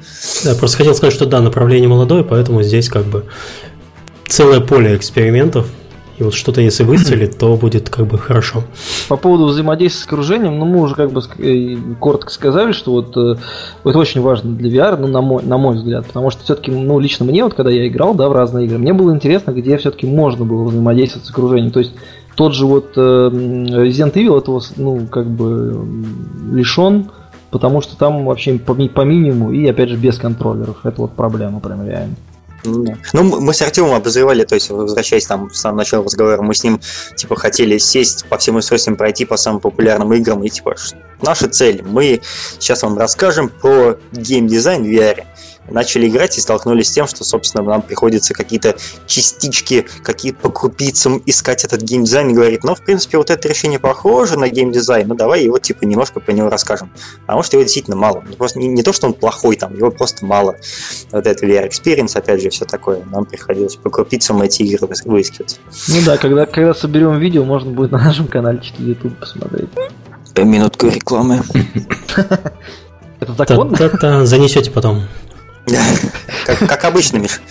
[0.44, 3.26] Да, просто хотел сказать, что да, направление молодое, поэтому здесь как бы
[4.28, 5.68] целое поле экспериментов.
[6.18, 8.64] И вот что-то если выстрелит, то будет как бы хорошо.
[9.08, 13.16] По поводу взаимодействия с окружением, ну мы уже как бы э, коротко сказали, что вот
[13.16, 13.36] э,
[13.84, 17.00] это очень важно для VR, ну на мой, на мой взгляд, потому что все-таки, ну
[17.00, 20.08] лично мне, вот когда я играл, да, в разные игры, мне было интересно, где все-таки
[20.08, 21.72] можно было взаимодействовать с окружением.
[21.72, 21.94] То есть
[22.36, 25.86] тот же вот э, Resident Evil этого, ну, как бы
[26.52, 27.12] лишен,
[27.52, 30.78] потому что там вообще по, по минимуму и, опять же, без контроллеров.
[30.84, 32.16] Это вот проблема прям реально.
[32.64, 36.64] Ну, мы с Артемом обозревали, то есть, возвращаясь там в самом начале разговора, мы с
[36.64, 36.80] ним,
[37.16, 40.76] типа, хотели сесть по всем устройствам, пройти по самым популярным играм, и, типа,
[41.22, 42.22] наша цель, мы
[42.60, 45.26] сейчас вам расскажем про геймдизайн в VR
[45.70, 51.22] начали играть и столкнулись с тем, что, собственно, нам приходится какие-то частички, какие по крупицам
[51.26, 55.16] искать этот геймдизайн и говорить, ну, в принципе, вот это решение похоже на геймдизайн, ну,
[55.16, 56.92] давай его, типа, немножко по него расскажем.
[57.22, 58.24] Потому что его действительно мало.
[58.38, 60.56] Просто не, не то, что он плохой там, его просто мало.
[61.12, 63.04] Вот это VR Experience, опять же, все такое.
[63.12, 65.60] Нам приходилось по крупицам эти игры выискивать.
[65.90, 69.70] Ну да, когда, когда соберем видео, можно будет на нашем канале YouTube посмотреть.
[70.44, 71.42] Минутку рекламы.
[73.20, 74.26] Это законно?
[74.26, 75.04] Занесете потом.
[76.46, 77.42] Как, как обычно, Миш.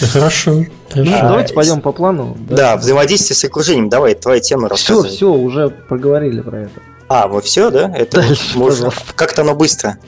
[0.00, 0.64] Да хорошо.
[0.94, 2.36] давайте пойдем по плану.
[2.48, 3.88] Да, взаимодействие с окружением.
[3.88, 5.08] Давай, твоя тема рассказывай.
[5.08, 6.80] Все, все, уже поговорили про это.
[7.08, 7.92] А, мы все, да?
[7.94, 8.24] Это
[8.54, 8.90] можно.
[9.14, 9.98] Как-то оно быстро.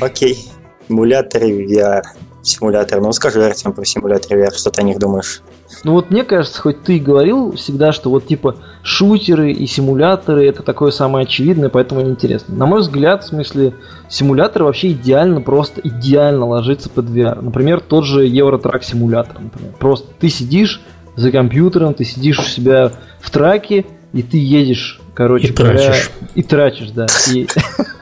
[0.00, 0.50] Окей.
[0.88, 2.02] Симуляторы VR.
[2.42, 3.00] Симулятор.
[3.00, 5.42] Ну, скажи, Артем, про симуляторы VR, что ты о них думаешь?
[5.84, 10.46] Ну вот мне кажется, хоть ты и говорил всегда, что вот типа шутеры и симуляторы
[10.46, 12.54] это такое самое очевидное, поэтому неинтересно.
[12.54, 13.74] На мой взгляд, в смысле,
[14.08, 17.40] симуляторы вообще идеально, просто идеально ложится под VR.
[17.40, 19.40] Например, тот же Евротрак симулятор.
[19.40, 19.72] Например.
[19.78, 20.80] Просто ты сидишь
[21.16, 26.10] за компьютером, ты сидишь у себя в траке, и ты едешь, короче и говоря, тратишь.
[26.34, 27.06] и тратишь, да.
[27.32, 27.46] И,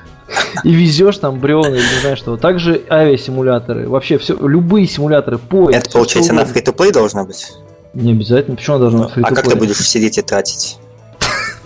[0.64, 2.36] и везешь там бревна, или не знаю что.
[2.36, 5.78] Также авиасимуляторы, вообще все, любые симуляторы, поезд.
[5.78, 7.52] Это получается на фри-то-плей должно быть?
[7.94, 8.56] Не обязательно.
[8.56, 10.78] Почему она должна быть А как ты будешь сидеть и тратить?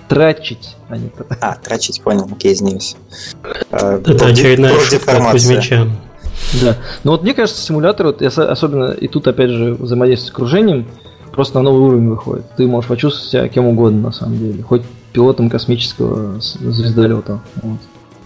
[0.09, 1.11] Трачить, а не
[1.41, 2.97] А, трачить, понял, окей, извиняюсь.
[3.71, 5.87] А, Это очередная шутка Кузьмича.
[6.63, 6.77] Да.
[7.05, 10.87] Но вот мне кажется, симулятор, вот, особенно и тут опять же взаимодействие с окружением,
[11.33, 12.47] просто на новый уровень выходит.
[12.57, 14.63] Ты можешь почувствовать себя кем угодно на самом деле.
[14.63, 17.41] Хоть пилотом космического звездолета.
[17.63, 17.79] Вот.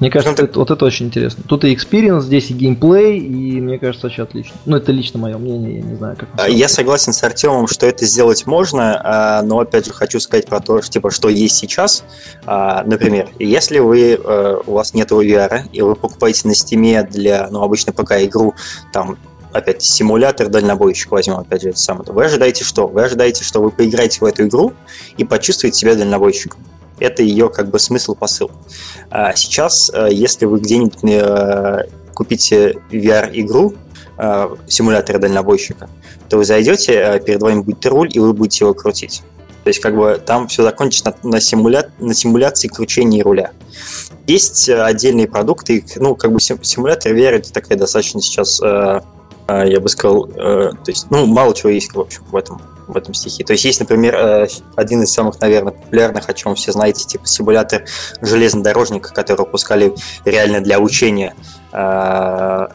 [0.02, 1.44] Мне кажется, ну, это, вот это очень интересно.
[1.46, 4.56] Тут и experience, здесь и геймплей, и мне кажется, очень отлично.
[4.66, 6.28] Ну, это лично мое мнение, я не знаю, как.
[6.38, 10.46] А, я согласен с Артемом, что это сделать можно, а, но опять же хочу сказать
[10.46, 12.02] про то, что, типа, что есть сейчас.
[12.46, 17.46] А, например, если вы э, у вас нет VR, и вы покупаете на стиме для,
[17.52, 18.56] ну, обычно ПК игру,
[18.92, 19.18] там,
[19.52, 22.10] опять симулятор дальнобойщик возьмем, опять же, это самое.
[22.10, 22.88] Вы ожидаете что?
[22.88, 24.72] Вы ожидаете, что вы поиграете в эту игру
[25.16, 26.60] и почувствуете себя дальнобойщиком.
[26.98, 28.50] Это ее как бы смысл, посыл.
[29.10, 33.74] А сейчас, э, если вы где-нибудь э, купите VR-игру,
[34.18, 35.88] э, симулятор дальнобойщика,
[36.28, 39.22] то вы зайдете, перед вами будет руль, и вы будете его крутить.
[39.64, 41.90] То есть, как бы там все закончится на, симуля...
[41.98, 43.52] на симуляции кручения руля.
[44.26, 48.60] Есть отдельные продукты, ну, как бы симулятор VR это такая достаточно сейчас,
[49.48, 52.60] я бы сказал, то есть, ну, мало чего есть, в общем, в этом
[52.92, 53.44] в этом стихе.
[53.44, 54.46] То есть есть, например, э,
[54.76, 57.84] один из самых, наверное, популярных, о чем все знаете, типа симулятор
[58.20, 59.94] железнодорожника, который выпускали
[60.24, 61.34] реально для учения
[61.72, 62.66] э,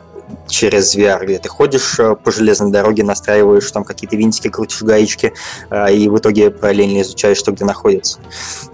[0.47, 5.33] через VR, где ты ходишь э, по железной дороге, настраиваешь там какие-то винтики, крутишь гаечки,
[5.91, 8.19] и в итоге параллельно изучаешь, что где находится.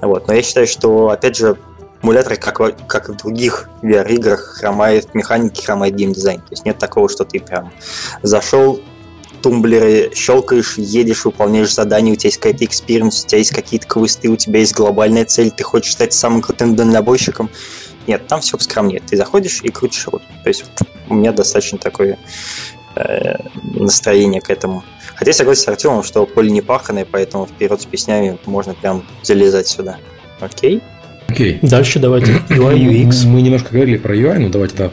[0.02, 0.28] Вот.
[0.28, 1.58] Но я считаю, что, опять же,
[2.04, 6.40] эмуляторы, как, как и в других VR-играх, хромает механики, хромает геймдизайн.
[6.42, 7.72] То есть нет такого, что ты прям
[8.22, 8.80] зашел,
[9.42, 14.30] тумблеры, щелкаешь, едешь, выполняешь задания, у тебя есть какая-то experience, у тебя есть какие-то квесты,
[14.30, 17.50] у тебя есть глобальная цель, ты хочешь стать самым крутым дальнобойщиком.
[18.08, 19.02] Нет, там все поскромнее.
[19.02, 20.22] Ты заходишь и крутишь руль.
[20.44, 20.66] То есть
[21.08, 22.18] у меня достаточно такое
[22.96, 24.84] э, настроение к этому.
[25.16, 29.06] Хотя я согласен с Артемом, что поле не паханное, поэтому вперед с песнями можно прям
[29.22, 29.98] залезать сюда.
[30.40, 30.82] Окей?
[31.34, 31.58] Окей.
[31.64, 33.26] Дальше давайте UI, UX.
[33.26, 34.92] Мы немножко говорили про UI, но давайте, да,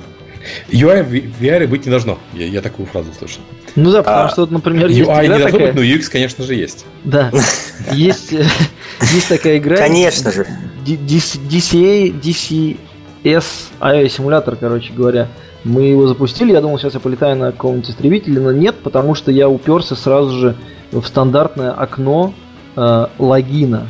[0.71, 2.19] UI в VR быть не должно.
[2.33, 3.43] Я, я такую фразу слышал.
[3.77, 5.73] Ну да, потому а, что, например, есть UI игра не должно такая...
[5.73, 6.87] быть, но UX, конечно же, есть.
[7.05, 7.31] Да.
[7.93, 8.45] Есть, э,
[9.15, 9.77] есть такая игра.
[9.77, 10.47] Конечно же.
[10.87, 13.45] DCA, DCS
[13.81, 15.29] авиасимулятор, короче говоря.
[15.65, 19.31] Мы его запустили, я думал, сейчас я полетаю на каком-нибудь истребителе, но нет, потому что
[19.31, 20.57] я уперся сразу же
[20.91, 22.33] в стандартное окно
[22.77, 23.87] э, логина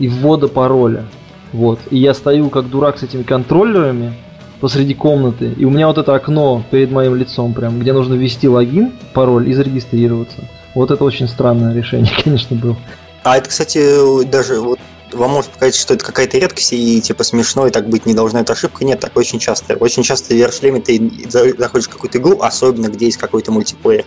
[0.00, 1.04] и ввода пароля.
[1.52, 1.80] Вот.
[1.90, 4.14] И я стою как дурак с этими контроллерами,
[4.60, 8.48] посреди комнаты, и у меня вот это окно перед моим лицом прям, где нужно ввести
[8.48, 10.36] логин, пароль и зарегистрироваться.
[10.74, 12.76] Вот это очень странное решение, конечно, было.
[13.24, 14.78] А это, кстати, даже вот
[15.12, 18.40] вам может показаться, что это какая-то редкость и типа смешно, и так быть не должна
[18.40, 18.84] эта ошибка.
[18.84, 19.74] Нет, так очень часто.
[19.74, 24.04] Очень часто в VR-шлеме ты заходишь в какую-то игру, особенно где есть какой-то мультиплеер,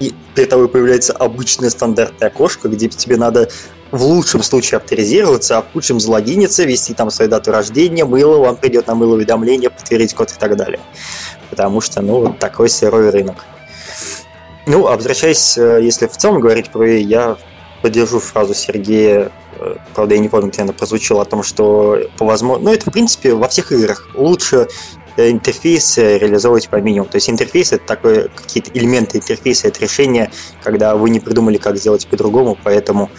[0.00, 3.50] и перед тобой появляется обычное стандартное окошко, где тебе надо
[3.90, 8.56] в лучшем случае авторизироваться, а в худшем залогиниться, ввести там свою дату рождения, мыло, вам
[8.56, 10.80] придет на мыло уведомление, подтвердить код и так далее.
[11.50, 13.44] Потому что, ну, такой сырой рынок.
[14.66, 17.36] Ну, а возвращаясь, э, если в целом говорить про я
[17.82, 22.24] поддержу фразу Сергея, э, правда, я не помню, где она прозвучала, о том, что по
[22.24, 22.64] возможности...
[22.64, 24.68] Ну, это, в принципе, во всех играх лучше
[25.16, 27.10] интерфейс реализовывать по минимуму.
[27.10, 30.30] То есть интерфейс это такое, какие-то элементы интерфейса, это решение,
[30.62, 33.10] когда вы не придумали, как сделать по-другому, поэтому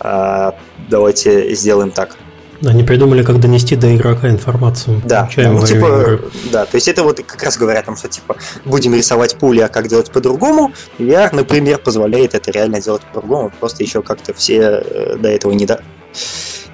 [0.00, 0.54] а,
[0.88, 2.16] давайте сделаем так.
[2.64, 5.00] Они придумали, как донести до игрока информацию.
[5.06, 6.20] Да, ну, типа,
[6.52, 8.36] да, то есть это вот как раз говорят о том, что типа
[8.66, 10.72] будем рисовать пули, а как делать по-другому.
[10.98, 15.64] VR, например, позволяет это реально делать по-другому, просто еще как-то все э, до этого не,
[15.64, 15.82] до...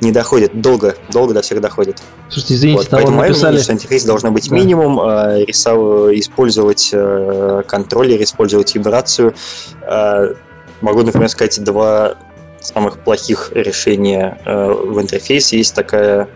[0.01, 0.61] не доходят.
[0.61, 2.03] Долго, долго до всех доходит.
[2.29, 3.49] Слушайте, извините, вот, поэтому написали...
[3.49, 4.55] мнение, что интерфейс должно быть да.
[4.57, 6.13] минимум, э, рисов...
[6.13, 9.35] использовать э, контроллер, использовать вибрацию.
[9.83, 10.35] Э,
[10.81, 12.17] могу, например, сказать два
[12.61, 16.29] самых плохих решения э, в интерфейсе есть такая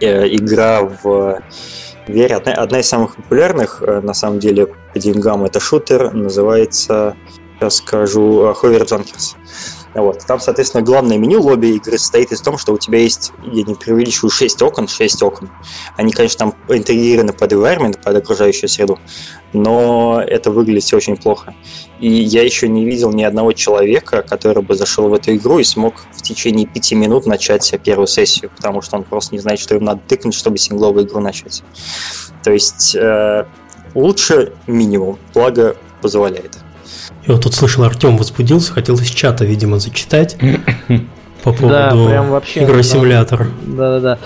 [0.00, 1.40] э, игра в
[2.06, 2.34] VR.
[2.34, 7.16] Одна, одна из самых популярных, э, на самом деле, по деньгам это шутер, называется,
[7.58, 9.36] сейчас скажу, Hover Junkers.
[9.94, 10.24] Вот.
[10.26, 13.74] Там, соответственно, главное меню лобби игры состоит из того, что у тебя есть, я не
[13.74, 15.50] преувеличиваю, 6 окон, 6 окон.
[15.96, 18.98] Они, конечно, там интегрированы под environment, под окружающую среду,
[19.52, 21.54] но это выглядит все очень плохо.
[21.98, 25.64] И я еще не видел ни одного человека, который бы зашел в эту игру и
[25.64, 29.74] смог в течение 5 минут начать первую сессию, потому что он просто не знает, что
[29.74, 31.64] им надо тыкнуть, чтобы сингловую игру начать.
[32.44, 33.44] То есть э,
[33.94, 36.59] лучше минимум, благо позволяет.
[37.26, 40.36] Я вот тут слышал, Артем возбудился, хотел из чата, видимо, зачитать
[41.42, 43.46] по поводу да, прям вообще, игры-симулятора.
[43.66, 44.18] Да-да-да.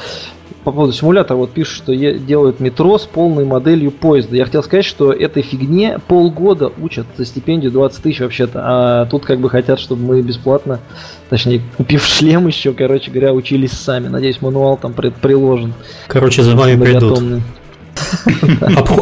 [0.64, 4.34] По поводу симулятора вот пишут, что делают метро с полной моделью поезда.
[4.34, 8.62] Я хотел сказать, что этой фигне полгода учат за стипендию 20 тысяч вообще-то.
[8.64, 10.80] А тут как бы хотят, чтобы мы бесплатно,
[11.28, 14.08] точнее, купив шлем еще, короче говоря, учились сами.
[14.08, 15.74] Надеюсь, мануал там приложен.
[16.06, 17.22] Короче, за вами придут.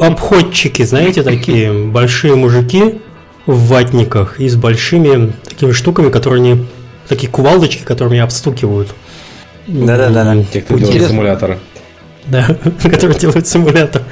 [0.00, 3.00] Обходчики, знаете, такие большие мужики,
[3.46, 6.66] в ватниках и с большими такими штуками, которые не
[7.08, 8.94] такие кувалдочки, которыми обстукивают.
[9.66, 11.58] Да-да-да, те, кто делает симуляторы.
[12.26, 14.02] Да, которые делают симулятор.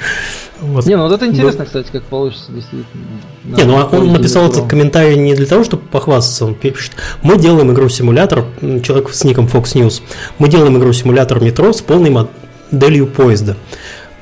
[0.59, 0.85] Вот.
[0.85, 3.03] Не, ну вот это интересно, кстати, как получится действительно.
[3.43, 6.91] Не, ну а он написал этот комментарий не для того, чтобы похвастаться, он пишет,
[7.23, 8.45] мы делаем игру-симулятор,
[8.83, 10.01] человек с ником Fox News,
[10.37, 13.57] мы делаем игру-симулятор метро с полной моделью поезда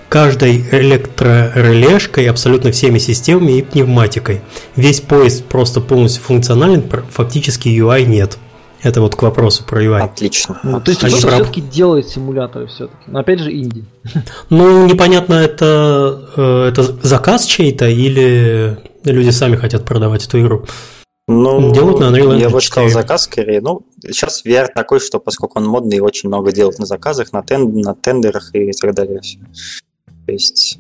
[0.10, 4.42] каждой электрорелешкой, абсолютно всеми системами и пневматикой.
[4.76, 8.38] Весь поезд просто полностью функционален, фактически UI нет.
[8.82, 10.00] Это вот к вопросу про UI.
[10.00, 10.58] Отлично.
[10.64, 13.04] Ну, то есть кто-то прав- все-таки делает симуляторы все-таки.
[13.08, 13.84] Но опять же инди.
[14.50, 20.66] Ну, непонятно, это, э, это заказ чей-то или люди сами хотят продавать эту игру.
[21.28, 22.90] Ну, Делают на Unreal я Engine бы сказал 4.
[22.90, 23.62] заказ скорее.
[23.62, 27.82] Ну, сейчас VR такой, что поскольку он модный, очень много делают на заказах, на, тен-
[27.82, 29.20] на тендерах и так далее.
[30.30, 30.78] То есть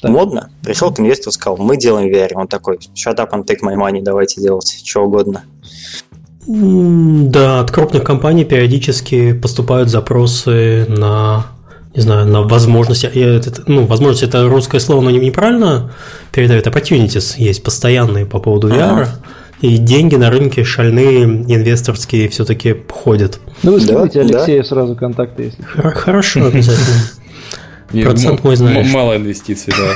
[0.00, 0.10] Так.
[0.10, 0.50] модно.
[0.62, 2.30] Пришел к инвестору, сказал, мы делаем VR.
[2.34, 5.44] Он такой, shut up and take my money, давайте делать что угодно.
[6.46, 11.46] Да, от крупных компаний периодически поступают запросы на
[11.94, 15.92] не знаю, на возможности, я это- ну, возможность это русское слово, но не- неправильно
[16.30, 19.08] передает, opportunities есть постоянные по поводу VR, Ага.
[19.62, 23.40] и деньги на рынке шальные, инвесторские все-таки ходят.
[23.62, 24.36] Ну вы Да, скидывайте да.
[24.40, 26.96] Алексею сразу контакты, если Хорошо, обязательно.
[27.90, 28.92] Процент мой знаешь.
[28.92, 29.94] Мало инвестиций, да.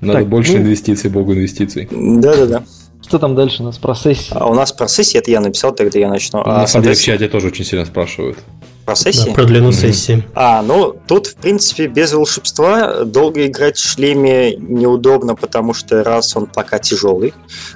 [0.00, 1.88] Надо Так, больше ну- инвестиций, богу инвестиций.
[1.90, 2.64] Да-да-да.
[3.06, 4.28] Что там дальше у нас про сессии?
[4.30, 6.40] А у нас про сессии, это я написал, тогда я начну.
[6.44, 8.38] А, На самом деле в чате тоже очень сильно спрашивают.
[8.84, 9.28] Про сессии?
[9.28, 9.72] Да, про длину Мгм.
[9.76, 10.24] сессии.
[10.34, 16.36] А, ну, тут, в принципе, без волшебства долго играть в шлеме неудобно, потому что, раз,
[16.36, 17.34] он пока тяжелый,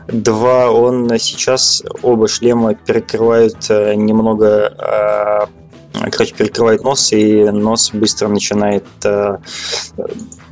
[0.09, 5.49] два, он сейчас, оба шлема перекрывают э, немного,
[5.95, 9.39] э, короче, перекрывает нос, и нос быстро начинает э,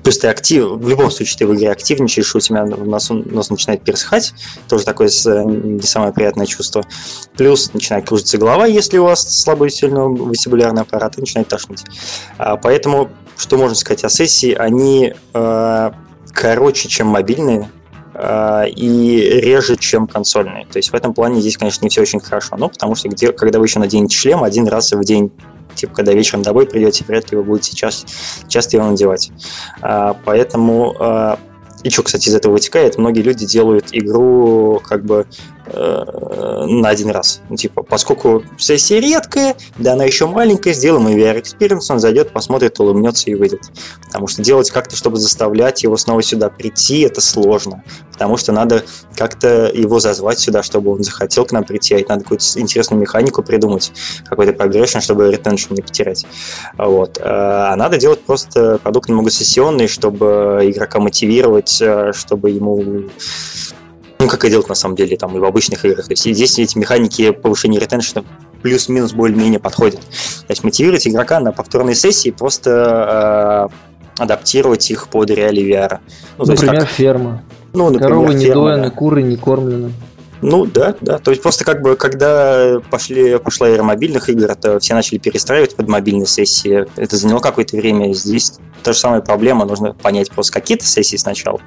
[0.05, 4.35] Просто актив, в любом случае ты в игре активничаешь, у тебя нос, нос начинает пересыхать,
[4.69, 6.85] тоже такое э, не самое приятное чувство.
[7.37, 11.85] Плюс начинает кружиться голова, если у вас слабый сильный вестибулярный аппарат, и начинает тошнить.
[12.37, 15.91] А, поэтому, что можно сказать о сессии, они э,
[16.35, 17.71] короче, чем мобильные,
[18.13, 20.67] э, и реже, чем консольные.
[20.67, 22.57] То есть в этом плане здесь, конечно, не все очень хорошо.
[22.57, 25.33] Но потому что где, когда вы еще наденете шлем один раз в день,
[25.75, 28.07] типа когда вечером домой придете, вряд ли вы будете часто,
[28.49, 29.31] часто его надевать.
[29.81, 31.39] А, поэтому а,
[31.85, 35.27] и что, кстати, из этого вытекает, многие люди делают игру как бы
[35.67, 37.41] э, на один раз.
[37.49, 42.33] Ну, типа, поскольку сессия редкая, да она еще маленькая, сделаем и VR Experience, он зайдет,
[42.33, 43.63] посмотрит, улыбнется и выйдет.
[44.07, 47.83] Потому что делать как-то, чтобы заставлять его снова сюда прийти, это сложно.
[48.13, 48.85] Потому что надо
[49.17, 53.01] как-то его зазвать сюда, чтобы он захотел к нам прийти, а это надо какую-то интересную
[53.01, 53.93] механику придумать,
[54.25, 56.27] какой-то progression, чтобы retention не потерять.
[56.79, 57.19] Вот.
[57.21, 63.05] А надо делать просто продукт немного сессионный, чтобы игрока мотивировать, э, чтобы ему
[64.19, 66.07] ну, как и делать на самом деле там и в обычных играх.
[66.07, 68.25] То есть здесь эти механики повышения ретеншена
[68.63, 70.01] плюс-минус более-менее подходят.
[70.01, 73.71] То есть мотивировать игрока на повторные сессии, просто
[74.19, 75.99] э, адаптировать их под реалии VR.
[76.39, 77.43] Ну, то есть Например, как- ферма.
[77.73, 78.91] ну, например, Коровы не ферма, доены, да.
[78.91, 79.93] куры не кормлены.
[80.45, 81.19] Ну да, да.
[81.19, 85.75] То есть просто как бы, когда пошли, пошла эра мобильных игр, это все начали перестраивать
[85.75, 86.87] под мобильные сессии.
[86.97, 88.13] Это заняло какое-то время.
[88.13, 89.65] Здесь та же самая проблема.
[89.65, 91.61] Нужно понять просто какие-то сессии сначала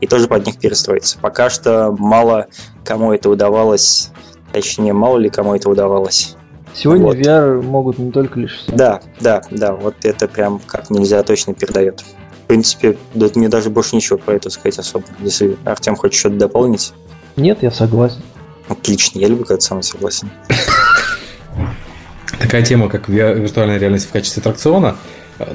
[0.00, 1.18] и тоже под них перестроиться.
[1.20, 2.46] Пока что мало
[2.86, 4.10] кому это удавалось.
[4.52, 6.36] Точнее, мало ли кому это удавалось.
[6.74, 7.16] Сегодня Вот.
[7.16, 8.72] VR могут не только лишь все.
[8.72, 9.74] Да, да, да.
[9.74, 12.00] Вот это прям как нельзя точно передает.
[12.00, 15.04] В принципе, да, мне даже больше ничего про это сказать особо.
[15.20, 16.94] Если Артем хочет что-то дополнить,
[17.36, 18.22] Нет, я согласен.
[18.68, 19.18] отлично.
[19.18, 20.30] Я люблю, когда мной согласен.
[22.38, 24.96] Такая тема, как ви- виртуальная реальность в качестве аттракциона.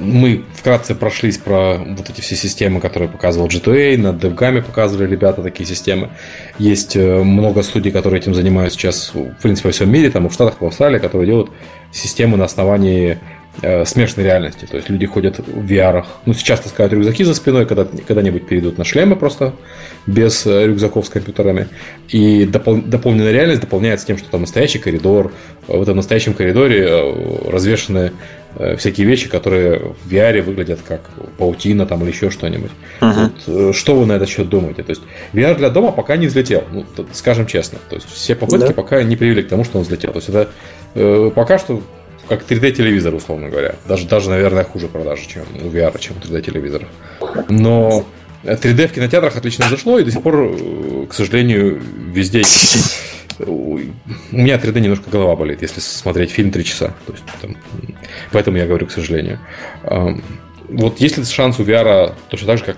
[0.00, 5.42] Мы вкратце прошлись про вот эти все системы, которые показывал G2A, на DevGAM показывали ребята
[5.42, 6.10] такие системы.
[6.58, 10.32] Есть э, много студий, которые этим занимаются сейчас, в принципе, во всем мире, там в
[10.32, 11.50] Штатах, и в Австралии, которые делают
[11.92, 13.18] системы на основании
[13.62, 14.66] э, смешанной реальности.
[14.70, 16.04] То есть люди ходят в VR.
[16.26, 19.52] Ну, сейчас таскают рюкзаки за спиной, когда, когда-нибудь перейдут на шлемы просто
[20.06, 21.68] без э, рюкзаков с компьютерами.
[22.08, 25.32] И допол- дополненная реальность дополняется тем, что там настоящий коридор.
[25.66, 28.12] В этом настоящем коридоре э, развешаны
[28.56, 31.02] э, всякие вещи, которые в VR выглядят как
[31.36, 32.70] паутина там или еще что-нибудь.
[33.00, 34.82] Вот, э, что вы на этот счет думаете?
[34.82, 35.02] То есть
[35.34, 37.78] VR для дома пока не взлетел, ну, скажем честно.
[37.90, 38.72] То есть все попытки Да.
[38.72, 40.12] пока не привели к тому, что он взлетел.
[40.12, 40.48] То есть это
[40.94, 41.82] э, пока что
[42.28, 43.74] как 3D-телевизор, условно говоря.
[43.86, 46.88] Даже, даже, наверное, хуже продажи, чем у VR, чем у 3D-телевизоров.
[47.48, 48.04] Но
[48.44, 51.80] 3D в кинотеатрах отлично зашло, и до сих пор, э, к сожалению,
[52.12, 52.42] везде.
[53.46, 53.78] У
[54.32, 56.94] меня 3D немножко голова болит, если смотреть фильм 3 часа.
[57.06, 57.56] То есть, там,
[58.32, 59.38] поэтому я говорю, к сожалению.
[60.68, 62.76] Вот есть ли шанс у VR точно так же, как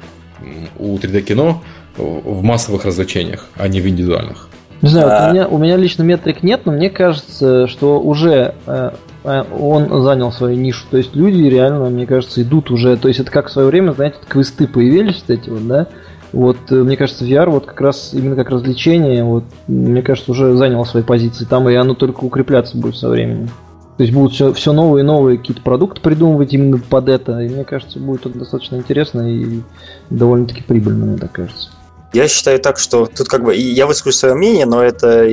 [0.79, 1.63] у 3D-кино
[1.97, 4.49] в массовых развлечениях, а не в индивидуальных?
[4.83, 5.29] Не знаю, вот А.
[5.29, 8.91] у, меня, у меня лично метрик нет, но мне кажется, что уже э,
[9.25, 10.85] он занял свою нишу.
[10.91, 12.97] То есть люди реально, мне кажется, идут уже.
[12.97, 15.87] То есть это как в свое время, знаете, квесты появились, вот эти вот, да?
[16.33, 20.55] Вот, э, мне кажется, VR вот как раз именно как развлечение, вот, мне кажется, уже
[20.55, 23.49] занял свои позиции там, и оно только укрепляться будет со временем.
[23.97, 27.49] То есть будут все, все новые и новые какие-то продукты придумывать именно под это, и
[27.49, 29.61] мне кажется, будет это достаточно интересно и
[30.09, 31.71] довольно-таки прибыльно, мне так кажется.
[32.12, 35.28] Я считаю так, что тут как бы я выскажу свое мнение, но это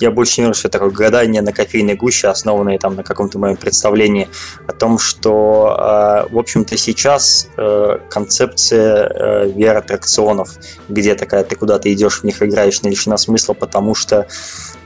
[0.00, 3.38] я больше не верю, что это такое гадание на кофейной гуще, основанное там на каком-то
[3.38, 4.28] моем представлении
[4.66, 10.48] о том, что, э, в общем-то, сейчас э, концепция э, VR-аттракционов,
[10.88, 14.26] где такая ты куда-то идешь, в них играешь, не лишена смысла, потому что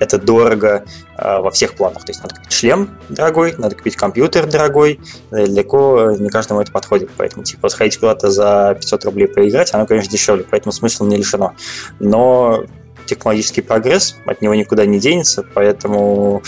[0.01, 2.05] это дорого э, во всех планах.
[2.05, 5.01] То есть надо купить шлем дорогой, надо купить компьютер дорогой,
[5.31, 7.11] далеко не каждому это подходит.
[7.17, 11.55] Поэтому, типа, сходить куда-то за 500 рублей поиграть, оно, конечно, дешевле, поэтому смысла не лишено.
[11.99, 12.65] Но
[13.07, 16.43] технологический прогресс, от него никуда не денется, поэтому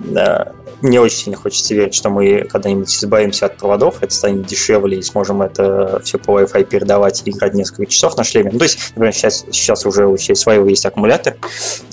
[0.00, 0.44] э,
[0.84, 5.02] мне очень сильно хочется верить, что мы когда-нибудь избавимся от проводов, это станет дешевле и
[5.02, 8.50] сможем это все по Wi-Fi передавать и играть несколько часов на шлеме.
[8.52, 11.36] Ну, то есть, например, сейчас, сейчас уже у своего есть аккумулятор,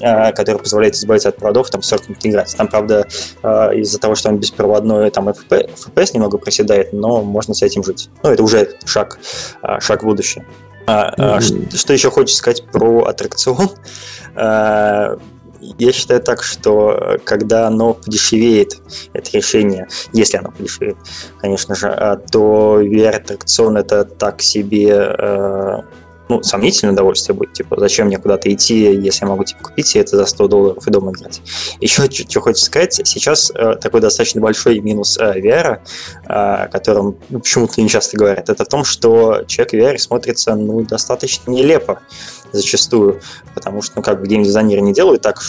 [0.02, 2.56] э, который позволяет избавиться от проводов, там 40 минут играть.
[2.58, 3.08] Там, правда,
[3.42, 8.10] э, из-за того, что он беспроводной, там FPS немного проседает, но можно с этим жить.
[8.24, 9.20] Ну, это уже шаг,
[9.64, 10.46] э, шаг в будущее.
[10.86, 13.70] А, а, что, что еще хочется сказать про аттракцион?
[15.62, 18.82] Я считаю так, что э, когда оно подешевеет,
[19.14, 20.98] это решение, если оно подешевеет,
[21.40, 25.82] конечно же, а, то VR-аттракцион это так себе э,
[26.32, 27.52] ну, сомнительное удовольствие будет.
[27.52, 30.88] Типа, зачем мне куда-то идти, если я могу типа, купить себе это за 100 долларов
[30.88, 31.42] и дома играть.
[31.82, 35.80] Еще что хочется сказать, сейчас э, такой достаточно большой минус э, VR,
[36.30, 40.82] э, которым ну, почему-то не часто говорят, это в том, что человек VR смотрится ну,
[40.84, 42.00] достаточно нелепо
[42.52, 43.22] зачастую,
[43.54, 45.42] потому что, ну, как бы геймдизайнеры не делают так,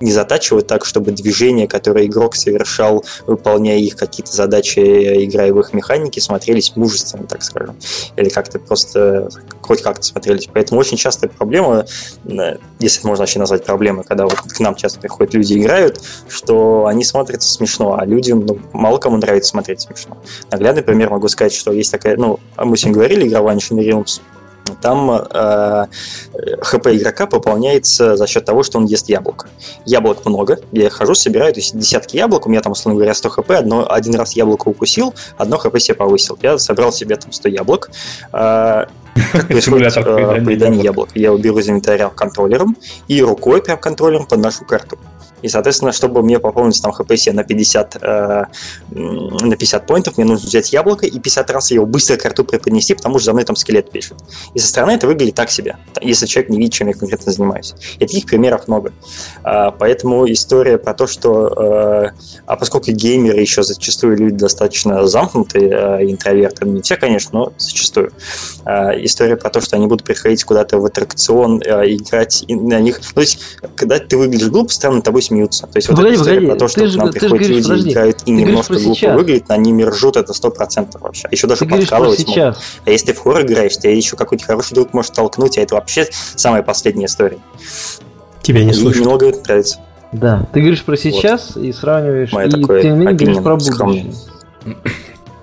[0.00, 4.78] не затачивают так, чтобы движения, которые игрок совершал, выполняя их какие-то задачи,
[5.24, 7.76] играя в их механики, смотрелись мужественно, так скажем,
[8.16, 9.28] или как-то просто
[9.68, 10.48] хоть как-то смотрелись.
[10.52, 11.84] Поэтому очень частая проблема,
[12.24, 16.00] э, если можно вообще назвать проблемой, когда вот к нам часто приходят люди и играют,
[16.28, 20.16] что они смотрятся смешно, а людям, ну, мало кому нравится смотреть смешно.
[20.50, 24.20] Наглядный пример могу сказать, что есть такая, ну, мы сегодня говорили, игра Vanishing Realms,
[24.80, 25.86] там э,
[26.62, 29.48] ХП игрока пополняется за счет того, что он ест яблоко.
[29.84, 33.28] Яблок много, я хожу, собираю, то есть десятки яблок, у меня там, условно говоря, 100
[33.28, 36.38] хп, одно, один раз яблоко укусил, одно хп себе повысил.
[36.42, 37.90] Я собрал себе там 100 яблок.
[38.32, 38.86] Э,
[39.32, 41.10] как происходит э, поедание яблок?
[41.14, 42.76] Я уберу из инвентаря контроллером
[43.08, 44.98] и рукой прям контроллером подношу карту.
[45.42, 48.44] И, соответственно, чтобы мне пополнить там хп на 50, э,
[48.90, 52.94] на 50 поинтов, мне нужно взять яблоко и 50 раз его быстро к рту преподнести,
[52.94, 54.18] потому что за мной там скелет пишет.
[54.54, 57.74] И со стороны это выглядит так себе, если человек не видит, чем я конкретно занимаюсь.
[57.96, 58.92] И таких примеров много.
[59.44, 61.48] Э, поэтому история про то, что...
[61.48, 62.10] Э,
[62.46, 68.12] а поскольку геймеры еще зачастую люди достаточно замкнутые, э, интроверты, не все, конечно, но зачастую.
[68.64, 73.00] Э, история про то, что они будут приходить куда-то в аттракцион, э, играть на них...
[73.14, 73.40] То есть,
[73.76, 75.66] когда ты выглядишь глупо, странно тобой смеются.
[75.66, 77.90] То есть вот погоди, эта история погоди, про то, что к нам приходят люди, подожди,
[77.90, 79.16] играют и немножко глупо сейчас.
[79.16, 81.28] выглядят, они не ржут, это сто процентов вообще.
[81.30, 82.56] Еще даже ты подкалывать могут.
[82.84, 85.74] А если ты в хоррор играешь, тебе еще какой-то хороший друг может толкнуть, а это
[85.74, 87.38] вообще самая последняя история.
[88.42, 89.00] Тебя не слышно.
[89.00, 89.78] Немного это нравится.
[90.12, 91.64] Да, ты говоришь про сейчас вот.
[91.64, 92.56] и сравниваешь, Моя и ты
[92.90, 94.12] не говоришь про будущее.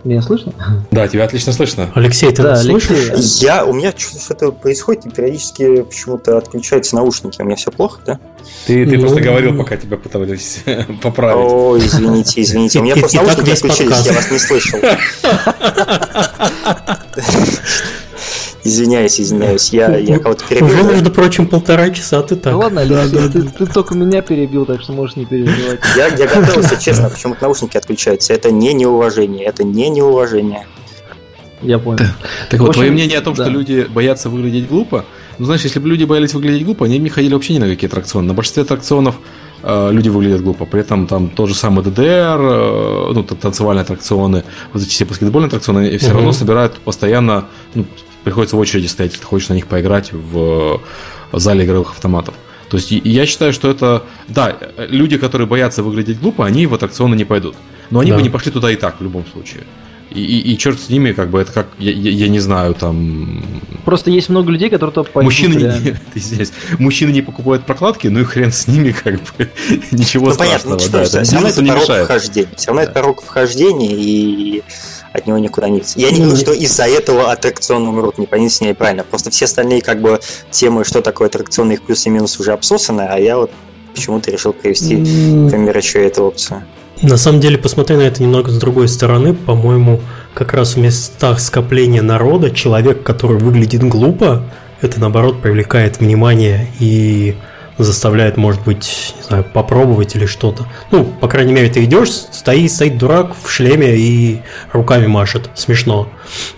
[0.06, 0.53] Меня слышно?
[0.91, 1.90] Да, тебя отлично слышно.
[1.95, 2.95] Алексей, ты да, нас Алексей.
[2.95, 3.41] слышишь?
[3.41, 7.41] Я, у меня что-то происходит, и периодически почему-то отключаются наушники.
[7.41, 8.19] У меня все плохо, да?
[8.68, 9.02] Ты, ты ну...
[9.02, 10.64] просто говорил, пока тебя пытались
[11.02, 11.52] поправить.
[11.52, 12.80] О, извините, извините.
[12.80, 14.80] У меня просто наушники отключились, я вас не слышал.
[18.66, 20.66] Извиняюсь, извиняюсь, я, я кого-то перебил.
[20.66, 22.52] Уже, между прочим, полтора часа, ты так.
[22.52, 23.52] Ну ладно, Алексей, да, ты, да.
[23.60, 25.80] ты только меня перебил, так что можешь не переживать.
[25.96, 28.34] Я, я готовился, честно, почему-то наушники отключаются.
[28.34, 30.66] Это не неуважение, это не неуважение.
[31.62, 32.00] Я понял.
[32.00, 32.10] Так,
[32.50, 33.44] так вот, твое мнение о том, да.
[33.44, 35.06] что люди боятся выглядеть глупо,
[35.38, 37.68] ну, знаешь, если бы люди боялись выглядеть глупо, они бы не ходили вообще ни на
[37.68, 38.28] какие аттракционы.
[38.28, 39.16] На большинстве аттракционов
[39.64, 40.66] э, люди выглядят глупо.
[40.66, 44.44] При этом там тот же самый ДДР, э, ну, танцевальные аттракционы,
[44.74, 46.18] вот эти все баскетбольные аттракционы, и все угу.
[46.18, 47.86] равно собирают постоянно, ну,
[48.26, 50.81] приходится в очереди стоять, если ты хочешь на них поиграть в
[51.31, 52.34] зале игровых автоматов.
[52.69, 54.03] То есть я считаю, что это...
[54.27, 57.56] Да, люди, которые боятся выглядеть глупо, они в аттракционы не пойдут.
[57.91, 58.18] Но они да.
[58.18, 59.64] бы не пошли туда и так, в любом случае.
[60.11, 62.73] И, и, и черт с ними, как бы это как, я, я, я не знаю,
[62.73, 63.43] там.
[63.85, 65.23] Просто есть много людей, которые то пойдут.
[65.23, 69.49] Мужчины не, извиняюсь, мужчины не покупают прокладки, ну и хрен с ними, как бы
[69.91, 70.77] ничего ну, страшного.
[70.77, 72.06] Понятно, ну, да, все равно это не порог мешает.
[72.06, 72.49] вхождения.
[72.56, 72.84] Все равно да.
[72.84, 74.64] это порог вхождения, и
[75.16, 78.76] от него никуда не Я не говорю, что из-за этого аттракцион умрут, не поймите меня
[78.76, 79.04] правильно.
[79.04, 80.20] Просто все остальные как бы
[80.52, 83.52] темы, что такое аттракционный их плюсы и минусы уже обсосаны, а я вот
[83.94, 86.64] почему-то решил привести пример еще эту опцию.
[87.02, 90.02] На самом деле, посмотри на это немного с другой стороны, по-моему,
[90.34, 94.44] как раз в местах скопления народа человек, который выглядит глупо,
[94.82, 97.36] это наоборот привлекает внимание и
[97.77, 100.65] заставляет, может быть, не знаю, попробовать или что-то.
[100.91, 104.41] Ну, по крайней мере, ты идешь, стоит, стоит дурак в шлеме и
[104.72, 105.49] руками машет.
[105.56, 106.07] Смешно.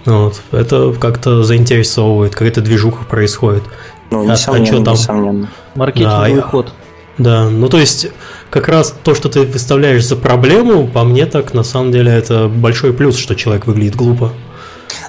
[0.06, 0.42] Вот.
[0.52, 3.64] Это как-то заинтересовывает, какая-то движуха происходит.
[4.12, 4.94] Ну, несомненно, а, а что там?
[4.94, 5.50] несомненно.
[5.76, 6.74] Маркетинговый да, ход.
[7.18, 8.08] Да, ну то есть
[8.52, 12.48] как раз то, что ты выставляешь за проблему, по мне так на самом деле это
[12.48, 14.34] большой плюс, что человек выглядит глупо.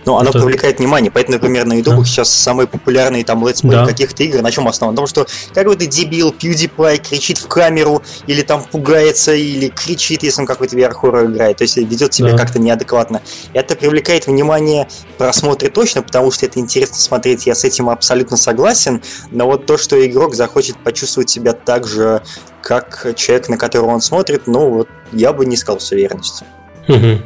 [0.08, 0.38] Ну, оно это...
[0.38, 1.10] привлекает внимание.
[1.10, 2.04] Поэтому, например, на YouTube да.
[2.06, 3.84] сейчас самые популярные там let's play да.
[3.84, 4.94] каких-то игр на чем основан?
[4.94, 10.40] На том, что какой-то дебил PewDiePie кричит в камеру, или там пугается, или кричит, если
[10.40, 11.58] он какой-то VR-хоррор играет.
[11.58, 12.38] То есть ведет себя да.
[12.38, 13.20] как-то неадекватно.
[13.52, 17.46] Это привлекает внимание просмотре точно, потому что это интересно смотреть.
[17.46, 19.02] Я с этим абсолютно согласен.
[19.30, 22.22] Но вот то, что игрок захочет почувствовать себя так же,
[22.62, 26.46] как человек, на которого он смотрит, ну вот я бы не сказал с уверенностью.
[26.88, 27.18] Угу.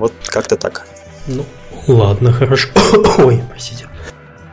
[0.00, 0.86] Вот как-то так.
[1.26, 1.44] Ну,
[1.86, 2.68] Ладно, хорошо.
[3.18, 3.88] Ой, простите.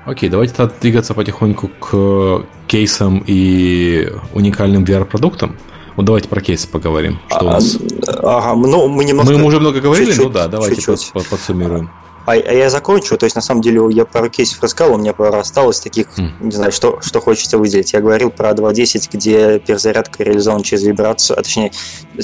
[0.05, 5.57] Окей, давайте тогда двигаться потихоньку к кейсам и уникальным VR-продуктам.
[5.95, 7.19] Вот давайте про кейсы поговорим.
[7.27, 7.77] Что а, у нас?
[8.07, 9.31] Ага, ну, мы немного...
[9.31, 11.11] Мы уже много говорили, чуть-чуть, ну да, давайте чуть-чуть.
[11.14, 11.89] Под, подсуммируем.
[12.26, 15.14] А, а я закончу, то есть на самом деле я пару кейсов рассказал, у меня
[15.14, 16.32] пара осталось таких, mm.
[16.40, 17.94] не знаю, что, что хочется выделить.
[17.94, 21.72] Я говорил про 2.10, где перезарядка реализована через вибрацию, а точнее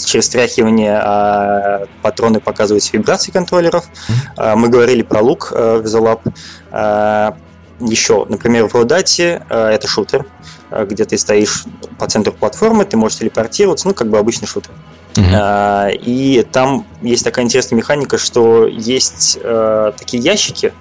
[0.05, 3.85] через тряхивание, а патроны показывают вибрации контроллеров.
[4.37, 4.55] Mm.
[4.55, 6.19] Мы говорили про лук э, в Visual
[6.71, 7.37] а,
[7.79, 10.25] Еще, например, в Родате э, это шутер,
[10.71, 11.65] э, где ты стоишь
[11.97, 14.71] по центру платформы, ты можешь телепортироваться, ну, как бы обычный шутер.
[15.15, 15.91] Uh-huh.
[16.05, 20.73] И там есть такая интересная механика, что есть э, такие ящики,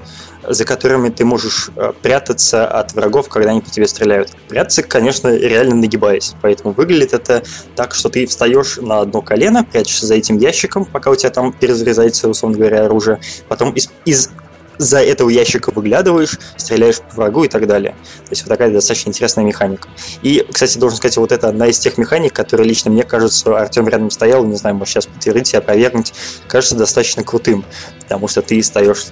[0.47, 4.31] за которыми ты можешь э, прятаться от врагов, когда они по тебе стреляют.
[4.49, 6.35] Прятаться, конечно, реально нагибаясь.
[6.43, 7.43] Поэтому выглядит это
[7.75, 11.53] так, что ты встаешь на одно колено, прячешься за этим ящиком, пока у тебя там
[11.53, 13.21] перезаряжается, условно говоря, оружие.
[13.49, 14.31] Потом из, из
[14.79, 17.93] за этого ящика выглядываешь, стреляешь по врагу и так далее.
[18.25, 19.89] То есть вот такая достаточно интересная механика.
[20.23, 23.89] И, кстати, должен сказать, вот это одна из тех механик, которые лично мне кажется, Артем
[23.89, 26.13] рядом стоял, не знаю, может сейчас подтвердить и опровергнуть,
[26.47, 27.65] кажется достаточно крутым,
[28.01, 29.07] потому что ты стоишь,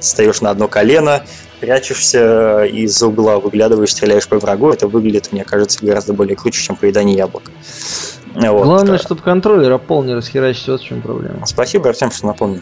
[0.00, 1.24] стоишь на одно колено,
[1.60, 6.76] прячешься из угла, выглядываешь, стреляешь по врагу, это выглядит, мне кажется, гораздо более круче, чем
[6.76, 7.50] поедание яблок.
[8.34, 8.64] Вот.
[8.64, 11.44] Главное, чтобы контроллер пол не расхерачить, вот в чем проблема.
[11.46, 12.60] Спасибо, Артем, что напомнил.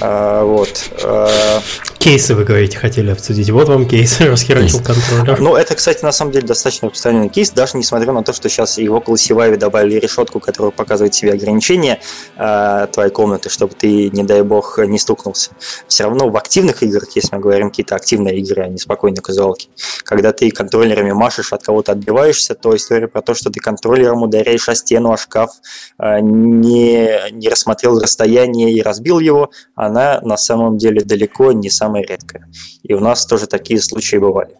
[0.00, 0.90] А, вот.
[1.04, 1.60] А,
[1.98, 3.50] кейсы, вы говорите, хотели обсудить.
[3.50, 5.40] Вот вам кейс, расхерачил контроллер.
[5.40, 8.78] Ну, это, кстати, на самом деле достаточно распространенный кейс, даже несмотря на то, что сейчас
[8.78, 12.00] его классивави добавили решетку, которая показывает тебе ограничения
[12.36, 15.50] э, твоей комнаты, чтобы ты, не дай бог, не стукнулся.
[15.86, 19.68] Все равно в активных играх, если мы говорим какие-то активные игры, а не спокойные казуалки,
[20.04, 24.68] когда ты контроллерами машешь, от кого-то отбиваешься, то история про то, что ты контроллером ударяешь
[24.68, 25.50] о стену, о шкаф,
[25.98, 29.50] э, не, не рассмотрел расстояние и разбил его,
[29.90, 32.48] она на самом деле далеко не самая редкая.
[32.82, 34.56] И у нас тоже такие случаи бывали.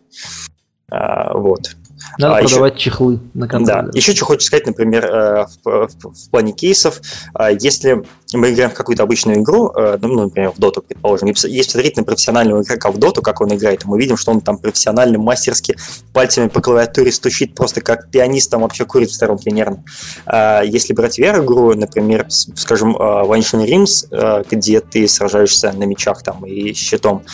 [0.90, 1.76] А, вот.
[2.18, 3.82] Надо а продавать еще, чехлы на консоли.
[3.82, 3.90] Да.
[3.92, 7.00] Еще что хочется сказать, например, э, в, в, в плане кейсов,
[7.34, 11.28] а, если мы играем в какую-то обычную игру, э, ну, ну, например, в доту, предположим,
[11.28, 14.58] если смотреть на профессионального игрока в доту, как он играет, мы видим, что он там
[14.58, 15.76] профессионально, мастерски
[16.12, 19.84] пальцами по клавиатуре стучит просто как пианист, там вообще курит в сторонке нервно.
[20.26, 26.44] А, если брать VR-игру, например, скажем, Vanishing э, Rims, где ты сражаешься на мечах там
[26.44, 27.24] и щитом,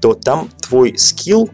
[0.00, 1.48] то там твой скилл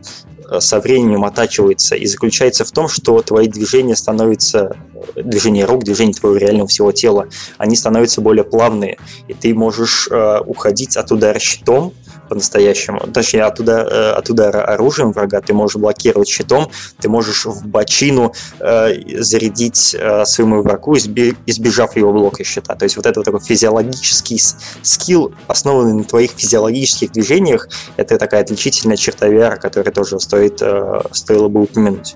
[0.58, 4.76] со временем оттачивается и заключается в том, что твои движения становятся,
[5.14, 7.28] движения рук, движения твоего реального всего тела,
[7.58, 8.98] они становятся более плавные,
[9.28, 11.92] и ты можешь э, уходить от удара щитом,
[12.30, 13.00] по-настоящему.
[13.12, 16.70] Точнее, от, уда- э, от удара оружием врага ты можешь блокировать щитом,
[17.00, 22.76] ты можешь в бочину э, зарядить э, своему врагу, избежав его блока щита.
[22.76, 24.40] То есть вот это такой физиологический
[24.82, 31.02] скилл, основанный на твоих физиологических движениях, это такая отличительная черта VR, которую тоже стоит, э,
[31.10, 32.14] стоило бы упомянуть.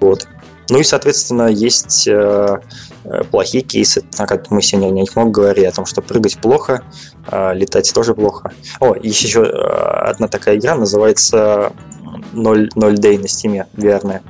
[0.00, 0.26] Вот.
[0.68, 2.58] Ну и, соответственно, есть э
[3.30, 6.84] плохие кейсы, как мы сегодня не мог говорить о том, что прыгать плохо,
[7.30, 8.52] э, летать тоже плохо.
[8.80, 11.72] О, есть еще э, одна такая игра, называется
[12.32, 14.22] 0, 0 Day на Steam, верная.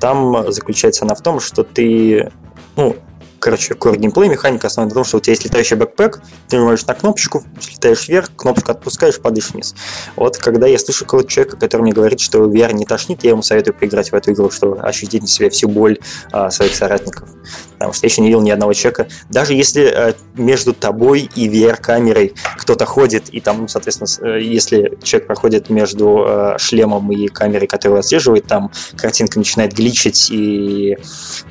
[0.00, 2.32] Там заключается она в том, что ты
[2.76, 2.96] ну,
[3.40, 6.86] короче, core геймплей, механика основана на том, что у тебя есть летающий бэкпэк, ты нажимаешь
[6.86, 7.42] на кнопочку,
[7.72, 9.74] летаешь вверх, кнопочку отпускаешь, падаешь вниз.
[10.14, 13.42] Вот когда я слышу какого-то человека, который мне говорит, что VR не тошнит, я ему
[13.42, 15.98] советую поиграть в эту игру, чтобы ощутить на себе всю боль
[16.30, 17.28] а, своих соратников.
[17.80, 19.08] Потому что я еще не видел ни одного человека.
[19.30, 25.26] Даже если а, между тобой и VR-камерой кто-то ходит, и там, соответственно, э, если человек
[25.26, 30.98] проходит между а, шлемом и камерой, которая отслеживает, там картинка начинает гличить и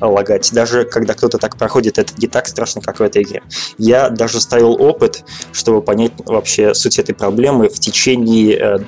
[0.00, 0.52] лагать.
[0.52, 3.42] Даже когда кто-то так проходит, это не так страшно, как в этой игре.
[3.76, 8.78] Я даже ставил опыт, чтобы понять вообще суть этой проблемы в течение э,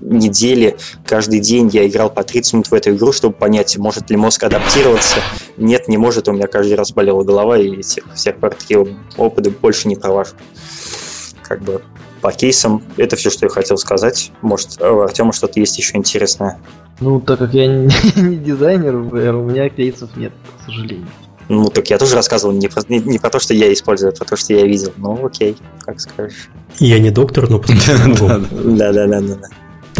[0.00, 4.16] недели, каждый день я играл по 30 минут в эту игру, чтобы понять, может ли
[4.16, 5.16] мозг адаптироваться.
[5.56, 8.86] Нет, не может, у меня каждый раз болела голова, и всех, всех пор такие
[9.16, 10.34] опыты больше не провожу.
[11.42, 11.82] Как бы
[12.20, 12.82] по кейсам.
[12.96, 14.32] Это все, что я хотел сказать.
[14.42, 16.60] Может, у Артема что-то есть еще интересное?
[17.00, 21.08] Ну, так как я не, не дизайнер, у меня кейсов нет, к сожалению.
[21.48, 24.16] Ну, так я тоже рассказывал не про, не, не про то, что я использую, а
[24.16, 24.92] про то, что я видел.
[24.96, 26.48] Ну, окей, как скажешь.
[26.78, 28.76] Я не доктор, но посмотрим.
[28.76, 29.48] Да-да-да.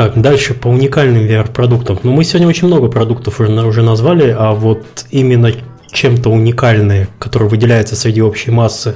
[0.00, 2.00] Так, дальше по уникальным VR-продуктам.
[2.04, 5.52] Ну, мы сегодня очень много продуктов уже, уже назвали, а вот именно
[5.92, 8.94] чем-то уникальные, которые выделяются среди общей массы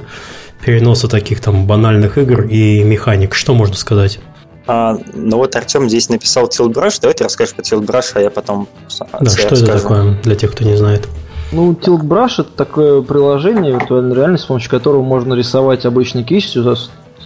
[0.65, 3.35] переноса таких там банальных игр и механик.
[3.35, 4.17] Что можно сказать?
[4.65, 6.97] А, ну вот Артем здесь написал Tilt Brush.
[6.99, 8.67] Давай ты расскажешь про Tilt Brush, а я потом
[8.99, 9.63] Да, что расскажу.
[9.63, 11.07] это такое для тех, кто не знает?
[11.51, 16.63] Ну, Tilt Brush это такое приложение виртуальной реальности, с помощью которого можно рисовать обычной кистью,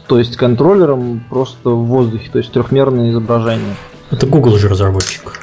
[0.09, 3.75] то есть контроллером просто в воздухе, то есть трехмерное изображение.
[4.09, 5.39] Это Google же разработчик.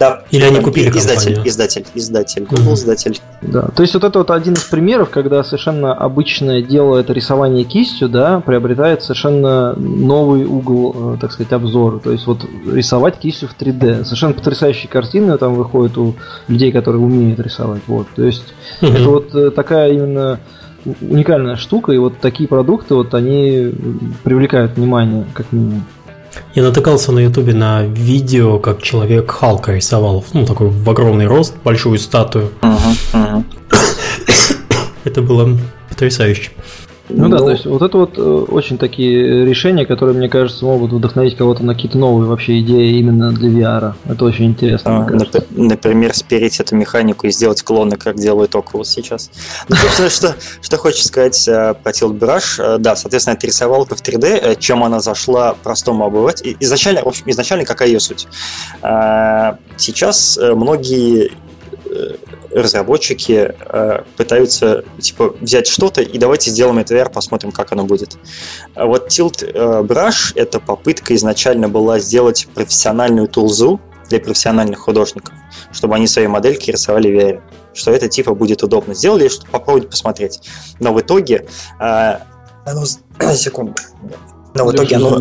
[0.00, 0.22] Да.
[0.32, 1.48] Или они купили издатель, компанию?
[1.48, 2.74] Издатель, издатель, Google mm-hmm.
[2.74, 3.20] издатель.
[3.42, 7.64] Да, то есть вот это вот один из примеров, когда совершенно обычное дело, это рисование
[7.64, 12.00] кистью, да, приобретает совершенно новый угол, э, так сказать, обзора.
[12.00, 14.04] То есть вот рисовать кистью в 3D.
[14.04, 16.14] Совершенно потрясающие картины там выходят у
[16.48, 17.82] людей, которые умеют рисовать.
[17.86, 18.94] Вот, то есть mm-hmm.
[18.94, 20.40] это вот э, такая именно
[21.00, 23.72] уникальная штука, и вот такие продукты, вот они
[24.24, 25.84] привлекают внимание, как минимум.
[26.54, 31.56] Я натыкался на ютубе на видео, как человек Халка рисовал, ну, такой в огромный рост,
[31.64, 32.50] большую статую.
[35.04, 35.58] Это было
[35.88, 36.50] потрясающе.
[37.08, 40.92] Ну, да, то есть вот это вот э, очень такие решения, которые, мне кажется, могут
[40.92, 43.94] вдохновить кого-то на какие-то новые вообще идеи именно для VR.
[44.06, 45.06] Это очень интересно.
[45.06, 49.30] А, например, спереть эту механику и сделать клоны, как делают Oculus сейчас.
[49.68, 52.62] Ну, собственно, что, что хочешь сказать э, про Tilt Brush.
[52.62, 56.56] Э, да, соответственно, это рисовалка в 3D, чем она зашла простому обывателю.
[56.60, 58.26] Изначально, в общем, изначально какая ее суть?
[59.76, 61.32] Сейчас многие
[62.62, 68.16] разработчики э, пытаются типа взять что-то и давайте сделаем это VR, посмотрим, как оно будет.
[68.74, 75.34] А вот Tilt э, Brush это попытка изначально была сделать профессиональную тулзу для профессиональных художников,
[75.72, 77.40] чтобы они свои модельки рисовали в VR,
[77.74, 78.94] что это типа будет удобно.
[78.94, 80.40] Сделали, чтобы попробовать посмотреть.
[80.80, 81.46] Но в итоге
[81.80, 82.18] э,
[82.64, 82.84] оно...
[83.34, 83.74] секунду.
[84.54, 85.20] Но в итоге оно...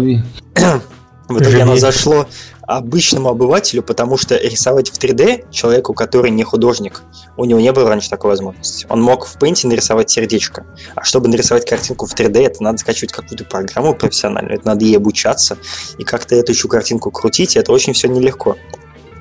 [1.28, 2.26] В итоге оно зашло
[2.68, 7.02] обычному обывателю, потому что рисовать в 3D человеку, который не художник,
[7.38, 8.86] у него не было раньше такой возможности.
[8.90, 13.14] Он мог в Paint нарисовать сердечко, а чтобы нарисовать картинку в 3D, это надо скачивать
[13.14, 15.58] какую-то программу профессиональную, это надо ей обучаться,
[15.98, 18.58] и как-то эту еще картинку крутить, это очень все нелегко.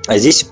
[0.07, 0.47] А здесь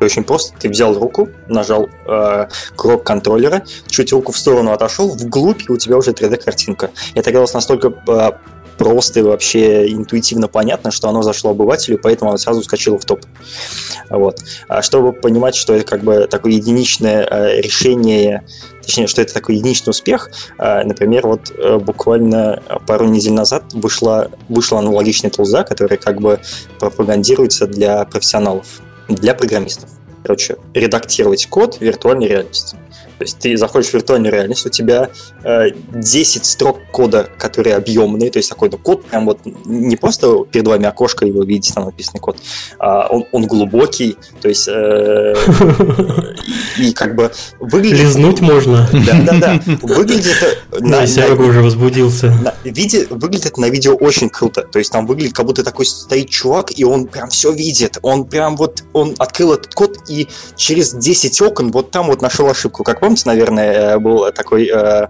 [0.00, 0.56] очень просто.
[0.58, 5.76] Ты взял руку, нажал э, курок контроллера, чуть руку в сторону отошел, вглубь, и у
[5.76, 6.90] тебя уже 3D-картинка.
[7.14, 8.30] Это оказалось настолько э,
[8.78, 13.24] просто и вообще интуитивно понятно, что оно зашло обывателю, поэтому оно сразу скачало в топ.
[14.10, 14.40] Вот.
[14.68, 18.44] А чтобы понимать, что это как бы такое единичное э, решение,
[18.82, 24.30] точнее, что это такой единичный успех, э, например, вот э, буквально пару недель назад вышла,
[24.48, 26.40] вышла аналогичная тулза, которая как бы
[26.78, 28.66] пропагандируется для профессионалов,
[29.08, 29.90] для программистов.
[30.22, 32.76] Короче, редактировать код виртуальной реальности.
[33.18, 35.08] То есть ты заходишь в виртуальную реальность, у тебя
[35.42, 40.44] э, 10 строк кода, которые объемные, то есть такой ну, код прям вот не просто
[40.44, 42.36] перед вами окошко, его видите, там написанный код,
[42.78, 45.34] а он, он глубокий, то есть э,
[46.78, 48.00] и как бы выглядит...
[48.00, 48.88] Лизнуть можно.
[48.92, 49.60] Да-да-да.
[49.82, 50.80] Выглядит это...
[50.80, 52.32] Да, Серега уже возбудился.
[52.64, 56.70] Выглядит это на видео очень круто, то есть там выглядит, как будто такой стоит чувак,
[56.76, 61.40] и он прям все видит, он прям вот, он открыл этот код, и через 10
[61.40, 65.06] окон вот там вот нашел ошибку, как помните, наверное, э, был такой э,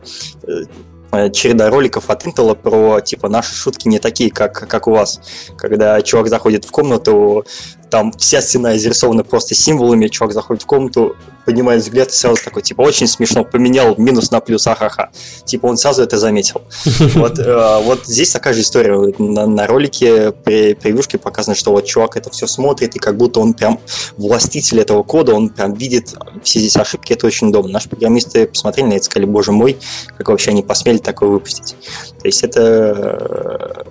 [1.12, 5.18] э, череда роликов от Intel про, типа, наши шутки не такие, как, как у вас.
[5.56, 7.46] Когда чувак заходит в комнату,
[7.90, 12.62] там вся стена изрисована просто символами, чувак заходит в комнату, поднимает взгляд и сразу такой,
[12.62, 15.10] типа, очень смешно, поменял минус на плюс, ахаха.
[15.44, 16.62] Типа, он сразу это заметил.
[17.16, 19.14] Вот, э, вот здесь такая же история.
[19.18, 23.40] На, на ролике при превьюшке показано, что вот чувак это все смотрит, и как будто
[23.40, 23.78] он прям
[24.16, 27.72] властитель этого кода, он прям видит все здесь ошибки, это очень удобно.
[27.72, 29.78] Наши программисты посмотрели на это и сказали, боже мой,
[30.18, 31.76] как вообще они посмели такое выпустить.
[32.20, 33.86] То есть это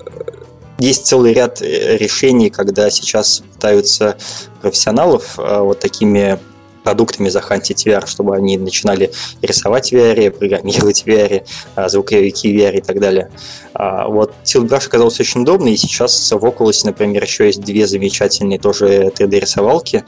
[0.78, 4.18] есть целый ряд э, решений, когда сейчас пытаются
[4.62, 6.40] профессионалов э, вот такими
[6.84, 9.12] продуктами захантить VR, чтобы они начинали
[9.42, 11.44] рисовать в VR, программировать в VR,
[11.76, 13.32] э, звуковики VR и так далее.
[13.74, 18.60] А вот Tiltbrush оказался очень удобный, и сейчас в Oculus, например, еще есть две замечательные
[18.60, 20.04] тоже 3D-рисовалки,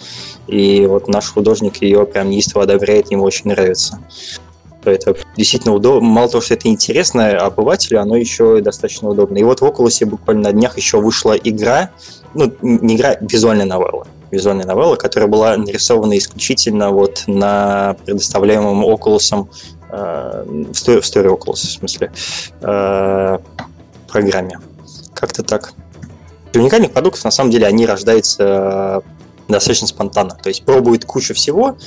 [0.47, 3.99] и вот наш художник ее прям неистово одобряет, ему очень нравится
[4.87, 6.07] что это действительно удобно.
[6.07, 9.37] Мало того, что это интересно обывателю, оно еще и достаточно удобно.
[9.37, 11.91] И вот в Oculus буквально на днях еще вышла игра,
[12.33, 14.07] ну, не игра, визуальная новелла.
[14.31, 19.47] Визуальная новелла, которая была нарисована исключительно вот на предоставляемом Oculus,
[19.89, 22.11] э, в Story Oculus, в смысле,
[22.61, 23.37] э,
[24.07, 24.59] программе
[25.13, 25.73] как-то так.
[26.53, 29.03] Уникальных продуктов, на самом деле, они рождаются
[29.47, 30.37] достаточно спонтанно.
[30.41, 31.77] То есть пробует кучу всего,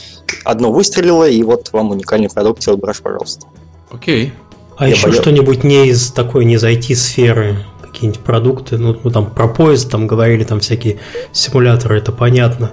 [0.44, 3.46] одно выстрелило, и вот вам уникальный продукт Tilt пожалуйста.
[3.90, 4.32] Окей.
[4.76, 5.22] А Я еще боялся.
[5.22, 10.06] что-нибудь не из такой, не из IT-сферы, какие-нибудь продукты, ну, мы там про поезд там
[10.06, 11.00] говорили, там всякие
[11.32, 12.72] симуляторы, это понятно.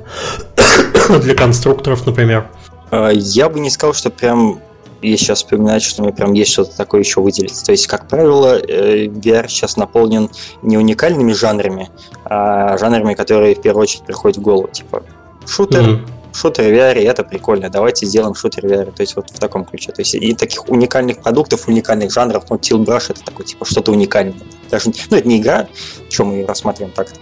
[1.22, 2.48] Для конструкторов, например.
[2.92, 4.62] А, я бы не сказал, что прям
[5.02, 7.64] я сейчас вспоминаю, что мне прям есть что-то такое еще выделить.
[7.64, 10.30] То есть, как правило, э, VR сейчас наполнен
[10.62, 11.90] не уникальными жанрами,
[12.26, 14.68] а жанрами, которые в первую очередь приходят в голову.
[14.68, 15.04] Типа
[15.46, 16.08] шутер, mm-hmm.
[16.34, 18.92] шутер в VR, это прикольно, давайте сделаем шутер в VR.
[18.92, 19.92] То есть, вот в таком ключе.
[19.92, 23.92] То есть, и таких уникальных продуктов, уникальных жанров, ну, Tilt Brush это такой, типа, что-то
[23.92, 24.36] уникальное.
[24.70, 25.68] Даже, ну, это не игра,
[26.10, 27.20] чем мы ее рассматриваем так-то.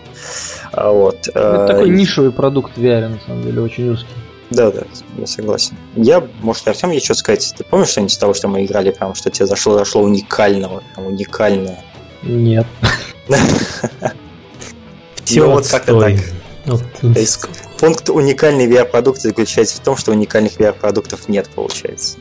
[0.72, 1.28] А вот.
[1.28, 4.25] Это такой э, нишевый продукт в VR, на самом деле, очень узкий.
[4.52, 4.84] Да, да,
[5.18, 5.76] я согласен.
[5.96, 7.54] Я, может, Артем есть что сказать.
[7.58, 11.08] Ты помнишь что-нибудь из того, что мы играли, прям, что тебе зашло, зашло уникального, прям
[11.08, 11.84] уникальное?
[12.22, 12.68] Нет.
[15.24, 16.20] Все ну, вот как-то так.
[17.80, 22.18] Пункт уникальный VR-продукт заключается в том, что уникальных VR-продуктов нет, получается.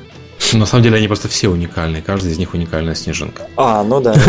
[0.52, 3.46] На самом деле они просто все уникальные, каждый из них уникальная снежинка.
[3.56, 4.14] А, ну да.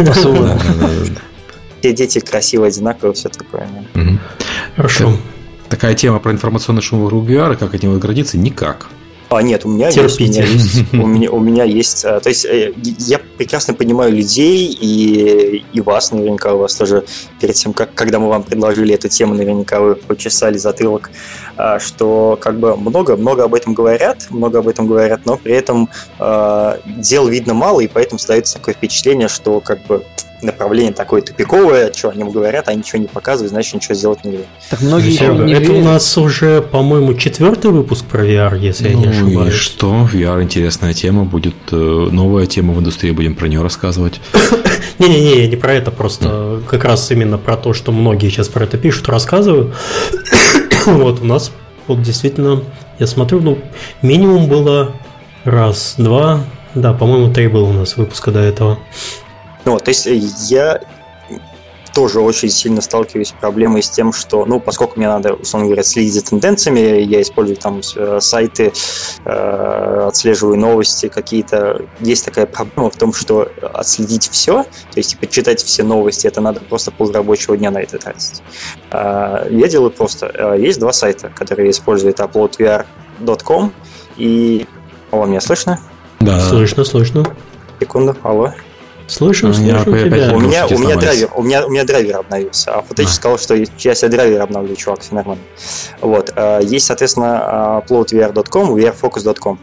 [1.80, 3.70] Все дети красивые, одинаковые, все такое.
[4.76, 5.16] Хорошо
[5.76, 8.88] такая тема про информационный шум вокруг VR, как от него отгородиться, никак.
[9.30, 10.42] А, нет, у меня Терпите.
[10.42, 10.44] есть.
[10.44, 12.02] У меня есть, у меня, у меня есть.
[12.04, 17.04] То есть э, я прекрасно понимаю людей и, и вас, наверняка у вас тоже
[17.42, 21.10] перед тем, как, когда мы вам предложили эту тему, наверняка вы почесали затылок,
[21.58, 25.90] а, что как бы много-много об этом говорят, много об этом говорят, но при этом
[26.20, 30.06] э, дел видно мало, и поэтому создается такое впечатление, что как бы
[30.46, 34.44] направление такое тупиковое, что они говорят, а ничего не показывают, значит ничего сделать нельзя.
[34.70, 35.78] Так многие Серега, не это верят.
[35.78, 39.54] у нас уже, по-моему, четвертый выпуск про VR, если ну, я не ну ошибаюсь.
[39.54, 40.10] И что?
[40.12, 44.22] VR интересная тема, будет э, новая тема в индустрии, будем про нее рассказывать.
[45.00, 48.64] Не-не-не, я не про это, просто как раз именно про то, что многие сейчас про
[48.64, 49.74] это пишут, рассказываю.
[50.86, 51.52] вот у нас
[51.88, 52.64] вот действительно,
[53.00, 53.60] я смотрю, ну,
[54.02, 54.94] минимум было
[55.44, 56.42] раз, два,
[56.74, 58.80] да, по-моему, три было у нас выпуска до этого.
[59.66, 60.16] Ну, то есть э,
[60.50, 60.82] я
[61.96, 65.84] тоже очень сильно сталкиваюсь с проблемой с тем, что, ну, поскольку мне надо, условно говоря,
[65.84, 68.74] следить за тенденциями, я использую там э, сайты,
[69.24, 71.86] э, отслеживаю новости какие-то.
[72.02, 76.42] Есть такая проблема в том, что отследить все, то есть почитать типа, все новости, это
[76.42, 78.44] надо просто полрабочего дня на это тратить.
[78.92, 80.30] Э, я делаю просто.
[80.34, 82.12] Э, есть два сайта, которые я использую.
[82.12, 83.72] Это uploadvr.com
[84.18, 84.68] и...
[85.12, 85.80] Алло, меня слышно?
[86.20, 86.42] Да.
[86.42, 87.26] Слышно, слышно.
[87.80, 88.54] Секунду, алло.
[89.08, 90.34] Слышим, слышим тебя.
[90.34, 92.74] У меня, у, меня драйвер, у, меня, у меня драйвер обновился.
[92.74, 93.08] А Footage а.
[93.08, 95.44] сказал, что я себе драйвер обновлю, чувак, все нормально.
[96.02, 96.34] Вот.
[96.36, 99.60] Э, есть, соответственно, uploadvr.com, vrfocus.com.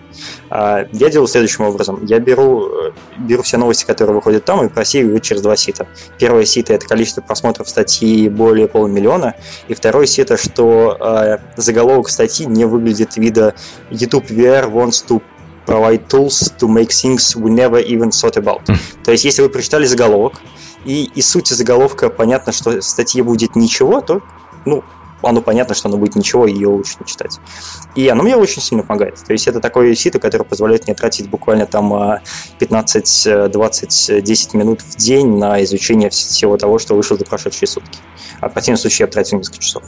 [0.50, 2.04] Э, я делаю следующим образом.
[2.04, 5.88] Я беру, э, беру все новости, которые выходят там, и просеиваю через два сита.
[6.18, 9.34] Первое сито– это количество просмотров статьи более полумиллиона,
[9.66, 13.54] и второе сито, что заголовок статьи не выглядит вида
[13.90, 15.20] YouTube VR wants to
[15.66, 18.64] provide tools to make things we never even thought about.
[18.66, 18.76] Mm.
[19.04, 20.40] То есть, если вы прочитали заголовок,
[20.84, 24.20] и из сути заголовка понятно, что статье будет ничего, то,
[24.64, 24.82] ну,
[25.22, 27.38] оно понятно, что оно будет ничего, и ее лучше не читать.
[27.94, 29.16] И оно мне очень сильно помогает.
[29.24, 32.20] То есть это такое сито, которое позволяет мне тратить буквально там
[32.58, 37.98] 15, 20, 10 минут в день на изучение всего того, что вышло за прошедшие сутки.
[38.40, 39.84] А в противном случае я тратил несколько часов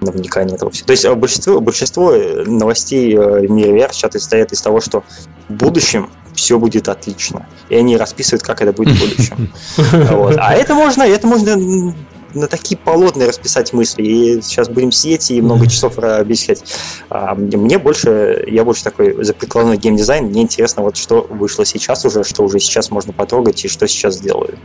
[0.00, 0.86] на вникание этого всего.
[0.86, 4.80] То есть э, большинство, большинство э, новостей э, в мире VR сейчас состоят из того,
[4.80, 5.04] что
[5.48, 7.46] в будущем все будет отлично.
[7.68, 9.52] И они расписывают, как это будет в будущем.
[10.16, 10.36] Вот.
[10.38, 11.94] А это можно, это можно
[12.34, 14.02] на такие полотна расписать мысли.
[14.02, 16.62] И сейчас будем сидеть и много часов объяснять.
[17.08, 20.26] А мне больше, я больше такой за прикладной геймдизайн.
[20.26, 24.16] Мне интересно, вот что вышло сейчас уже, что уже сейчас можно потрогать и что сейчас
[24.16, 24.58] сделаю.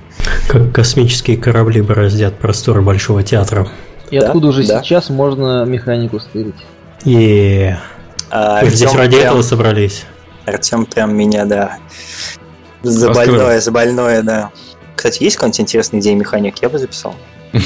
[0.47, 3.67] Как космические корабли бороздят просторы Большого театра.
[4.11, 4.27] И да?
[4.27, 4.82] откуда уже да.
[4.82, 6.56] сейчас можно механику стырить?
[7.03, 7.73] И
[8.30, 10.06] а, здесь ради прям, этого собрались.
[10.45, 11.77] Артем прям меня, да.
[12.84, 14.52] За больное, за больное, да.
[14.95, 16.57] Кстати, есть какой-нибудь интересный день механик?
[16.61, 17.15] Я бы записал.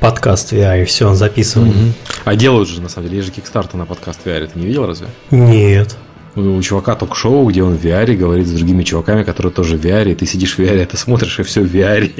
[0.00, 1.94] Подкаст VR, все, он записываем.
[2.24, 4.86] А делают же, на самом деле, есть же кикстарты на подкаст VR, ты не видел
[4.86, 5.06] разве?
[5.30, 5.96] Нет
[6.36, 10.10] у чувака ток-шоу, где он в VR говорит с другими чуваками, которые тоже в VR,
[10.10, 12.10] и ты сидишь в VR, ты смотришь, и все в VR,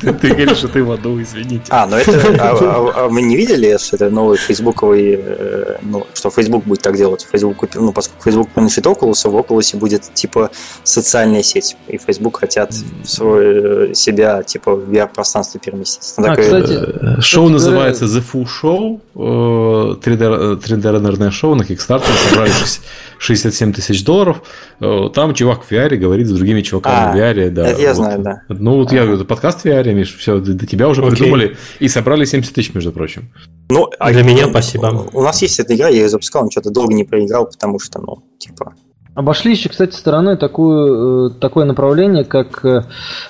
[0.00, 1.64] ты говоришь, что ты в аду, извините.
[1.70, 2.10] А, ну это...
[2.40, 5.18] А, а, а мы не видели, что это новый фейсбуковый...
[5.18, 7.26] Э, ну, что Facebook будет так делать.
[7.30, 10.50] Facebook купил, ну, поскольку Facebook принадлежит Oculus, в Oculus будет, типа,
[10.84, 12.72] социальная сеть, и Facebook хотят
[13.04, 16.14] свой, себя, типа, в VR-пространство переместить.
[16.18, 22.80] А, кстати, э, шоу называется The Full Show, 3D-рендерное э, шоу на Kickstarter, собрались
[23.40, 24.42] 67 тысяч долларов,
[24.80, 27.50] э, там чувак в VR говорит с другими чуваками а, в VR.
[27.50, 27.96] Да, это я вот.
[27.96, 28.42] знаю, да.
[28.48, 28.94] Ну, вот а.
[28.94, 31.16] я, подкаст в VR, Миш, все, до тебя уже Окей.
[31.16, 33.32] придумали и собрали 70 тысяч, между прочим.
[33.70, 35.08] Ну, а для меня спасибо.
[35.12, 38.00] У нас есть эта игра, я ее запускал, он что-то долго не проиграл, потому что,
[38.00, 38.74] ну, типа,
[39.12, 42.82] Обошли еще, кстати, стороной такую, э, такое направление, как, э,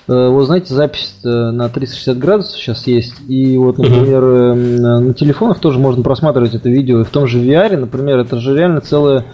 [0.06, 3.14] вы знаете, запись на 360 градусов сейчас есть.
[3.28, 7.00] И вот, например, на телефонах тоже можно просматривать это видео.
[7.00, 9.24] И в том же VR, например, это же реально целое,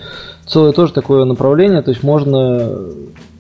[0.47, 1.82] целое тоже такое направление.
[1.82, 2.81] То есть можно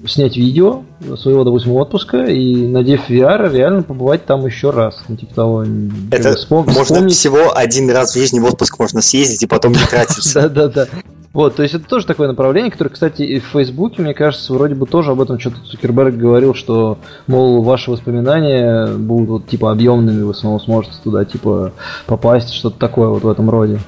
[0.06, 0.82] снять видео
[1.16, 5.02] своего, допустим, отпуска и, надев VR, реально побывать там еще раз.
[5.08, 5.64] Ну, типа того.
[6.10, 7.14] Это вспом- можно вспомнить...
[7.14, 10.42] всего один раз в жизни в отпуск можно съездить и потом не тратиться.
[10.42, 10.86] Да-да-да.
[11.32, 14.74] Вот, то есть это тоже такое направление, которое, кстати, и в Фейсбуке, мне кажется, вроде
[14.74, 16.96] бы тоже об этом что-то Цукерберг говорил, что,
[17.26, 21.72] мол, ваши воспоминания будут вот, типа объемными, вы снова сможете туда типа
[22.06, 23.80] попасть, что-то такое вот в этом роде.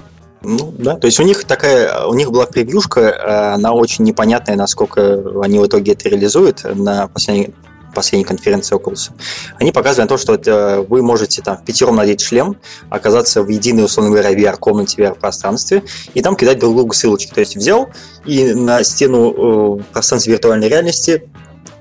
[0.42, 4.56] Ну, да, то есть у них такая, у них была превьюшка, э, она очень непонятная,
[4.56, 7.52] насколько они в итоге это реализуют на последней,
[7.92, 9.10] последней конференции Oculus.
[9.58, 12.56] Они показывают то, что это вы можете там в пятером надеть шлем,
[12.88, 15.82] оказаться в единой, условно говоря, VR-комнате, VR-пространстве,
[16.14, 17.32] и там кидать друг другу ссылочки.
[17.32, 17.90] То есть взял
[18.24, 21.28] и на стену э, пространства виртуальной реальности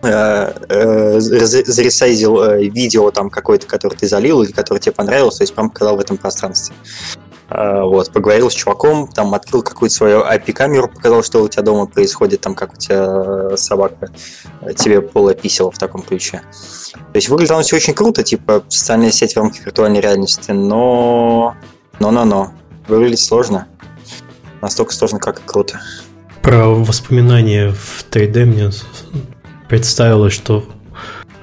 [0.01, 5.53] э, э, заресайзил видео там какое-то, которое ты залил или которое тебе понравилось, то есть
[5.53, 6.75] прям показал в этом пространстве.
[7.49, 11.85] А, вот, поговорил с чуваком, там открыл какую-то свою IP-камеру, показал, что у тебя дома
[11.85, 14.09] происходит, там, как у тебя собака
[14.75, 16.41] тебе полописала в таком ключе.
[16.91, 21.55] То есть выглядит оно все очень круто, типа социальная сеть в рамках виртуальной реальности, но...
[21.99, 22.51] Но-но-но.
[22.87, 23.67] Выглядит сложно.
[24.61, 25.79] Настолько сложно, как и круто.
[26.41, 28.69] Про воспоминания в 3D мне
[29.67, 30.63] представилось, что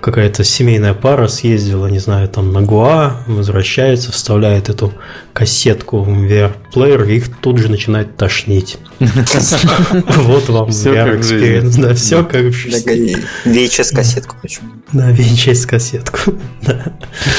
[0.05, 4.93] какая-то семейная пара съездила, не знаю, там на Гоа, возвращается, вставляет эту
[5.33, 8.77] кассетку в VR-плеер, и их тут же начинает тошнить.
[9.01, 11.77] Вот вам VR-experience.
[11.77, 13.17] Да, все как в жизни.
[13.47, 14.73] VHS-кассетку почему?
[14.93, 16.35] Да, VHS-кассетку.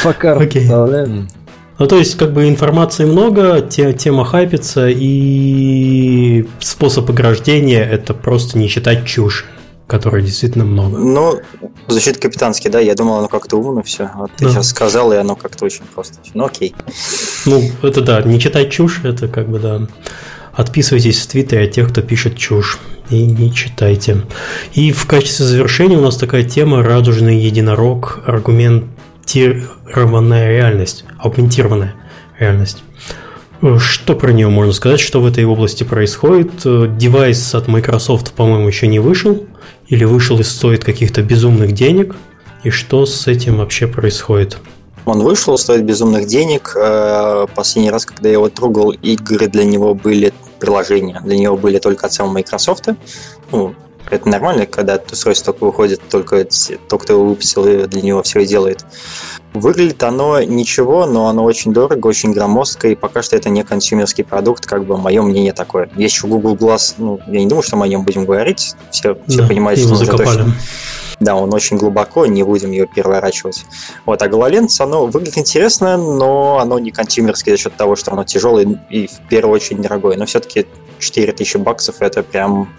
[0.23, 0.67] Окей.
[0.67, 8.69] Ну, то есть, как бы информации много, тема хайпится, и способ ограждения– это просто не
[8.69, 9.45] читать чушь
[9.87, 10.97] которой действительно много.
[10.97, 11.39] Ну,
[11.87, 14.09] звучит капитанский, да, я думал, оно как-то умно все.
[14.15, 14.51] Вот ты да.
[14.51, 16.17] сейчас сказал, и оно как-то очень просто.
[16.33, 16.73] Ну, окей.
[17.45, 19.81] Ну, это да, не читать чушь, это как бы, да.
[20.53, 22.79] Отписывайтесь в Твиттере от тех, кто пишет чушь.
[23.11, 24.23] И не читайте.
[24.73, 28.21] И в качестве завершения у нас такая тема «Радужный единорог.
[28.25, 31.05] Аргументированная реальность».
[31.19, 31.93] Аугментированная
[32.39, 32.83] реальность.
[33.77, 36.63] Что про нее можно сказать, что в этой области происходит?
[36.97, 39.45] Девайс от Microsoft, по-моему, еще не вышел
[39.87, 42.15] или вышел и стоит каких-то безумных денег,
[42.63, 44.57] и что с этим вообще происходит?
[45.05, 46.75] Он вышел, стоит безумных денег.
[46.75, 51.21] Э, последний раз, когда я его трогал, игры для него были приложения.
[51.23, 52.87] Для него были только от самого Microsoft.
[53.51, 53.75] Ну,
[54.09, 56.47] это нормально, когда устройство только выходит, только
[56.87, 58.85] тот, кто его выпустил, для него все и делает.
[59.53, 64.23] Выглядит оно ничего, но оно очень дорого, очень громоздко, и пока что это не консюмерский
[64.23, 65.89] продукт, как бы мое мнение такое.
[65.95, 69.17] Есть еще Google Glass, ну, я не думаю, что мы о нем будем говорить, все,
[69.27, 70.53] все да, понимают, что он точно...
[71.21, 73.65] Да, он очень глубоко, не будем ее переворачивать.
[74.05, 78.25] Вот, а GoloLens, оно выглядит интересно, но оно не консюмерское за счет того, что оно
[78.25, 80.17] тяжелое и в первую очередь дорогое.
[80.17, 80.67] Но все-таки
[80.99, 82.69] 4000 баксов это прям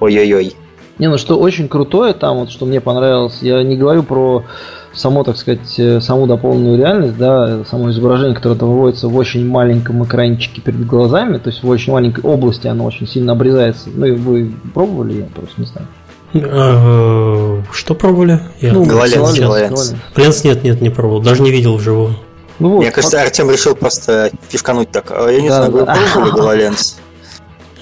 [0.00, 0.54] ой-ой-ой.
[0.98, 4.44] Не, ну что очень крутое там, вот что мне понравилось, я не говорю про
[4.92, 10.04] само, так сказать, э, саму дополненную реальность, да, само изображение, которое выводится в очень маленьком
[10.04, 13.90] экранчике перед глазами, то есть в очень маленькой области оно очень сильно обрезается.
[13.94, 15.86] Ну, и вы пробовали, я просто не знаю.
[16.34, 18.40] А, что пробовали?
[18.60, 18.72] Я...
[18.72, 19.38] Ну, Гололенс.
[19.38, 21.22] Гололенс нет, нет, не пробовал.
[21.22, 22.16] Даже не видел вживую.
[22.58, 25.12] Ну, вот, Мне кажется, Артем решил просто фишкануть так.
[25.12, 25.94] А я не да, знаю, да.
[25.94, 26.98] вы пробовали Гололенс?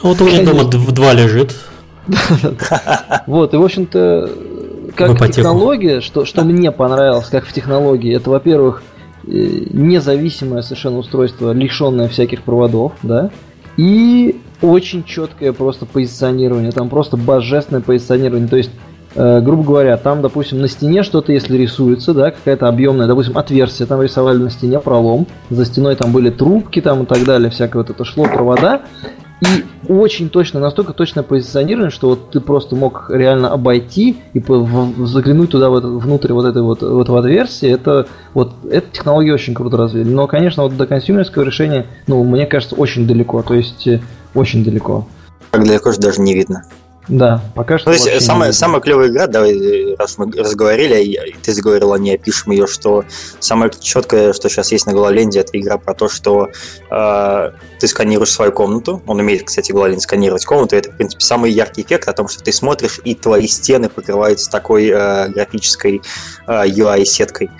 [0.02, 1.56] Вот у меня дома два лежит.
[3.26, 4.30] Вот, и в общем-то,
[4.94, 8.82] как технология, что, что мне понравилось, как в технологии, это, во-первых,
[9.26, 13.30] э, независимое совершенно устройство, лишенное всяких проводов, да,
[13.76, 18.70] и очень четкое просто позиционирование, там просто божественное позиционирование, то есть
[19.14, 23.86] э, грубо говоря, там, допустим, на стене что-то, если рисуется, да, какая-то объемная, допустим, отверстие,
[23.86, 27.78] там рисовали на стене пролом, за стеной там были трубки там и так далее, всякое
[27.78, 28.82] вот это шло, провода,
[29.40, 34.42] и очень точно, настолько точно позиционирован, что вот ты просто мог реально обойти и
[35.04, 37.74] заглянуть туда, вот, внутрь вот этой вот, вот этого отверстия.
[37.74, 40.08] Это, вот, эта технология очень круто развили.
[40.08, 43.42] Но, конечно, вот до консюмерского решения, ну, мне кажется, очень далеко.
[43.42, 44.00] То есть, э,
[44.34, 45.06] очень далеко.
[45.50, 46.64] Как далеко же даже не видно.
[47.08, 47.90] Да, пока что.
[47.90, 51.98] Ну, то есть самая, самая клевая игра, давай, раз мы разговорили, и ты заговорил о
[51.98, 53.04] ней, опишем ее, что
[53.38, 56.48] самое четкое, что сейчас есть на Гололенде, это игра про то, что
[56.90, 59.02] э, ты сканируешь свою комнату.
[59.06, 60.74] Он умеет, кстати, Гололенд сканировать комнату.
[60.74, 64.50] Это, в принципе, самый яркий эффект о том, что ты смотришь, и твои стены покрываются
[64.50, 66.02] такой э, графической
[66.46, 67.50] э, UI-сеткой.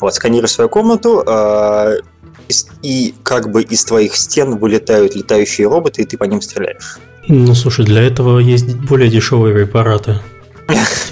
[0.00, 2.00] Вот, сканируешь свою комнату, э,
[2.82, 6.98] и как бы из твоих стен вылетают летающие роботы, и ты по ним стреляешь.
[7.32, 10.18] Ну, слушай, для этого есть более дешевые препараты.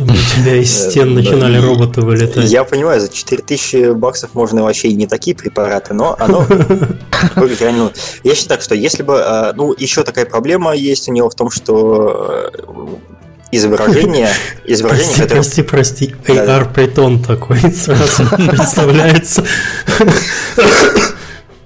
[0.01, 2.51] У тебя из стен начинали роботы вылетать.
[2.51, 6.45] Я понимаю, за 4000 баксов можно вообще и не такие препараты, но оно
[7.37, 9.21] выглядит Я считаю, что если бы...
[9.21, 12.87] А, ну, еще такая проблема есть у него в том, что э,
[13.53, 14.31] изображение,
[14.65, 19.45] изображение, прости, прости, прости, AR притон такой сразу представляется.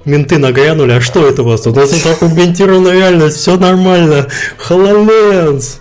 [0.04, 1.66] Менты нагрянули, а что это у вас?
[1.66, 4.26] У нас тут аугментированная реальность, все нормально.
[4.68, 5.78] HoloLens.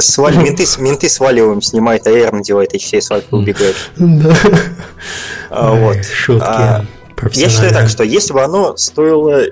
[0.00, 3.76] Свали, менты, менты сваливаем, снимает AR, надевает HTC, свадьбу и убегает.
[3.96, 4.34] Да.
[5.50, 6.04] А, вот.
[6.04, 6.44] Шутки.
[6.44, 6.84] А,
[7.32, 9.42] я считаю так, что если бы оно стоило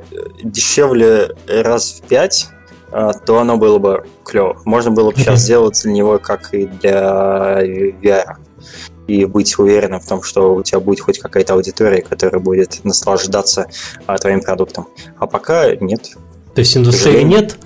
[0.43, 2.49] дешевле раз в пять,
[2.91, 4.57] а, то оно было бы клево.
[4.65, 7.63] Можно было бы сейчас сделать для него, как и для
[8.03, 8.37] VR
[9.07, 13.67] и быть уверенным в том, что у тебя будет хоть какая-то аудитория, которая будет наслаждаться
[14.07, 14.89] а, твоим продуктом.
[15.19, 16.11] А пока нет.
[16.55, 17.59] То есть индустрии нет?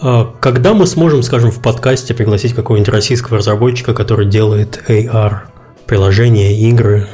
[0.00, 5.42] А, когда мы сможем, скажем, в подкасте пригласить какого-нибудь российского разработчика, который делает AR
[5.86, 7.06] приложения, игры?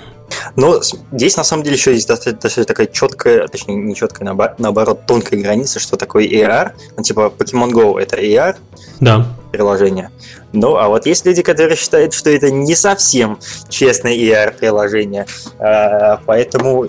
[0.55, 0.81] Но
[1.11, 5.81] здесь на самом деле еще есть достаточно такая четкая, точнее не четкая, наоборот, тонкая граница,
[5.81, 6.73] что такое AR.
[6.97, 8.57] Ну, типа Pokemon Go это AR
[9.01, 9.27] да.
[9.51, 10.11] Приложение.
[10.53, 15.27] Ну, а вот есть люди, которые считают, что это не совсем честное AR-приложение.
[15.59, 16.89] А, поэтому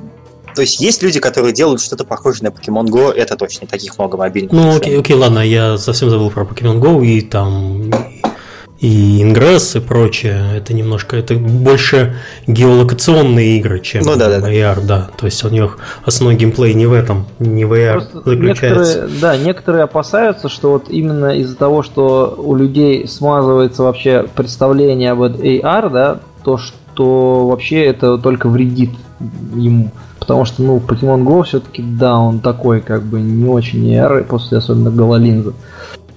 [0.54, 4.18] то есть есть люди, которые делают что-то похожее на Pokemon Go, это точно, таких много
[4.18, 4.52] мобильных.
[4.52, 7.90] Ну, окей, окей, ладно, я совсем забыл про Pokemon Go и там
[8.82, 12.16] и Ingress и прочее, это немножко, это больше
[12.48, 15.08] геолокационные игры, чем ну, да, да, AR, да.
[15.18, 18.66] То есть у них основной геймплей не в этом, не в AR Просто заключается.
[18.66, 25.12] Некоторые, да, некоторые опасаются, что вот именно из-за того, что у людей смазывается вообще представление
[25.12, 28.90] об AR, да, то, что вообще это только вредит
[29.56, 29.92] ему.
[30.20, 34.58] Потому что, ну, Pokemon Go все-таки, да, он такой, как бы, не очень AR, после
[34.58, 35.54] особенно гололинза.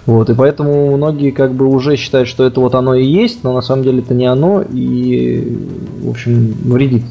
[0.06, 3.55] Вот, и поэтому многие как бы уже считают, что это вот оно и есть, но
[3.55, 5.59] на самом деле это не оно, и,
[6.02, 7.05] в общем, вредит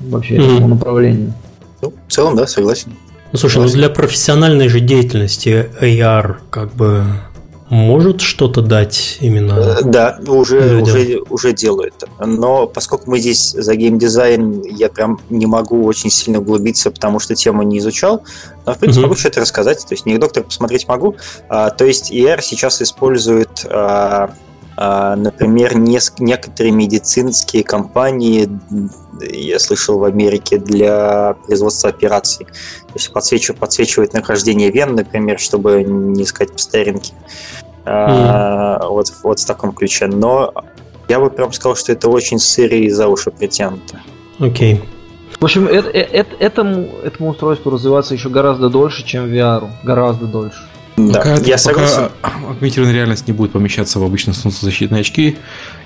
[0.00, 0.54] вообще mm-hmm.
[0.54, 1.34] этому направлению.
[1.82, 2.92] Ну, в целом, да, согласен.
[3.32, 7.04] Ну, слушай, ну для профессиональной же деятельности AR как бы
[7.70, 9.52] может что-то дать именно.
[9.52, 12.04] Э, да, уже, уже, уже делают.
[12.18, 17.34] Но поскольку мы здесь за геймдизайн, я прям не могу очень сильно углубиться, потому что
[17.34, 18.22] тему не изучал.
[18.66, 19.08] Но, в принципе, угу.
[19.08, 19.84] могу что-то рассказать.
[19.86, 21.16] То есть, не доктор посмотреть могу.
[21.48, 23.88] А, то есть, ER сейчас использует а,
[24.18, 24.30] а,
[25.16, 28.48] например, некоторые медицинские компании,
[29.20, 32.46] я слышал в Америке, для производства операций.
[32.46, 37.12] То есть подсвечивают, подсвечивают нахождение вен, например, чтобы не искать по старинке.
[37.84, 38.86] Mm.
[38.88, 40.06] Вот, вот в таком ключе.
[40.06, 40.52] Но
[41.08, 44.00] я бы прям сказал, что это очень сыре и за уши притянуто.
[44.38, 44.74] Окей.
[44.74, 44.82] Okay.
[45.40, 49.68] В общем, это, это, этому, этому устройству развиваться еще гораздо дольше, чем VR.
[49.84, 50.67] Гораздо дольше.
[50.98, 52.10] Да, пока, я согласен.
[52.20, 55.38] Пока агментированная реальность не будет помещаться в обычные солнцезащитные очки,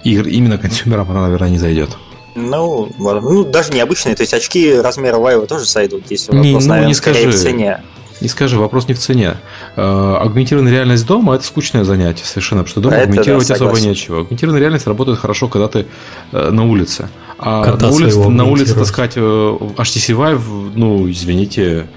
[0.05, 1.91] игр именно консюмерам она, наверное, не зайдет.
[2.35, 6.61] Ну, ну, даже необычные, то есть очки размера Вайва тоже сойдут, если вопрос, не, ну,
[6.61, 7.29] наверное, не скажи.
[7.29, 7.83] в цене.
[8.23, 9.35] Не скажи, вопрос не в цене.
[9.75, 13.81] Э, агментированная реальность дома– это скучное занятие совершенно, потому что дома это, агментировать да, особо
[13.81, 14.21] нечего.
[14.21, 15.87] Агментированная реальность работает хорошо, когда ты
[16.31, 17.09] э, на улице.
[17.39, 21.89] А на улице, на улице таскать э, HTC Vive, ну, извините,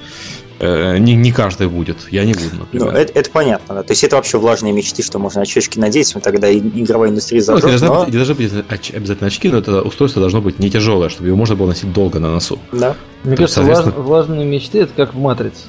[0.59, 1.97] не, не каждый будет.
[2.11, 2.91] Я не буду, например.
[2.91, 3.75] Ну, это, это понятно.
[3.75, 3.83] Да.
[3.83, 7.65] То есть это вообще влажные мечты, что можно очечки надеть, тогда игровая индустрия зажжет.
[7.65, 8.05] Ну, не, должны, но...
[8.05, 8.51] не должны быть
[8.93, 12.19] обязательно очки, но это устройство должно быть не тяжелое, чтобы его можно было носить долго
[12.19, 12.59] на носу.
[12.71, 12.95] Да.
[13.23, 13.95] Мне кажется, соответственно...
[14.01, 15.63] влажные мечты это как в Матрице.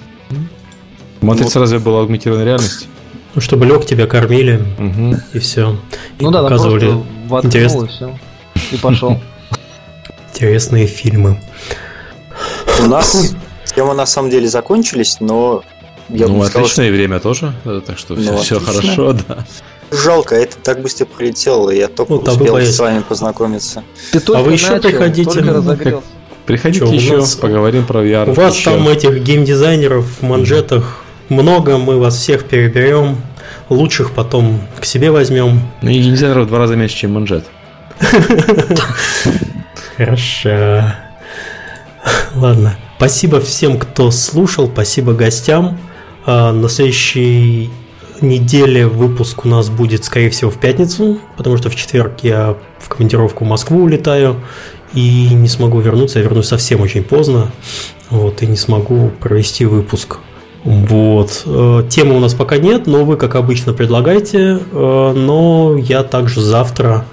[1.21, 2.89] Матрица ну, разве была агментированная реальность?
[3.35, 5.17] Ну, чтобы лег тебя кормили, угу.
[5.33, 5.77] и все.
[6.19, 7.03] И ну да, показывали
[7.43, 7.85] интересно.
[7.85, 8.19] и все.
[8.73, 9.21] И пошел.
[10.33, 11.41] Интересные фильмы.
[12.83, 13.35] У нас
[13.77, 15.63] Темы на самом деле закончились, но
[16.09, 19.45] я ну, отличное сказал, время тоже, э, так что ну, все, все хорошо, да.
[19.91, 23.85] Жалко, это так быстро прилетело, я только ну, успел с вами познакомиться.
[24.13, 25.43] Ты а вы еще начал, приходите.
[25.43, 26.03] Только
[26.47, 28.31] Приходите Что, еще, нас, поговорим про VR.
[28.31, 28.71] У вас еще.
[28.71, 33.21] там этих геймдизайнеров в манжетах много, мы вас всех переберем,
[33.69, 35.61] лучших потом к себе возьмем.
[35.83, 37.45] Ну и геймдизайнеров в два раза меньше, чем манжет.
[39.97, 40.95] Хорошо.
[42.37, 42.77] Ладно.
[42.97, 45.79] Спасибо всем, кто слушал, спасибо гостям.
[46.25, 47.71] А, на следующий
[48.23, 52.89] недели выпуск у нас будет, скорее всего, в пятницу, потому что в четверг я в
[52.89, 54.37] командировку в Москву улетаю
[54.95, 56.21] и не смогу вернуться.
[56.21, 57.53] Я вернусь совсем очень поздно,
[58.09, 60.17] вот, и не смогу провести выпуск.
[60.65, 61.43] Вот.
[61.45, 64.59] Э, темы у нас пока нет, но вы, как обычно, предлагайте.
[64.73, 67.05] Э, но я также завтра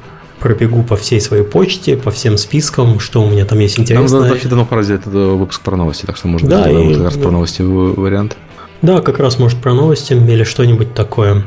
[0.43, 4.19] пробегу по всей своей почте, по всем спискам, что у меня там есть интересное.
[4.19, 7.03] Нам вообще давно пора сделать выпуск про новости, так что может да, быть и, как
[7.03, 8.35] раз про новости вариант.
[8.81, 11.43] Да, как раз может про новости или что-нибудь такое.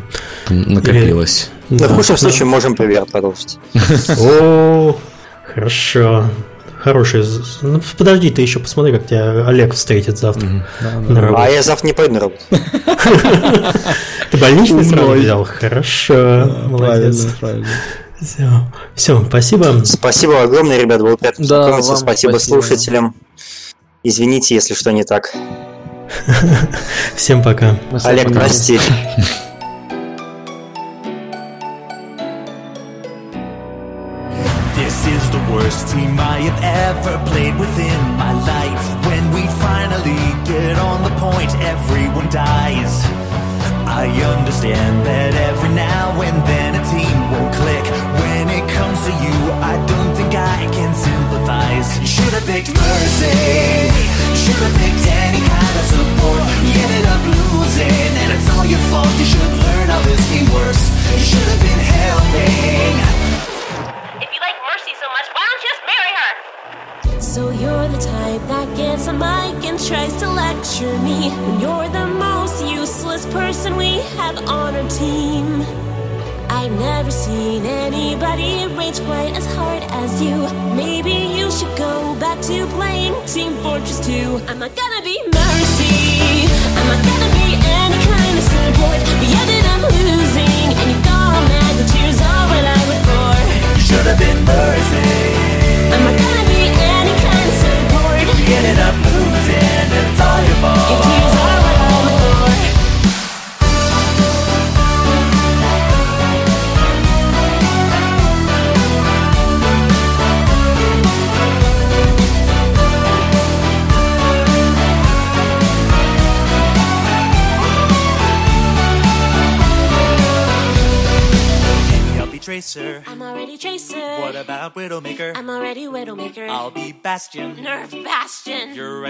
[0.48, 1.50] Накопилось.
[1.68, 1.78] Или...
[1.78, 3.58] Да, в худшем случае можем про продолжить.
[4.18, 4.96] О,
[5.44, 6.24] хорошо
[6.78, 7.24] хороший.
[7.62, 10.46] Ну, подожди, ты еще посмотри, как тебя Олег встретит завтра.
[10.46, 11.14] Mm-hmm.
[11.14, 11.34] Да, да.
[11.36, 12.42] А я завтра не пойду на работу.
[14.30, 15.44] Ты больничный сразу взял?
[15.44, 17.26] Хорошо, молодец.
[18.20, 18.48] Все.
[18.94, 19.82] Все, спасибо.
[19.84, 21.96] Спасибо огромное, ребят, было приятно познакомиться.
[21.96, 23.14] Спасибо слушателям.
[24.02, 25.34] Извините, если что не так.
[27.16, 27.76] Всем пока.
[28.04, 28.78] Олег, прости.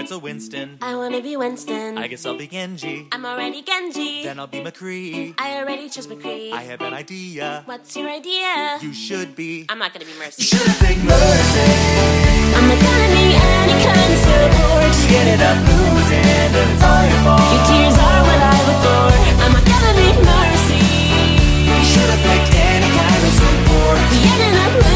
[0.07, 0.79] That's a Winston.
[0.81, 1.97] I wanna be Winston.
[1.97, 3.09] I guess I'll be Genji.
[3.11, 4.23] I'm already Genji.
[4.23, 5.35] Then I'll be McCree.
[5.37, 6.53] I already chose McCree.
[6.53, 7.63] I have an idea.
[7.65, 8.79] What's your idea?
[8.79, 9.65] You should be.
[9.67, 10.43] I'm not gonna be Mercy.
[10.43, 11.67] You should have been Mercy.
[12.55, 14.95] I'm not gonna be any kind of support.
[15.11, 17.43] You it up losing, and it's all your fault.
[17.51, 19.11] Your tears are what I look for.
[19.43, 20.87] I'm not gonna be Mercy.
[21.67, 23.99] You should have picked any kind of support.
[24.23, 24.86] You it up